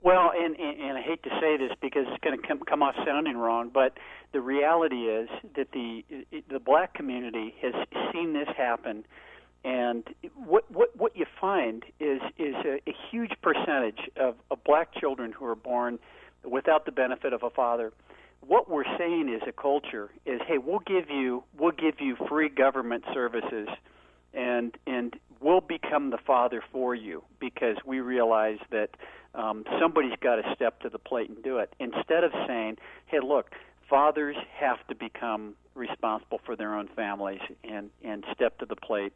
Well, 0.00 0.32
and, 0.34 0.58
and, 0.58 0.80
and 0.80 0.96
I 0.96 1.02
hate 1.02 1.22
to 1.24 1.30
say 1.38 1.58
this 1.58 1.72
because 1.82 2.06
it's 2.08 2.24
going 2.24 2.40
to 2.40 2.48
come, 2.48 2.60
come 2.60 2.82
off 2.82 2.94
sounding 3.04 3.36
wrong, 3.36 3.70
but 3.74 3.98
the 4.32 4.40
reality 4.40 5.02
is 5.02 5.28
that 5.54 5.70
the 5.72 6.02
the 6.48 6.60
black 6.60 6.94
community 6.94 7.54
has 7.60 7.74
seen 8.10 8.32
this 8.32 8.48
happen 8.56 9.04
and 9.64 10.04
what 10.34 10.70
what 10.70 10.96
what 10.96 11.16
you 11.16 11.26
find 11.40 11.84
is 11.98 12.20
is 12.38 12.54
a, 12.64 12.80
a 12.88 12.94
huge 13.10 13.32
percentage 13.42 13.98
of, 14.16 14.36
of 14.50 14.62
black 14.64 14.94
children 14.94 15.32
who 15.32 15.44
are 15.44 15.56
born 15.56 15.98
without 16.44 16.84
the 16.84 16.92
benefit 16.92 17.32
of 17.32 17.42
a 17.42 17.50
father. 17.50 17.92
What 18.46 18.70
we're 18.70 18.84
saying 18.96 19.28
is 19.28 19.42
a 19.48 19.52
culture 19.52 20.10
is, 20.24 20.40
hey, 20.46 20.58
we'll 20.58 20.82
give 20.86 21.10
you 21.10 21.42
we'll 21.58 21.72
give 21.72 22.00
you 22.00 22.16
free 22.28 22.48
government 22.48 23.04
services, 23.12 23.68
and 24.32 24.76
and 24.86 25.16
we'll 25.40 25.60
become 25.60 26.10
the 26.10 26.18
father 26.18 26.62
for 26.72 26.94
you 26.94 27.24
because 27.40 27.76
we 27.84 28.00
realize 28.00 28.58
that 28.70 28.90
um, 29.34 29.64
somebody's 29.80 30.16
got 30.20 30.36
to 30.36 30.54
step 30.54 30.80
to 30.80 30.88
the 30.88 30.98
plate 30.98 31.28
and 31.28 31.42
do 31.42 31.58
it. 31.58 31.74
Instead 31.80 32.24
of 32.24 32.32
saying, 32.46 32.76
hey, 33.06 33.18
look, 33.22 33.50
fathers 33.88 34.36
have 34.54 34.78
to 34.88 34.94
become 34.94 35.54
responsible 35.74 36.40
for 36.44 36.56
their 36.56 36.74
own 36.74 36.88
families 36.94 37.40
and 37.64 37.90
and 38.04 38.24
step 38.32 38.58
to 38.58 38.66
the 38.66 38.76
plate 38.76 39.12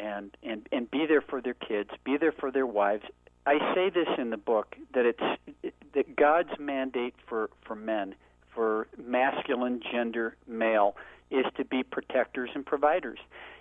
and 0.00 0.36
and 0.42 0.66
and 0.72 0.90
be 0.90 1.06
there 1.06 1.20
for 1.20 1.40
their 1.40 1.54
kids, 1.54 1.90
be 2.04 2.16
there 2.16 2.32
for 2.32 2.50
their 2.50 2.66
wives. 2.66 3.04
I 3.46 3.58
say 3.74 3.90
this 3.90 4.08
in 4.18 4.30
the 4.30 4.36
book 4.36 4.76
that 4.94 5.06
it's 5.06 5.72
that 5.94 6.16
God's 6.16 6.58
mandate 6.58 7.14
for 7.28 7.50
for 7.62 7.74
men, 7.74 8.14
for 8.54 8.88
masculine 8.98 9.80
gender 9.92 10.36
male, 10.46 10.96
is 11.30 11.44
to 11.56 11.64
be 11.64 11.82
protectors 11.82 12.50
and 12.54 12.64
providers. 12.64 13.18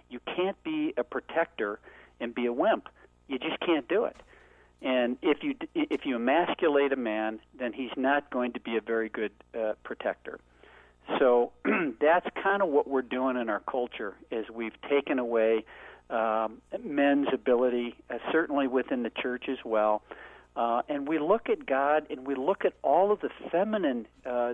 You 0.10 0.20
can't 0.36 0.62
be 0.64 0.94
a 0.98 1.04
protector 1.04 1.80
and 2.20 2.34
be 2.34 2.46
a 2.46 2.54
wimp. 2.54 2.90
You 3.28 3.38
just 3.38 3.60
can't 3.60 3.88
do 3.88 4.06
it. 4.06 4.18
And 4.82 5.18
if 5.22 5.44
you 5.44 5.56
if 5.76 6.06
you 6.06 6.16
emasculate 6.16 6.94
a 6.94 6.98
man, 6.98 7.40
then 7.58 7.74
he's 7.74 7.92
not 7.98 8.30
going 8.32 8.54
to 8.54 8.60
be 8.60 8.78
a 8.78 8.82
very 8.82 9.10
good 9.10 9.32
uh, 9.58 9.74
protector. 9.84 10.40
So 11.18 11.52
that's 12.00 12.28
kind 12.42 12.62
of 12.62 12.70
what 12.70 12.88
we're 12.88 13.02
doing 13.02 13.38
in 13.38 13.50
our 13.50 13.62
culture 13.62 14.14
is 14.32 14.46
we've 14.50 14.80
taken 14.90 15.20
away 15.20 15.66
um, 16.10 16.62
men's 16.84 17.28
ability, 17.34 17.95
uh, 18.10 18.18
certainly 18.32 18.68
within 18.68 19.03
the 19.03 19.12
church 19.12 19.45
as 19.49 19.57
well. 19.64 20.01
Uh, 20.55 20.82
and 20.89 21.07
we 21.07 21.20
look 21.20 21.49
at 21.49 21.66
God 21.66 22.07
and 22.10 22.26
we 22.26 22.36
look 22.36 22.66
at 22.66 22.74
all 22.82 23.12
of 23.12 23.22
the 23.22 23.30
feminine 23.51 24.07
uh, 24.26 24.53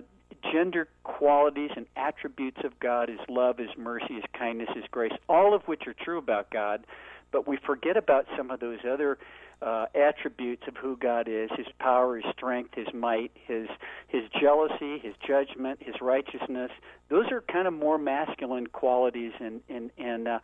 gender 0.52 0.88
qualities 1.04 1.70
and 1.76 1.86
attributes 1.96 2.58
of 2.64 2.78
God 2.80 3.08
His 3.08 3.18
love, 3.28 3.58
His 3.58 3.70
mercy, 3.76 4.14
His 4.14 4.24
kindness, 4.38 4.68
His 4.74 4.84
grace, 4.90 5.12
all 5.28 5.54
of 5.54 5.62
which 5.62 5.86
are 5.86 5.94
true 5.94 6.18
about 6.18 6.50
God. 6.50 6.86
But 7.32 7.48
we 7.48 7.56
forget 7.56 7.96
about 7.96 8.26
some 8.36 8.50
of 8.50 8.60
those 8.60 8.78
other 8.88 9.18
uh, 9.62 9.86
attributes 9.94 10.62
of 10.68 10.76
who 10.76 10.96
God 10.96 11.28
is: 11.28 11.50
His 11.56 11.66
power, 11.78 12.16
His 12.16 12.30
strength, 12.32 12.74
His 12.74 12.92
might, 12.94 13.32
His 13.46 13.68
His 14.08 14.22
jealousy, 14.40 14.98
His 14.98 15.14
judgment, 15.26 15.82
His 15.82 15.96
righteousness. 16.00 16.70
Those 17.08 17.30
are 17.30 17.40
kind 17.40 17.66
of 17.66 17.74
more 17.74 17.98
masculine 17.98 18.68
qualities, 18.68 19.32
and 19.40 19.60
and 19.68 19.90
and 19.98 20.28
uh, 20.28 20.38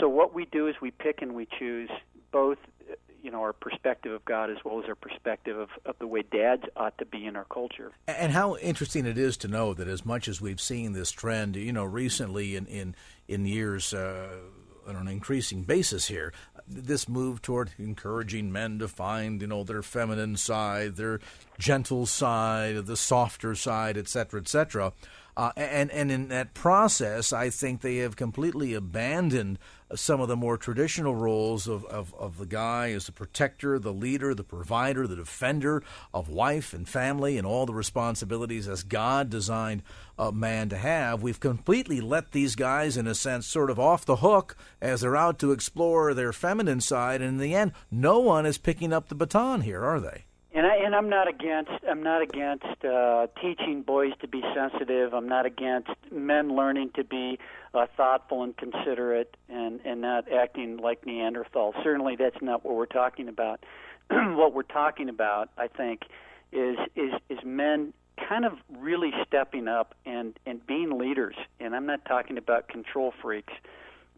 so 0.00 0.08
what 0.08 0.34
we 0.34 0.44
do 0.46 0.66
is 0.68 0.76
we 0.80 0.90
pick 0.90 1.22
and 1.22 1.34
we 1.34 1.46
choose 1.58 1.90
both 2.32 2.58
you 3.22 3.30
know 3.30 3.40
our 3.40 3.52
perspective 3.52 4.12
of 4.12 4.24
God 4.24 4.50
as 4.50 4.58
well 4.64 4.80
as 4.80 4.88
our 4.88 4.94
perspective 4.94 5.58
of, 5.58 5.68
of 5.84 5.96
the 5.98 6.06
way 6.06 6.22
dads 6.22 6.62
ought 6.76 6.96
to 6.98 7.04
be 7.04 7.26
in 7.26 7.34
our 7.34 7.44
culture. 7.44 7.92
And 8.06 8.32
how 8.32 8.56
interesting 8.56 9.04
it 9.04 9.18
is 9.18 9.36
to 9.38 9.48
know 9.48 9.74
that 9.74 9.88
as 9.88 10.04
much 10.04 10.28
as 10.28 10.40
we've 10.40 10.60
seen 10.60 10.92
this 10.92 11.10
trend, 11.10 11.56
you 11.56 11.72
know, 11.72 11.84
recently 11.84 12.56
in 12.56 12.66
in 12.66 12.94
in 13.28 13.46
years. 13.46 13.92
Uh, 13.92 14.28
on 14.86 14.94
an 14.94 15.08
increasing 15.08 15.64
basis 15.64 16.06
here, 16.06 16.32
this 16.68 17.08
move 17.08 17.42
toward 17.42 17.70
encouraging 17.76 18.52
men 18.52 18.78
to 18.78 18.86
find, 18.86 19.40
you 19.40 19.46
know, 19.48 19.64
their 19.64 19.82
feminine 19.82 20.36
side, 20.36 20.94
their 20.94 21.18
gentle 21.58 22.06
side, 22.06 22.86
the 22.86 22.96
softer 22.96 23.56
side, 23.56 23.96
et 23.96 24.08
cetera, 24.08 24.40
et 24.40 24.46
cetera. 24.46 24.92
Uh, 25.36 25.52
and 25.56 25.90
and 25.90 26.10
in 26.10 26.28
that 26.28 26.54
process, 26.54 27.30
I 27.30 27.50
think 27.50 27.82
they 27.82 27.96
have 27.96 28.16
completely 28.16 28.72
abandoned 28.72 29.58
some 29.94 30.20
of 30.20 30.28
the 30.28 30.36
more 30.36 30.56
traditional 30.56 31.14
roles 31.14 31.68
of, 31.68 31.84
of, 31.84 32.12
of 32.14 32.38
the 32.38 32.46
guy 32.46 32.90
as 32.90 33.06
the 33.06 33.12
protector, 33.12 33.78
the 33.78 33.92
leader, 33.92 34.34
the 34.34 34.42
provider, 34.42 35.06
the 35.06 35.14
defender 35.14 35.82
of 36.12 36.28
wife 36.28 36.72
and 36.72 36.88
family, 36.88 37.36
and 37.36 37.46
all 37.46 37.66
the 37.66 37.74
responsibilities 37.74 38.66
as 38.66 38.82
God 38.82 39.30
designed 39.30 39.82
a 40.18 40.32
man 40.32 40.70
to 40.70 40.78
have. 40.78 41.22
We've 41.22 41.38
completely 41.38 42.00
let 42.00 42.32
these 42.32 42.56
guys, 42.56 42.96
in 42.96 43.06
a 43.06 43.14
sense, 43.14 43.46
sort 43.46 43.70
of 43.70 43.78
off 43.78 44.06
the 44.06 44.16
hook 44.16 44.56
as 44.80 45.02
they're 45.02 45.16
out 45.16 45.38
to 45.40 45.52
explore 45.52 46.14
their 46.14 46.32
feminine 46.32 46.80
side. 46.80 47.20
And 47.20 47.34
in 47.34 47.38
the 47.38 47.54
end, 47.54 47.72
no 47.90 48.18
one 48.18 48.46
is 48.46 48.58
picking 48.58 48.92
up 48.92 49.08
the 49.08 49.14
baton 49.14 49.60
here, 49.60 49.84
are 49.84 50.00
they? 50.00 50.24
And 50.56 50.64
I 50.64 50.76
and 50.76 50.96
I'm 50.96 51.10
not 51.10 51.28
against 51.28 51.70
I'm 51.86 52.02
not 52.02 52.22
against 52.22 52.82
uh, 52.82 53.26
teaching 53.42 53.82
boys 53.82 54.12
to 54.22 54.26
be 54.26 54.42
sensitive. 54.54 55.12
I'm 55.12 55.28
not 55.28 55.44
against 55.44 55.90
men 56.10 56.56
learning 56.56 56.92
to 56.94 57.04
be 57.04 57.38
uh, 57.74 57.84
thoughtful 57.94 58.42
and 58.42 58.56
considerate 58.56 59.36
and 59.50 59.80
and 59.84 60.00
not 60.00 60.32
acting 60.32 60.78
like 60.78 61.04
Neanderthals. 61.04 61.74
Certainly, 61.84 62.16
that's 62.16 62.40
not 62.40 62.64
what 62.64 62.74
we're 62.74 62.86
talking 62.86 63.28
about. 63.28 63.64
what 64.08 64.54
we're 64.54 64.62
talking 64.62 65.10
about, 65.10 65.50
I 65.58 65.68
think, 65.68 66.04
is 66.52 66.78
is 66.96 67.12
is 67.28 67.38
men 67.44 67.92
kind 68.26 68.46
of 68.46 68.54
really 68.78 69.12
stepping 69.26 69.68
up 69.68 69.94
and 70.06 70.38
and 70.46 70.66
being 70.66 70.96
leaders. 70.96 71.36
And 71.60 71.76
I'm 71.76 71.84
not 71.84 72.06
talking 72.06 72.38
about 72.38 72.68
control 72.68 73.12
freaks, 73.20 73.52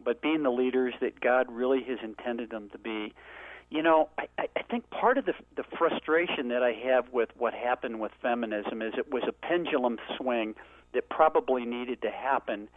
but 0.01 0.21
being 0.21 0.43
the 0.43 0.51
leaders 0.51 0.93
that 1.01 1.19
God 1.19 1.51
really 1.51 1.83
has 1.83 1.99
intended 2.01 2.49
them 2.49 2.69
to 2.69 2.77
be 2.77 3.13
you 3.69 3.83
know, 3.83 4.09
I, 4.17 4.27
I 4.55 4.61
think 4.63 4.89
part 4.89 5.17
of 5.17 5.25
the 5.25 5.33
the 5.55 5.63
frustration 5.77 6.49
that 6.49 6.63
I 6.63 6.71
have 6.87 7.11
with 7.11 7.29
what 7.37 7.53
happened 7.53 7.99
with 7.99 8.11
feminism 8.21 8.81
is 8.81 8.93
it 8.97 9.11
was 9.11 9.23
a 9.27 9.31
pendulum 9.31 9.97
swing 10.17 10.55
that 10.93 11.09
probably 11.09 11.65
needed 11.65 12.01
to 12.01 12.09
happen 12.09 12.67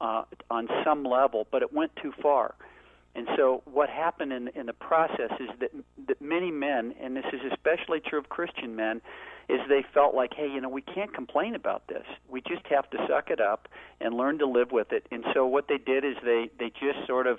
uh, 0.00 0.24
on 0.50 0.68
some 0.84 1.04
level, 1.04 1.46
but 1.50 1.62
it 1.62 1.72
went 1.72 1.92
too 1.96 2.12
far. 2.20 2.54
And 3.14 3.28
so, 3.36 3.62
what 3.64 3.88
happened 3.88 4.32
in 4.32 4.48
in 4.48 4.66
the 4.66 4.72
process 4.72 5.30
is 5.38 5.48
that 5.60 5.70
that 6.08 6.20
many 6.20 6.50
men, 6.50 6.94
and 7.00 7.16
this 7.16 7.26
is 7.32 7.40
especially 7.52 8.00
true 8.00 8.18
of 8.18 8.28
Christian 8.28 8.74
men, 8.74 9.00
is 9.48 9.60
they 9.68 9.84
felt 9.92 10.14
like, 10.14 10.32
hey, 10.34 10.48
you 10.48 10.60
know, 10.60 10.68
we 10.68 10.82
can't 10.82 11.12
complain 11.14 11.54
about 11.54 11.86
this. 11.88 12.04
We 12.28 12.40
just 12.40 12.66
have 12.68 12.88
to 12.90 12.98
suck 13.08 13.30
it 13.30 13.40
up 13.40 13.68
and 14.00 14.14
learn 14.14 14.38
to 14.38 14.46
live 14.46 14.72
with 14.72 14.92
it. 14.92 15.06
And 15.10 15.24
so, 15.34 15.46
what 15.46 15.68
they 15.68 15.78
did 15.78 16.04
is 16.04 16.16
they 16.24 16.50
they 16.58 16.70
just 16.70 17.06
sort 17.06 17.26
of 17.26 17.38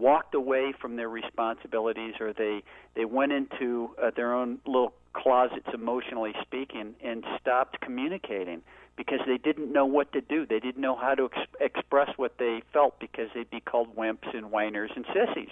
walked 0.00 0.34
away 0.34 0.72
from 0.80 0.96
their 0.96 1.08
responsibilities 1.08 2.14
or 2.20 2.32
they 2.32 2.62
they 2.94 3.04
went 3.04 3.32
into 3.32 3.90
uh, 4.02 4.10
their 4.16 4.32
own 4.32 4.58
little 4.66 4.92
closets 5.12 5.68
emotionally 5.74 6.32
speaking 6.42 6.94
and 7.02 7.24
stopped 7.40 7.80
communicating 7.80 8.62
because 8.96 9.20
they 9.26 9.38
didn't 9.38 9.72
know 9.72 9.86
what 9.86 10.12
to 10.12 10.20
do. 10.20 10.46
They 10.46 10.60
didn't 10.60 10.80
know 10.80 10.96
how 10.96 11.14
to 11.14 11.30
ex- 11.34 11.50
express 11.60 12.10
what 12.16 12.38
they 12.38 12.62
felt 12.72 12.98
because 13.00 13.28
they'd 13.34 13.50
be 13.50 13.60
called 13.60 13.96
wimps 13.96 14.34
and 14.34 14.50
whiners 14.50 14.90
and 14.94 15.04
sissies. 15.06 15.50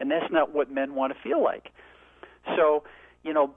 And 0.00 0.10
that's 0.10 0.30
not 0.30 0.54
what 0.54 0.70
men 0.70 0.94
want 0.94 1.12
to 1.14 1.18
feel 1.20 1.42
like. 1.42 1.72
So 2.56 2.84
you 3.22 3.32
know 3.32 3.54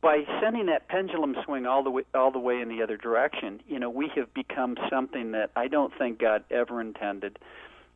by 0.00 0.24
sending 0.40 0.66
that 0.66 0.88
pendulum 0.88 1.36
swing 1.44 1.66
all 1.66 1.82
the 1.82 1.90
way 1.90 2.02
all 2.14 2.30
the 2.30 2.38
way 2.38 2.60
in 2.60 2.68
the 2.68 2.82
other 2.82 2.96
direction 2.96 3.60
you 3.68 3.78
know 3.78 3.90
we 3.90 4.10
have 4.14 4.32
become 4.34 4.76
something 4.90 5.32
that 5.32 5.50
I 5.56 5.68
don't 5.68 5.92
think 5.96 6.18
God 6.18 6.44
ever 6.50 6.80
intended 6.80 7.38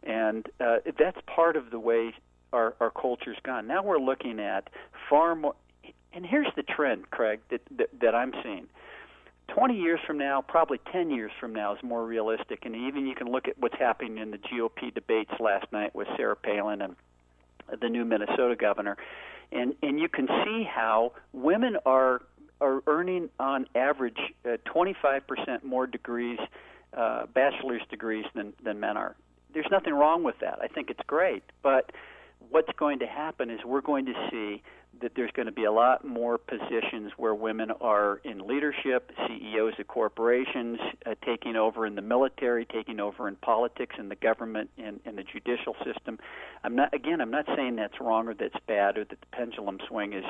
and 0.06 0.46
uh, 0.60 0.76
that's 0.98 1.18
part 1.26 1.56
of 1.56 1.70
the 1.70 1.78
way 1.78 2.14
our, 2.52 2.74
our 2.80 2.90
culture's 2.90 3.36
gone. 3.42 3.66
Now 3.66 3.82
we're 3.82 3.98
looking 3.98 4.40
at 4.40 4.70
far 5.10 5.34
more. 5.34 5.54
And 6.12 6.24
here's 6.24 6.48
the 6.56 6.62
trend, 6.62 7.10
Craig, 7.10 7.40
that, 7.50 7.60
that, 7.76 7.88
that 8.00 8.14
I'm 8.14 8.32
seeing. 8.42 8.68
20 9.48 9.76
years 9.76 10.00
from 10.06 10.18
now, 10.18 10.42
probably 10.42 10.80
10 10.90 11.10
years 11.10 11.30
from 11.38 11.52
now, 11.52 11.74
is 11.74 11.82
more 11.82 12.04
realistic. 12.04 12.64
And 12.64 12.74
even 12.74 13.06
you 13.06 13.14
can 13.14 13.28
look 13.30 13.48
at 13.48 13.58
what's 13.58 13.76
happening 13.78 14.18
in 14.18 14.30
the 14.30 14.38
GOP 14.38 14.94
debates 14.94 15.32
last 15.38 15.70
night 15.72 15.94
with 15.94 16.08
Sarah 16.16 16.36
Palin 16.36 16.80
and 16.80 16.96
the 17.80 17.88
new 17.88 18.04
Minnesota 18.04 18.56
governor, 18.56 18.96
and 19.50 19.74
and 19.82 19.98
you 19.98 20.08
can 20.08 20.28
see 20.44 20.62
how 20.62 21.12
women 21.32 21.76
are 21.84 22.22
are 22.60 22.80
earning 22.86 23.28
on 23.38 23.66
average 23.74 24.18
uh, 24.44 24.56
25% 24.72 25.64
more 25.64 25.86
degrees, 25.86 26.38
uh, 26.96 27.26
bachelor's 27.26 27.82
degrees 27.90 28.24
than 28.34 28.52
than 28.62 28.78
men 28.78 28.96
are 28.96 29.16
there's 29.56 29.66
nothing 29.70 29.94
wrong 29.94 30.22
with 30.22 30.38
that. 30.40 30.58
I 30.60 30.66
think 30.66 30.90
it's 30.90 31.00
great. 31.06 31.42
But 31.62 31.90
what's 32.50 32.68
going 32.78 32.98
to 32.98 33.06
happen 33.06 33.48
is 33.48 33.58
we're 33.64 33.80
going 33.80 34.04
to 34.04 34.12
see 34.30 34.62
that 35.00 35.12
there's 35.16 35.30
going 35.30 35.46
to 35.46 35.52
be 35.52 35.64
a 35.64 35.72
lot 35.72 36.04
more 36.04 36.36
positions 36.36 37.12
where 37.16 37.34
women 37.34 37.70
are 37.80 38.20
in 38.22 38.46
leadership, 38.46 39.12
CEOs 39.26 39.72
of 39.78 39.86
corporations, 39.88 40.78
uh, 41.06 41.14
taking 41.24 41.56
over 41.56 41.86
in 41.86 41.94
the 41.94 42.02
military, 42.02 42.66
taking 42.66 43.00
over 43.00 43.28
in 43.28 43.36
politics, 43.36 43.96
in 43.98 44.10
the 44.10 44.14
government, 44.14 44.68
in, 44.76 45.00
in 45.06 45.16
the 45.16 45.22
judicial 45.22 45.74
system. 45.86 46.18
I'm 46.62 46.76
not 46.76 46.92
again. 46.92 47.22
I'm 47.22 47.30
not 47.30 47.46
saying 47.56 47.76
that's 47.76 47.98
wrong 47.98 48.28
or 48.28 48.34
that's 48.34 48.56
bad 48.68 48.98
or 48.98 49.04
that 49.04 49.20
the 49.20 49.26
pendulum 49.32 49.78
swing 49.88 50.12
is 50.12 50.24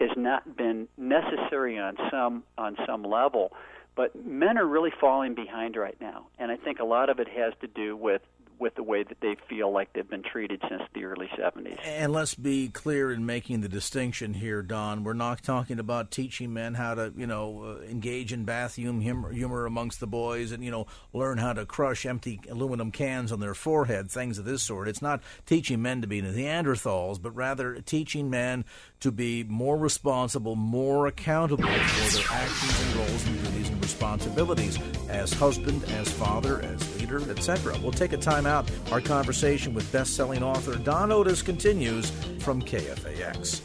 has 0.00 0.10
not 0.16 0.56
been 0.56 0.88
necessary 0.96 1.78
on 1.78 1.96
some 2.10 2.42
on 2.58 2.76
some 2.84 3.04
level. 3.04 3.52
But 3.96 4.16
men 4.26 4.58
are 4.58 4.66
really 4.66 4.92
falling 5.00 5.36
behind 5.36 5.76
right 5.76 5.96
now, 6.00 6.26
and 6.36 6.50
I 6.50 6.56
think 6.56 6.80
a 6.80 6.84
lot 6.84 7.10
of 7.10 7.20
it 7.20 7.28
has 7.28 7.52
to 7.60 7.68
do 7.68 7.96
with 7.96 8.22
with 8.58 8.74
the 8.74 8.82
way 8.82 9.02
that 9.02 9.20
they 9.20 9.36
feel 9.48 9.72
like 9.72 9.92
they've 9.92 10.08
been 10.08 10.22
treated 10.22 10.62
since 10.68 10.82
the 10.94 11.04
early 11.04 11.28
70s. 11.38 11.78
And 11.84 12.12
let's 12.12 12.34
be 12.34 12.68
clear 12.68 13.12
in 13.12 13.26
making 13.26 13.60
the 13.60 13.68
distinction 13.68 14.34
here, 14.34 14.62
Don. 14.62 15.04
We're 15.04 15.12
not 15.12 15.42
talking 15.42 15.78
about 15.78 16.10
teaching 16.10 16.52
men 16.52 16.74
how 16.74 16.94
to, 16.94 17.12
you 17.16 17.26
know, 17.26 17.78
uh, 17.80 17.84
engage 17.84 18.32
in 18.32 18.44
bathroom 18.44 19.00
humor, 19.00 19.32
humor 19.32 19.66
amongst 19.66 20.00
the 20.00 20.06
boys 20.06 20.52
and, 20.52 20.64
you 20.64 20.70
know, 20.70 20.86
learn 21.12 21.38
how 21.38 21.52
to 21.52 21.66
crush 21.66 22.06
empty 22.06 22.40
aluminum 22.50 22.90
cans 22.90 23.32
on 23.32 23.40
their 23.40 23.54
forehead, 23.54 24.10
things 24.10 24.38
of 24.38 24.44
this 24.44 24.62
sort. 24.62 24.88
It's 24.88 25.02
not 25.02 25.22
teaching 25.46 25.82
men 25.82 26.00
to 26.00 26.06
be 26.06 26.22
Neanderthals, 26.22 27.20
but 27.20 27.34
rather 27.34 27.80
teaching 27.80 28.30
men 28.30 28.64
to 29.04 29.12
be 29.12 29.44
more 29.44 29.76
responsible, 29.76 30.56
more 30.56 31.08
accountable 31.08 31.62
for 31.62 32.16
their 32.16 32.24
actions 32.30 32.86
and 32.86 32.96
roles 32.96 33.26
and 33.26 33.44
duties 33.44 33.68
and 33.68 33.82
responsibilities 33.82 34.78
as 35.10 35.30
husband, 35.30 35.84
as 35.90 36.10
father, 36.10 36.62
as 36.62 36.98
leader, 36.98 37.20
etc. 37.30 37.76
We'll 37.82 37.92
take 37.92 38.14
a 38.14 38.16
time 38.16 38.46
out. 38.46 38.70
Our 38.90 39.02
conversation 39.02 39.74
with 39.74 39.92
best-selling 39.92 40.42
author 40.42 40.76
Don 40.76 41.12
Otis 41.12 41.42
continues 41.42 42.08
from 42.38 42.62
KFAX. 42.62 43.60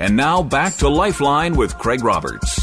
And 0.00 0.16
now 0.16 0.42
back 0.42 0.74
to 0.78 0.88
Lifeline 0.88 1.54
with 1.54 1.78
Craig 1.78 2.02
Roberts. 2.02 2.60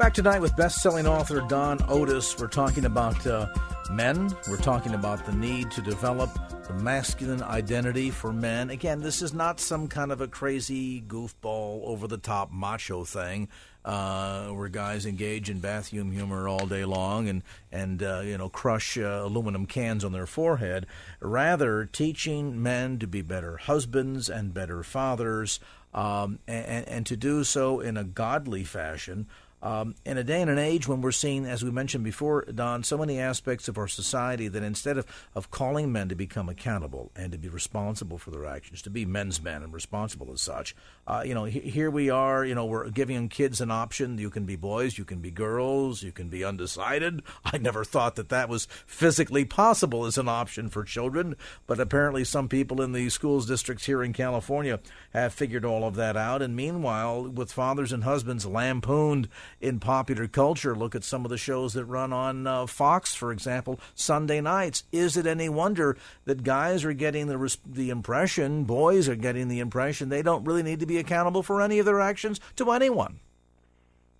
Back 0.00 0.14
tonight 0.14 0.40
with 0.40 0.56
best-selling 0.56 1.06
author 1.06 1.42
Don 1.42 1.78
Otis. 1.86 2.36
We're 2.40 2.48
talking 2.48 2.86
about 2.86 3.24
uh, 3.24 3.46
men. 3.92 4.34
We're 4.50 4.56
talking 4.56 4.94
about 4.94 5.24
the 5.26 5.32
need 5.32 5.70
to 5.70 5.80
develop 5.80 6.36
the 6.66 6.74
masculine 6.74 7.42
identity 7.42 8.10
for 8.10 8.32
men. 8.32 8.70
Again, 8.70 9.00
this 9.00 9.20
is 9.20 9.34
not 9.34 9.60
some 9.60 9.86
kind 9.88 10.10
of 10.10 10.20
a 10.20 10.28
crazy 10.28 11.02
goofball, 11.02 11.84
over 11.84 12.06
the 12.06 12.16
top 12.16 12.52
macho 12.52 13.04
thing 13.04 13.48
uh, 13.84 14.46
where 14.48 14.68
guys 14.68 15.04
engage 15.04 15.50
in 15.50 15.60
bathroom 15.60 16.10
humor 16.10 16.48
all 16.48 16.66
day 16.66 16.84
long 16.84 17.28
and 17.28 17.42
and 17.70 18.02
uh, 18.02 18.20
you 18.20 18.38
know 18.38 18.48
crush 18.48 18.96
uh, 18.96 19.22
aluminum 19.22 19.66
cans 19.66 20.04
on 20.04 20.12
their 20.12 20.26
forehead. 20.26 20.86
Rather, 21.20 21.84
teaching 21.84 22.62
men 22.62 22.98
to 22.98 23.06
be 23.06 23.20
better 23.20 23.58
husbands 23.58 24.30
and 24.30 24.54
better 24.54 24.82
fathers, 24.82 25.60
um, 25.92 26.38
and, 26.48 26.88
and 26.88 27.06
to 27.06 27.16
do 27.16 27.44
so 27.44 27.80
in 27.80 27.96
a 27.96 28.04
godly 28.04 28.64
fashion. 28.64 29.26
Um, 29.64 29.94
in 30.04 30.18
a 30.18 30.24
day 30.24 30.42
and 30.42 30.50
an 30.50 30.58
age 30.58 30.86
when 30.86 31.00
we're 31.00 31.10
seeing, 31.10 31.46
as 31.46 31.64
we 31.64 31.70
mentioned 31.70 32.04
before, 32.04 32.42
Don, 32.42 32.84
so 32.84 32.98
many 32.98 33.18
aspects 33.18 33.66
of 33.66 33.78
our 33.78 33.88
society 33.88 34.46
that 34.46 34.62
instead 34.62 34.98
of, 34.98 35.06
of 35.34 35.50
calling 35.50 35.90
men 35.90 36.10
to 36.10 36.14
become 36.14 36.50
accountable 36.50 37.10
and 37.16 37.32
to 37.32 37.38
be 37.38 37.48
responsible 37.48 38.18
for 38.18 38.30
their 38.30 38.44
actions, 38.44 38.82
to 38.82 38.90
be 38.90 39.06
men's 39.06 39.42
men 39.42 39.62
and 39.62 39.72
responsible 39.72 40.30
as 40.34 40.42
such, 40.42 40.76
uh, 41.06 41.22
you 41.24 41.32
know, 41.32 41.44
he, 41.44 41.60
here 41.60 41.90
we 41.90 42.10
are, 42.10 42.44
you 42.44 42.54
know, 42.54 42.66
we're 42.66 42.90
giving 42.90 43.30
kids 43.30 43.62
an 43.62 43.70
option. 43.70 44.18
You 44.18 44.28
can 44.28 44.44
be 44.44 44.56
boys, 44.56 44.98
you 44.98 45.06
can 45.06 45.20
be 45.20 45.30
girls, 45.30 46.02
you 46.02 46.12
can 46.12 46.28
be 46.28 46.44
undecided. 46.44 47.22
I 47.46 47.56
never 47.56 47.84
thought 47.84 48.16
that 48.16 48.28
that 48.28 48.50
was 48.50 48.68
physically 48.86 49.46
possible 49.46 50.04
as 50.04 50.18
an 50.18 50.28
option 50.28 50.68
for 50.68 50.84
children, 50.84 51.36
but 51.66 51.80
apparently 51.80 52.24
some 52.24 52.50
people 52.50 52.82
in 52.82 52.92
the 52.92 53.08
schools 53.08 53.46
districts 53.46 53.86
here 53.86 54.02
in 54.02 54.12
California 54.12 54.78
have 55.14 55.32
figured 55.32 55.64
all 55.64 55.86
of 55.86 55.94
that 55.94 56.18
out. 56.18 56.42
And 56.42 56.54
meanwhile, 56.54 57.26
with 57.26 57.50
fathers 57.50 57.92
and 57.92 58.04
husbands 58.04 58.44
lampooned 58.44 59.28
in 59.64 59.80
popular 59.80 60.28
culture. 60.28 60.76
Look 60.76 60.94
at 60.94 61.02
some 61.02 61.24
of 61.24 61.30
the 61.30 61.38
shows 61.38 61.72
that 61.72 61.86
run 61.86 62.12
on 62.12 62.46
uh, 62.46 62.66
Fox, 62.66 63.14
for 63.14 63.32
example, 63.32 63.80
Sunday 63.94 64.40
nights. 64.40 64.84
Is 64.92 65.16
it 65.16 65.26
any 65.26 65.48
wonder 65.48 65.96
that 66.26 66.42
guys 66.42 66.84
are 66.84 66.92
getting 66.92 67.26
the 67.26 67.56
the 67.66 67.90
impression, 67.90 68.64
boys 68.64 69.08
are 69.08 69.16
getting 69.16 69.48
the 69.48 69.60
impression 69.60 70.08
they 70.08 70.22
don't 70.22 70.44
really 70.44 70.62
need 70.62 70.80
to 70.80 70.86
be 70.86 70.98
accountable 70.98 71.42
for 71.42 71.62
any 71.62 71.78
of 71.78 71.86
their 71.86 72.00
actions 72.00 72.40
to 72.56 72.70
anyone? 72.70 73.20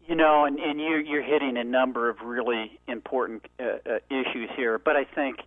You 0.07 0.15
know, 0.15 0.45
and, 0.45 0.59
and 0.59 0.81
you're, 0.81 1.01
you're 1.01 1.23
hitting 1.23 1.57
a 1.57 1.65
number 1.65 2.11
of 2.11 2.21
really 2.21 2.79
important 2.87 3.47
uh, 3.59 3.65
uh, 3.65 3.99
issues 4.11 4.51
here, 4.55 4.79
but 4.79 4.97
I 4.97 5.05
think 5.05 5.41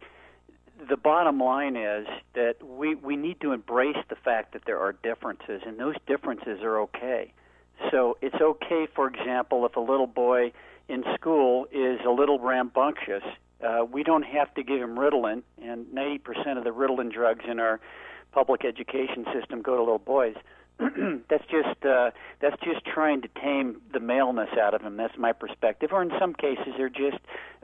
the 0.90 0.98
bottom 0.98 1.40
line 1.40 1.76
is 1.76 2.08
that 2.34 2.56
we, 2.64 2.96
we 2.96 3.16
need 3.16 3.40
to 3.42 3.52
embrace 3.52 3.98
the 4.10 4.16
fact 4.16 4.54
that 4.54 4.66
there 4.66 4.80
are 4.80 4.94
differences, 4.94 5.62
and 5.66 5.80
those 5.80 5.96
differences 6.08 6.62
are 6.62 6.80
okay. 6.82 7.34
So 7.92 8.18
it's 8.22 8.36
okay, 8.36 8.88
for 8.94 9.08
example, 9.08 9.66
if 9.66 9.76
a 9.76 9.80
little 9.80 10.08
boy 10.08 10.52
in 10.88 11.04
school 11.16 11.68
is 11.72 12.00
a 12.06 12.12
little 12.12 12.40
rambunctious, 12.40 13.24
uh, 13.66 13.86
we 13.92 14.04
don't 14.04 14.24
have 14.24 14.54
to 14.56 14.64
give 14.64 14.82
him 14.82 14.96
Ritalin, 14.96 15.44
and 15.62 15.86
90% 15.88 16.58
of 16.58 16.64
the 16.64 16.70
Ritalin 16.70 17.12
drugs 17.12 17.46
in 17.50 17.60
our 17.60 17.80
public 18.32 18.64
education 18.66 19.26
system 19.34 19.62
go 19.62 19.76
to 19.76 19.82
little 19.82 19.98
boys. 19.98 20.36
that's 20.80 21.44
just 21.50 21.84
uh, 21.86 22.12
that's 22.40 22.56
just 22.64 22.86
trying 22.86 23.24
to 23.24 23.28
tame 23.42 23.82
the 23.94 24.00
maleness 24.00 24.50
out 24.62 24.76
of 24.76 24.82
him. 24.82 24.96
That's 24.96 25.18
my 25.18 25.34
perspective. 25.34 25.90
Or 25.92 26.04
in 26.04 26.12
some 26.20 26.36
cases, 26.36 26.68
they're 26.78 26.88
just 26.88 27.18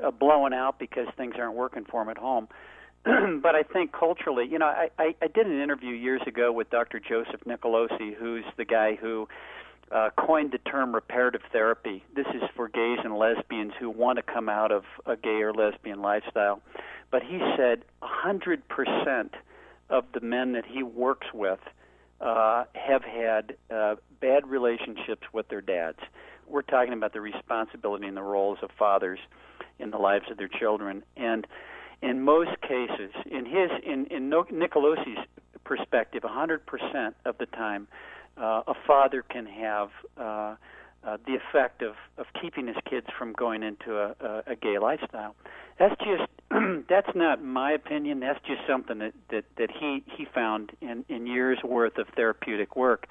uh, 0.03 0.09
blowing 0.09 0.51
out 0.51 0.79
because 0.79 1.05
things 1.15 1.35
aren't 1.37 1.53
working 1.53 1.85
for 1.85 2.01
him 2.01 2.09
at 2.09 2.17
home. 2.17 2.47
but 3.03 3.53
I 3.53 3.61
think 3.63 3.91
culturally, 3.91 4.47
you 4.49 4.57
know, 4.57 4.65
I, 4.65 4.89
I, 4.97 5.15
I 5.21 5.27
did 5.27 5.45
an 5.45 5.61
interview 5.61 5.93
years 5.93 6.21
ago 6.25 6.51
with 6.51 6.69
Dr. 6.69 6.99
Joseph 6.99 7.41
Nicolosi, 7.45 8.15
who's 8.15 8.45
the 8.57 8.65
guy 8.65 8.95
who 8.95 9.27
uh, 9.93 10.09
coined 10.17 10.51
the 10.51 10.57
term 10.57 10.93
reparative 10.93 11.41
therapy. 11.51 12.03
This 12.15 12.25
is 12.33 12.41
for 12.55 12.67
gays 12.67 12.97
and 13.03 13.15
lesbians 13.15 13.73
who 13.79 13.89
want 13.89 14.17
to 14.17 14.23
come 14.23 14.49
out 14.49 14.71
of 14.71 14.83
a 15.05 15.15
gay 15.15 15.41
or 15.41 15.53
lesbian 15.53 16.01
lifestyle. 16.01 16.61
But 17.11 17.21
he 17.21 17.39
said 17.55 17.85
100% 18.01 19.29
of 19.89 20.05
the 20.13 20.21
men 20.21 20.53
that 20.53 20.65
he 20.65 20.81
works 20.81 21.27
with 21.33 21.59
uh, 22.19 22.63
have 22.73 23.03
had 23.03 23.55
uh, 23.69 23.95
bad 24.19 24.47
relationships 24.47 25.27
with 25.31 25.47
their 25.49 25.61
dads. 25.61 25.99
We're 26.47 26.63
talking 26.63 26.93
about 26.93 27.13
the 27.13 27.21
responsibility 27.21 28.07
and 28.07 28.17
the 28.17 28.23
roles 28.23 28.57
of 28.63 28.71
fathers 28.77 29.19
in 29.77 29.91
the 29.91 29.97
lives 29.97 30.25
of 30.31 30.37
their 30.37 30.47
children. 30.47 31.03
And 31.15 31.45
in 32.01 32.21
most 32.21 32.59
cases, 32.61 33.11
in 33.29 33.45
his 33.45 33.69
in 33.83 34.07
in 34.07 34.29
Nicolosi's 34.29 35.25
perspective, 35.63 36.23
100% 36.23 37.13
of 37.25 37.37
the 37.37 37.45
time, 37.45 37.87
uh, 38.37 38.63
a 38.67 38.73
father 38.85 39.23
can 39.23 39.45
have 39.45 39.89
uh, 40.17 40.55
uh, 41.05 41.17
the 41.25 41.35
effect 41.35 41.81
of 41.81 41.95
of 42.17 42.25
keeping 42.41 42.67
his 42.67 42.77
kids 42.89 43.07
from 43.17 43.33
going 43.33 43.63
into 43.63 43.97
a, 43.97 44.15
a, 44.19 44.43
a 44.53 44.55
gay 44.55 44.77
lifestyle. 44.79 45.35
That's 45.77 45.95
just 45.99 46.29
that's 46.89 47.15
not 47.15 47.43
my 47.43 47.71
opinion. 47.71 48.19
That's 48.19 48.39
just 48.45 48.61
something 48.67 48.99
that 48.99 49.13
that 49.29 49.45
that 49.57 49.69
he 49.71 50.03
he 50.15 50.25
found 50.25 50.71
in 50.81 51.03
in 51.09 51.27
years 51.27 51.59
worth 51.63 51.97
of 51.97 52.07
therapeutic 52.15 52.75
work. 52.75 53.07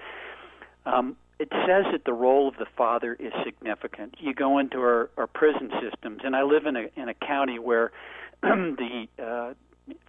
Um, 0.87 1.17
it 1.39 1.49
says 1.67 1.87
that 1.91 2.05
the 2.05 2.13
role 2.13 2.47
of 2.49 2.57
the 2.57 2.67
father 2.77 3.15
is 3.15 3.33
significant. 3.45 4.15
You 4.21 4.33
go 4.33 4.59
into 4.59 4.79
our, 4.79 5.11
our 5.17 5.27
prison 5.27 5.73
systems, 5.81 6.21
and 6.25 6.37
I 6.37 6.43
live 6.43 6.67
in 6.67 6.77
a 6.77 6.87
in 6.97 7.09
a 7.09 7.15
county 7.15 7.59
where 7.59 7.91
the 8.43 9.07
uh, 9.19 9.55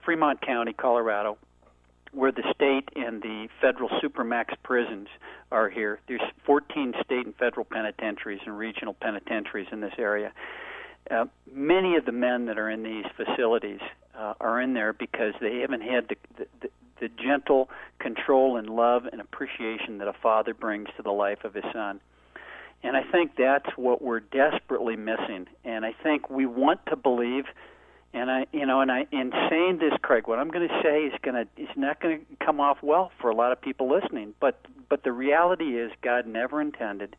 Fremont 0.06 0.42
County, 0.42 0.74
Colorado, 0.74 1.38
where 2.14 2.32
the 2.32 2.44
state 2.54 2.90
and 2.96 3.22
the 3.22 3.48
federal 3.60 3.90
supermax 3.90 4.54
prisons 4.64 5.08
are 5.52 5.70
here. 5.70 6.00
There's 6.08 6.22
14 6.46 6.94
state 7.04 7.26
and 7.26 7.36
federal 7.36 7.66
penitentiaries 7.66 8.42
and 8.46 8.58
regional 8.58 8.94
penitentiaries 8.94 9.68
in 9.72 9.82
this 9.82 9.94
area. 9.98 10.32
Uh, 11.12 11.26
many 11.52 11.96
of 11.96 12.06
the 12.06 12.12
men 12.12 12.46
that 12.46 12.58
are 12.58 12.70
in 12.70 12.84
these 12.84 13.06
facilities 13.18 13.82
uh, 14.18 14.34
are 14.40 14.62
in 14.62 14.74
there 14.74 14.94
because 14.94 15.34
they 15.42 15.60
haven't 15.60 15.82
had 15.82 16.08
the, 16.08 16.46
the, 16.62 16.70
the 17.02 17.10
gentle 17.10 17.70
control 18.00 18.58
and 18.58 18.70
love 18.70 19.06
and 19.12 19.20
appreciation 19.20 19.98
that 19.98 20.08
a 20.08 20.14
father 20.14 20.54
brings 20.54 20.88
to 20.96 21.04
the 21.04 21.12
life 21.12 21.44
of 21.44 21.54
his 21.54 21.66
son. 21.74 22.00
And 22.84 22.98
I 22.98 23.04
think 23.04 23.32
that's 23.38 23.70
what 23.76 24.02
we're 24.02 24.20
desperately 24.20 24.96
missing. 24.96 25.48
And 25.64 25.86
I 25.86 25.94
think 26.04 26.30
we 26.30 26.46
want 26.46 26.86
to 26.88 26.96
believe 26.96 27.46
and 28.14 28.30
I, 28.30 28.46
you 28.52 28.66
know, 28.66 28.82
and 28.82 28.92
I, 28.92 29.08
in 29.12 29.32
saying 29.50 29.80
this, 29.80 29.94
Craig, 30.02 30.28
what 30.28 30.40
I'm 30.40 30.50
going 30.50 30.68
to 30.68 30.82
say 30.84 31.04
is 31.04 31.14
going 31.24 31.36
to, 31.36 31.62
is 31.62 31.70
not 31.76 32.00
going 32.00 32.20
to 32.20 32.46
come 32.46 32.60
off 32.60 32.78
well 32.82 33.12
for 33.20 33.30
a 33.30 33.36
lot 33.36 33.52
of 33.52 33.62
people 33.62 33.90
listening. 33.90 34.34
But, 34.40 34.60
but 34.90 35.04
the 35.04 35.12
reality 35.12 35.78
is, 35.80 35.92
God 36.02 36.28
never 36.28 36.62
intended 36.62 37.16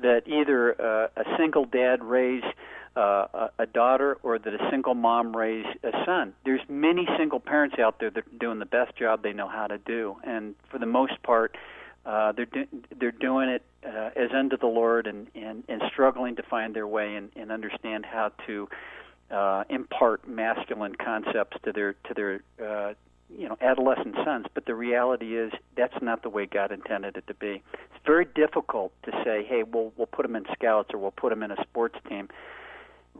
that 0.00 0.22
either 0.26 0.80
uh, 0.80 1.08
a 1.16 1.24
single 1.38 1.64
dad 1.64 2.02
raise 2.02 2.42
uh, 2.96 3.48
a, 3.58 3.66
daughter 3.66 4.16
or 4.22 4.38
that 4.38 4.54
a 4.54 4.70
single 4.70 4.94
mom 4.94 5.36
raise 5.36 5.66
a 5.82 5.90
son. 6.04 6.32
There's 6.44 6.62
many 6.68 7.06
single 7.18 7.40
parents 7.40 7.76
out 7.78 8.00
there 8.00 8.10
that 8.10 8.26
are 8.26 8.38
doing 8.38 8.58
the 8.58 8.66
best 8.66 8.96
job 8.96 9.22
they 9.22 9.32
know 9.32 9.48
how 9.48 9.66
to 9.66 9.78
do, 9.78 10.16
and 10.24 10.54
for 10.70 10.78
the 10.78 10.86
most 10.86 11.22
part, 11.22 11.56
uh, 12.06 12.32
they're 12.32 12.46
do, 12.46 12.66
they're 12.98 13.10
doing 13.12 13.48
it 13.50 13.62
uh, 13.84 14.10
as 14.16 14.30
unto 14.34 14.56
the 14.56 14.66
Lord 14.66 15.06
and, 15.06 15.26
and 15.34 15.64
and 15.68 15.82
struggling 15.92 16.36
to 16.36 16.42
find 16.42 16.74
their 16.74 16.86
way 16.86 17.16
and, 17.16 17.30
and 17.36 17.52
understand 17.52 18.06
how 18.06 18.32
to 18.46 18.68
uh, 19.30 19.64
impart 19.68 20.28
masculine 20.28 20.94
concepts 20.94 21.56
to 21.64 21.72
their 21.72 21.94
to 22.04 22.14
their 22.14 22.40
uh, 22.64 22.94
you 23.28 23.48
know 23.48 23.56
adolescent 23.60 24.14
sons. 24.24 24.46
But 24.54 24.66
the 24.66 24.74
reality 24.74 25.36
is 25.36 25.52
that's 25.76 26.00
not 26.00 26.22
the 26.22 26.28
way 26.28 26.46
God 26.46 26.72
intended 26.72 27.16
it 27.16 27.26
to 27.26 27.34
be. 27.34 27.62
It's 27.72 28.04
very 28.04 28.26
difficult 28.34 28.92
to 29.04 29.12
say, 29.24 29.44
hey, 29.44 29.62
we'll 29.62 29.92
we'll 29.96 30.06
put 30.06 30.22
them 30.22 30.36
in 30.36 30.44
scouts 30.52 30.90
or 30.92 30.98
we'll 30.98 31.10
put 31.10 31.30
them 31.30 31.42
in 31.42 31.50
a 31.50 31.62
sports 31.62 31.96
team. 32.08 32.28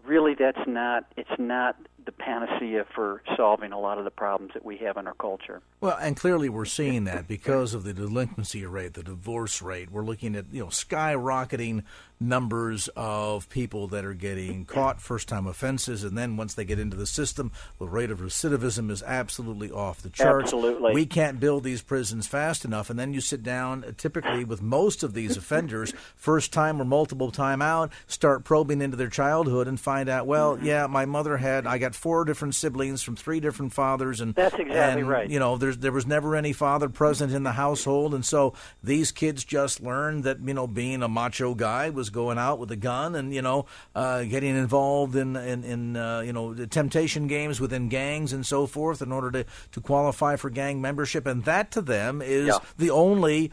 Really, 0.05 0.35
that's 0.35 0.67
not 0.67 1.07
it's 1.17 1.39
not 1.39 1.77
the 2.07 2.13
panacea 2.13 2.87
for 2.95 3.23
solving 3.37 3.73
a 3.73 3.79
lot 3.79 3.99
of 3.99 4.05
the 4.05 4.11
problems 4.11 4.55
that 4.55 4.65
we 4.65 4.79
have 4.79 4.97
in 4.97 5.07
our 5.07 5.15
culture. 5.15 5.61
Well, 5.81 5.99
and 6.01 6.17
clearly 6.17 6.49
we're 6.49 6.65
seeing 6.65 7.05
that 7.05 7.29
because 7.29 7.75
of 7.75 7.85
the 7.85 7.93
delinquency 7.93 8.65
rate, 8.65 8.95
the 8.95 9.03
divorce 9.03 9.61
rate. 9.61 9.91
We're 9.91 10.05
looking 10.05 10.35
at 10.35 10.47
you 10.53 10.61
know 10.61 10.69
skyrocketing 10.69 11.83
numbers 12.19 12.89
of 12.97 13.49
people 13.51 13.89
that 13.89 14.05
are 14.05 14.15
getting 14.15 14.65
caught 14.65 15.01
first 15.03 15.29
time 15.29 15.47
offenses 15.47 16.03
and 16.03 16.17
then 16.17 16.37
once 16.37 16.55
they 16.55 16.65
get 16.65 16.79
into 16.79 16.97
the 16.97 17.07
system 17.07 17.53
the 17.79 17.87
rate 17.87 18.11
of 18.11 18.21
recidivism 18.21 18.91
is 18.91 19.03
absolutely 19.03 19.71
off 19.71 20.01
the 20.01 20.09
charts 20.09 20.45
absolutely 20.45 20.95
we 20.95 21.05
can't 21.05 21.39
build 21.39 21.63
these 21.63 21.83
prisons 21.83 22.27
fast 22.27 22.65
enough 22.65 22.89
and 22.89 22.99
then 22.99 23.13
you 23.13 23.21
sit 23.21 23.43
down 23.43 23.85
uh, 23.85 23.93
typically 23.99 24.45
with 24.45 24.63
most 24.63 25.03
of 25.03 25.13
these 25.13 25.37
offenders 25.37 25.93
first 26.17 26.55
time 26.55 26.81
or 26.81 26.87
multiple 26.87 27.31
time 27.31 27.61
out 27.61 27.93
start 28.07 28.45
probing 28.45 28.81
into 28.81 28.97
their 28.97 29.11
childhood 29.11 29.69
and 29.69 29.79
find 29.79 30.09
out 30.09 30.27
well 30.27 30.57
mm-hmm. 30.57 30.65
yeah 30.65 30.87
my 30.87 31.05
mother 31.05 31.37
had 31.37 31.67
i 31.67 31.77
got 31.77 31.95
four 31.97 32.25
different 32.25 32.55
siblings 32.55 33.03
from 33.03 33.17
three 33.17 33.41
different 33.41 33.73
fathers 33.73 34.21
and 34.21 34.35
that's 34.35 34.55
exactly 34.55 35.01
and, 35.01 35.09
right 35.09 35.31
you 35.31 35.39
know 35.39 35.57
there's 35.57 35.79
there 35.79 35.93
was 35.93 36.07
never 36.07 36.37
any 36.37 36.53
father 36.53 36.89
present 36.89 37.33
in 37.33 37.43
the 37.43 37.53
household 37.53 38.15
and 38.15 38.25
so 38.25 38.53
these 38.83 39.11
kids 39.11 39.45
just 39.45 39.81
learned 39.81 40.25
that 40.25 40.39
you 40.41 40.55
know 40.55 40.67
being 40.67 41.03
a 41.03 41.09
macho 41.09 41.55
guy 41.55 41.91
was 41.91 42.11
going 42.11 42.39
out 42.39 42.59
with 42.59 42.71
a 42.71 42.77
gun 42.77 43.15
and 43.15 43.35
you 43.35 43.43
know 43.43 43.67
uh, 43.95 44.23
getting 44.25 44.57
involved 44.57 45.17
in 45.17 45.37
in, 45.37 45.65
in 45.65 45.97
uh, 45.97 46.21
you 46.21 46.33
know 46.33 46.55
temptation 46.67 47.27
games 47.27 47.61
within 47.61 47.89
gangs 47.89 48.33
and 48.33 48.45
so 48.45 48.67
forth 48.67 49.03
in 49.03 49.11
order 49.13 49.31
to 49.31 49.47
to 49.73 49.81
qualify 49.81 50.37
for 50.37 50.51
gang 50.51 50.81
membership, 50.81 51.27
and 51.27 51.45
that 51.45 51.71
to 51.71 51.81
them 51.81 52.23
is 52.23 52.49
yeah. 52.49 52.59
the 52.79 52.91
only 52.91 53.53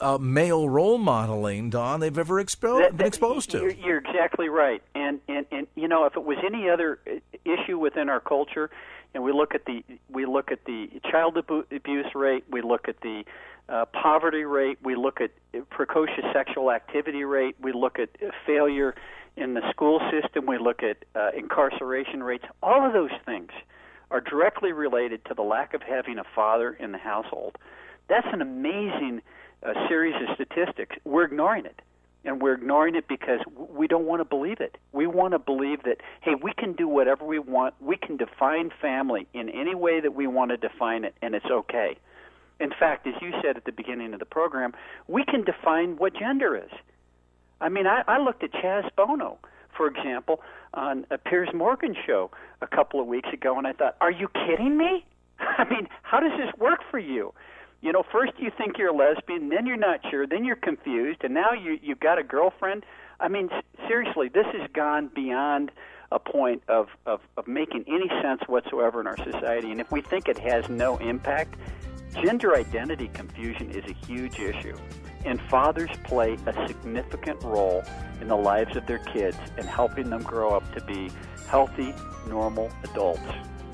uh, 0.00 0.18
male 0.18 0.68
role 0.68 0.98
modeling, 0.98 1.70
Don, 1.70 2.00
they've 2.00 2.16
ever 2.16 2.42
expo- 2.42 2.80
that, 2.80 2.92
that, 2.92 2.96
been 2.96 3.06
exposed 3.06 3.50
to. 3.50 3.58
You're, 3.58 3.70
you're, 3.70 3.98
exactly 3.98 4.48
right, 4.48 4.82
and, 4.94 5.20
and 5.28 5.46
and 5.50 5.66
you 5.74 5.88
know 5.88 6.04
if 6.04 6.16
it 6.16 6.24
was 6.24 6.38
any 6.44 6.68
other 6.68 6.98
issue 7.44 7.78
within 7.78 8.08
our 8.08 8.20
culture, 8.20 8.70
and 9.14 9.22
we 9.22 9.32
look 9.32 9.54
at 9.54 9.64
the 9.64 9.84
we 10.10 10.26
look 10.26 10.50
at 10.50 10.64
the 10.64 10.88
child 11.10 11.36
abuse 11.36 12.14
rate, 12.14 12.44
we 12.50 12.62
look 12.62 12.88
at 12.88 13.00
the 13.00 13.24
uh, 13.68 13.84
poverty 13.86 14.44
rate, 14.44 14.78
we 14.82 14.94
look 14.94 15.20
at 15.20 15.30
precocious 15.70 16.24
sexual 16.32 16.70
activity 16.70 17.24
rate, 17.24 17.56
we 17.60 17.72
look 17.72 17.98
at 17.98 18.10
failure 18.46 18.94
in 19.36 19.54
the 19.54 19.62
school 19.70 20.00
system, 20.10 20.46
we 20.46 20.58
look 20.58 20.82
at 20.82 21.04
uh, 21.14 21.30
incarceration 21.36 22.22
rates. 22.22 22.44
All 22.62 22.86
of 22.86 22.92
those 22.92 23.12
things 23.24 23.50
are 24.10 24.20
directly 24.20 24.72
related 24.72 25.24
to 25.24 25.34
the 25.34 25.42
lack 25.42 25.72
of 25.74 25.82
having 25.82 26.18
a 26.18 26.24
father 26.34 26.72
in 26.72 26.92
the 26.92 26.98
household. 26.98 27.56
That's 28.08 28.26
an 28.30 28.42
amazing 28.42 29.22
uh, 29.64 29.88
series 29.88 30.14
of 30.16 30.34
statistics. 30.34 30.96
We're 31.04 31.24
ignoring 31.24 31.66
it. 31.66 31.80
And 32.24 32.40
we're 32.40 32.54
ignoring 32.54 32.94
it 32.94 33.08
because 33.08 33.40
we 33.56 33.88
don't 33.88 34.04
want 34.04 34.20
to 34.20 34.24
believe 34.24 34.60
it. 34.60 34.78
We 34.92 35.08
want 35.08 35.32
to 35.32 35.40
believe 35.40 35.82
that, 35.82 35.96
hey, 36.20 36.36
we 36.40 36.52
can 36.56 36.72
do 36.72 36.86
whatever 36.86 37.24
we 37.24 37.40
want. 37.40 37.74
We 37.80 37.96
can 37.96 38.16
define 38.16 38.70
family 38.80 39.26
in 39.34 39.48
any 39.48 39.74
way 39.74 40.00
that 40.00 40.14
we 40.14 40.28
want 40.28 40.52
to 40.52 40.56
define 40.56 41.04
it, 41.04 41.16
and 41.20 41.34
it's 41.34 41.50
okay. 41.50 41.98
In 42.60 42.70
fact, 42.70 43.08
as 43.08 43.14
you 43.20 43.32
said 43.42 43.56
at 43.56 43.64
the 43.64 43.72
beginning 43.72 44.12
of 44.12 44.20
the 44.20 44.24
program, 44.24 44.72
we 45.08 45.24
can 45.24 45.42
define 45.42 45.96
what 45.96 46.14
gender 46.14 46.56
is. 46.56 46.70
I 47.60 47.68
mean, 47.68 47.88
I, 47.88 48.02
I 48.06 48.18
looked 48.18 48.44
at 48.44 48.52
Chaz 48.52 48.88
Bono, 48.94 49.38
for 49.76 49.88
example, 49.88 50.42
on 50.74 51.06
a 51.10 51.18
Piers 51.18 51.48
Morgan 51.52 51.96
show 52.06 52.30
a 52.60 52.68
couple 52.68 53.00
of 53.00 53.08
weeks 53.08 53.30
ago, 53.32 53.58
and 53.58 53.66
I 53.66 53.72
thought, 53.72 53.96
are 54.00 54.12
you 54.12 54.28
kidding 54.28 54.76
me? 54.76 55.04
I 55.40 55.64
mean, 55.68 55.88
how 56.02 56.20
does 56.20 56.32
this 56.38 56.54
work 56.56 56.80
for 56.88 57.00
you? 57.00 57.34
You 57.82 57.90
know, 57.90 58.04
first 58.12 58.32
you 58.38 58.50
think 58.56 58.78
you're 58.78 58.90
a 58.90 58.96
lesbian, 58.96 59.48
then 59.48 59.66
you're 59.66 59.76
not 59.76 60.00
sure, 60.08 60.24
then 60.24 60.44
you're 60.44 60.54
confused, 60.54 61.24
and 61.24 61.34
now 61.34 61.52
you 61.52 61.78
you've 61.82 61.98
got 61.98 62.16
a 62.16 62.22
girlfriend. 62.22 62.86
I 63.18 63.26
mean, 63.26 63.50
seriously, 63.88 64.28
this 64.28 64.46
has 64.52 64.70
gone 64.72 65.10
beyond 65.12 65.72
a 66.12 66.18
point 66.18 66.62
of, 66.68 66.88
of, 67.06 67.20
of 67.36 67.48
making 67.48 67.84
any 67.88 68.08
sense 68.22 68.42
whatsoever 68.46 69.00
in 69.00 69.06
our 69.06 69.16
society. 69.16 69.72
And 69.72 69.80
if 69.80 69.90
we 69.90 70.00
think 70.00 70.28
it 70.28 70.38
has 70.38 70.68
no 70.68 70.98
impact, 70.98 71.56
gender 72.22 72.54
identity 72.54 73.08
confusion 73.08 73.70
is 73.70 73.84
a 73.90 74.06
huge 74.06 74.38
issue. 74.38 74.76
And 75.24 75.40
fathers 75.42 75.90
play 76.04 76.36
a 76.46 76.68
significant 76.68 77.42
role 77.42 77.82
in 78.20 78.28
the 78.28 78.36
lives 78.36 78.76
of 78.76 78.86
their 78.86 78.98
kids 78.98 79.38
and 79.56 79.66
helping 79.66 80.10
them 80.10 80.22
grow 80.22 80.50
up 80.50 80.72
to 80.74 80.84
be 80.84 81.10
healthy, 81.48 81.94
normal 82.28 82.70
adults. 82.84 83.20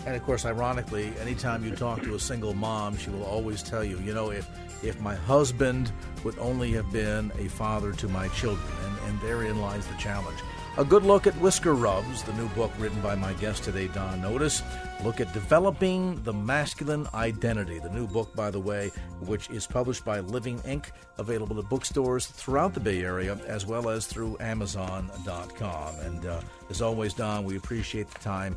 And 0.06 0.16
of 0.16 0.22
course, 0.24 0.44
ironically, 0.44 1.12
anytime 1.20 1.64
you 1.64 1.74
talk 1.74 2.02
to 2.02 2.14
a 2.14 2.20
single 2.20 2.54
mom, 2.54 2.96
she 2.96 3.10
will 3.10 3.24
always 3.24 3.62
tell 3.62 3.84
you, 3.84 3.98
you 4.00 4.14
know, 4.14 4.30
if 4.30 4.48
if 4.82 5.00
my 5.00 5.14
husband 5.14 5.90
would 6.24 6.38
only 6.38 6.72
have 6.72 6.90
been 6.92 7.32
a 7.38 7.48
father 7.48 7.92
to 7.92 8.08
my 8.08 8.28
children, 8.28 8.72
and, 8.84 9.10
and 9.10 9.20
therein 9.20 9.60
lies 9.60 9.86
the 9.86 9.96
challenge. 9.96 10.38
A 10.78 10.84
good 10.84 11.02
look 11.02 11.26
at 11.26 11.34
Whisker 11.38 11.74
Rubs, 11.74 12.22
the 12.22 12.32
new 12.34 12.46
book 12.50 12.70
written 12.78 13.00
by 13.00 13.16
my 13.16 13.32
guest 13.34 13.64
today, 13.64 13.88
Don 13.88 14.24
Otis. 14.24 14.62
Look 15.02 15.20
at 15.20 15.32
Developing 15.32 16.22
the 16.22 16.32
Masculine 16.32 17.08
Identity, 17.14 17.80
the 17.80 17.90
new 17.90 18.06
book, 18.06 18.32
by 18.36 18.52
the 18.52 18.60
way, 18.60 18.92
which 19.22 19.50
is 19.50 19.66
published 19.66 20.04
by 20.04 20.20
Living 20.20 20.60
Ink, 20.64 20.92
available 21.18 21.58
at 21.58 21.68
bookstores 21.68 22.26
throughout 22.26 22.74
the 22.74 22.80
Bay 22.80 23.02
Area 23.02 23.36
as 23.48 23.66
well 23.66 23.88
as 23.88 24.06
through 24.06 24.36
Amazon.com. 24.38 25.94
And 25.98 26.26
uh, 26.26 26.40
as 26.70 26.80
always, 26.80 27.12
Don, 27.12 27.42
we 27.42 27.56
appreciate 27.56 28.08
the 28.08 28.20
time 28.20 28.56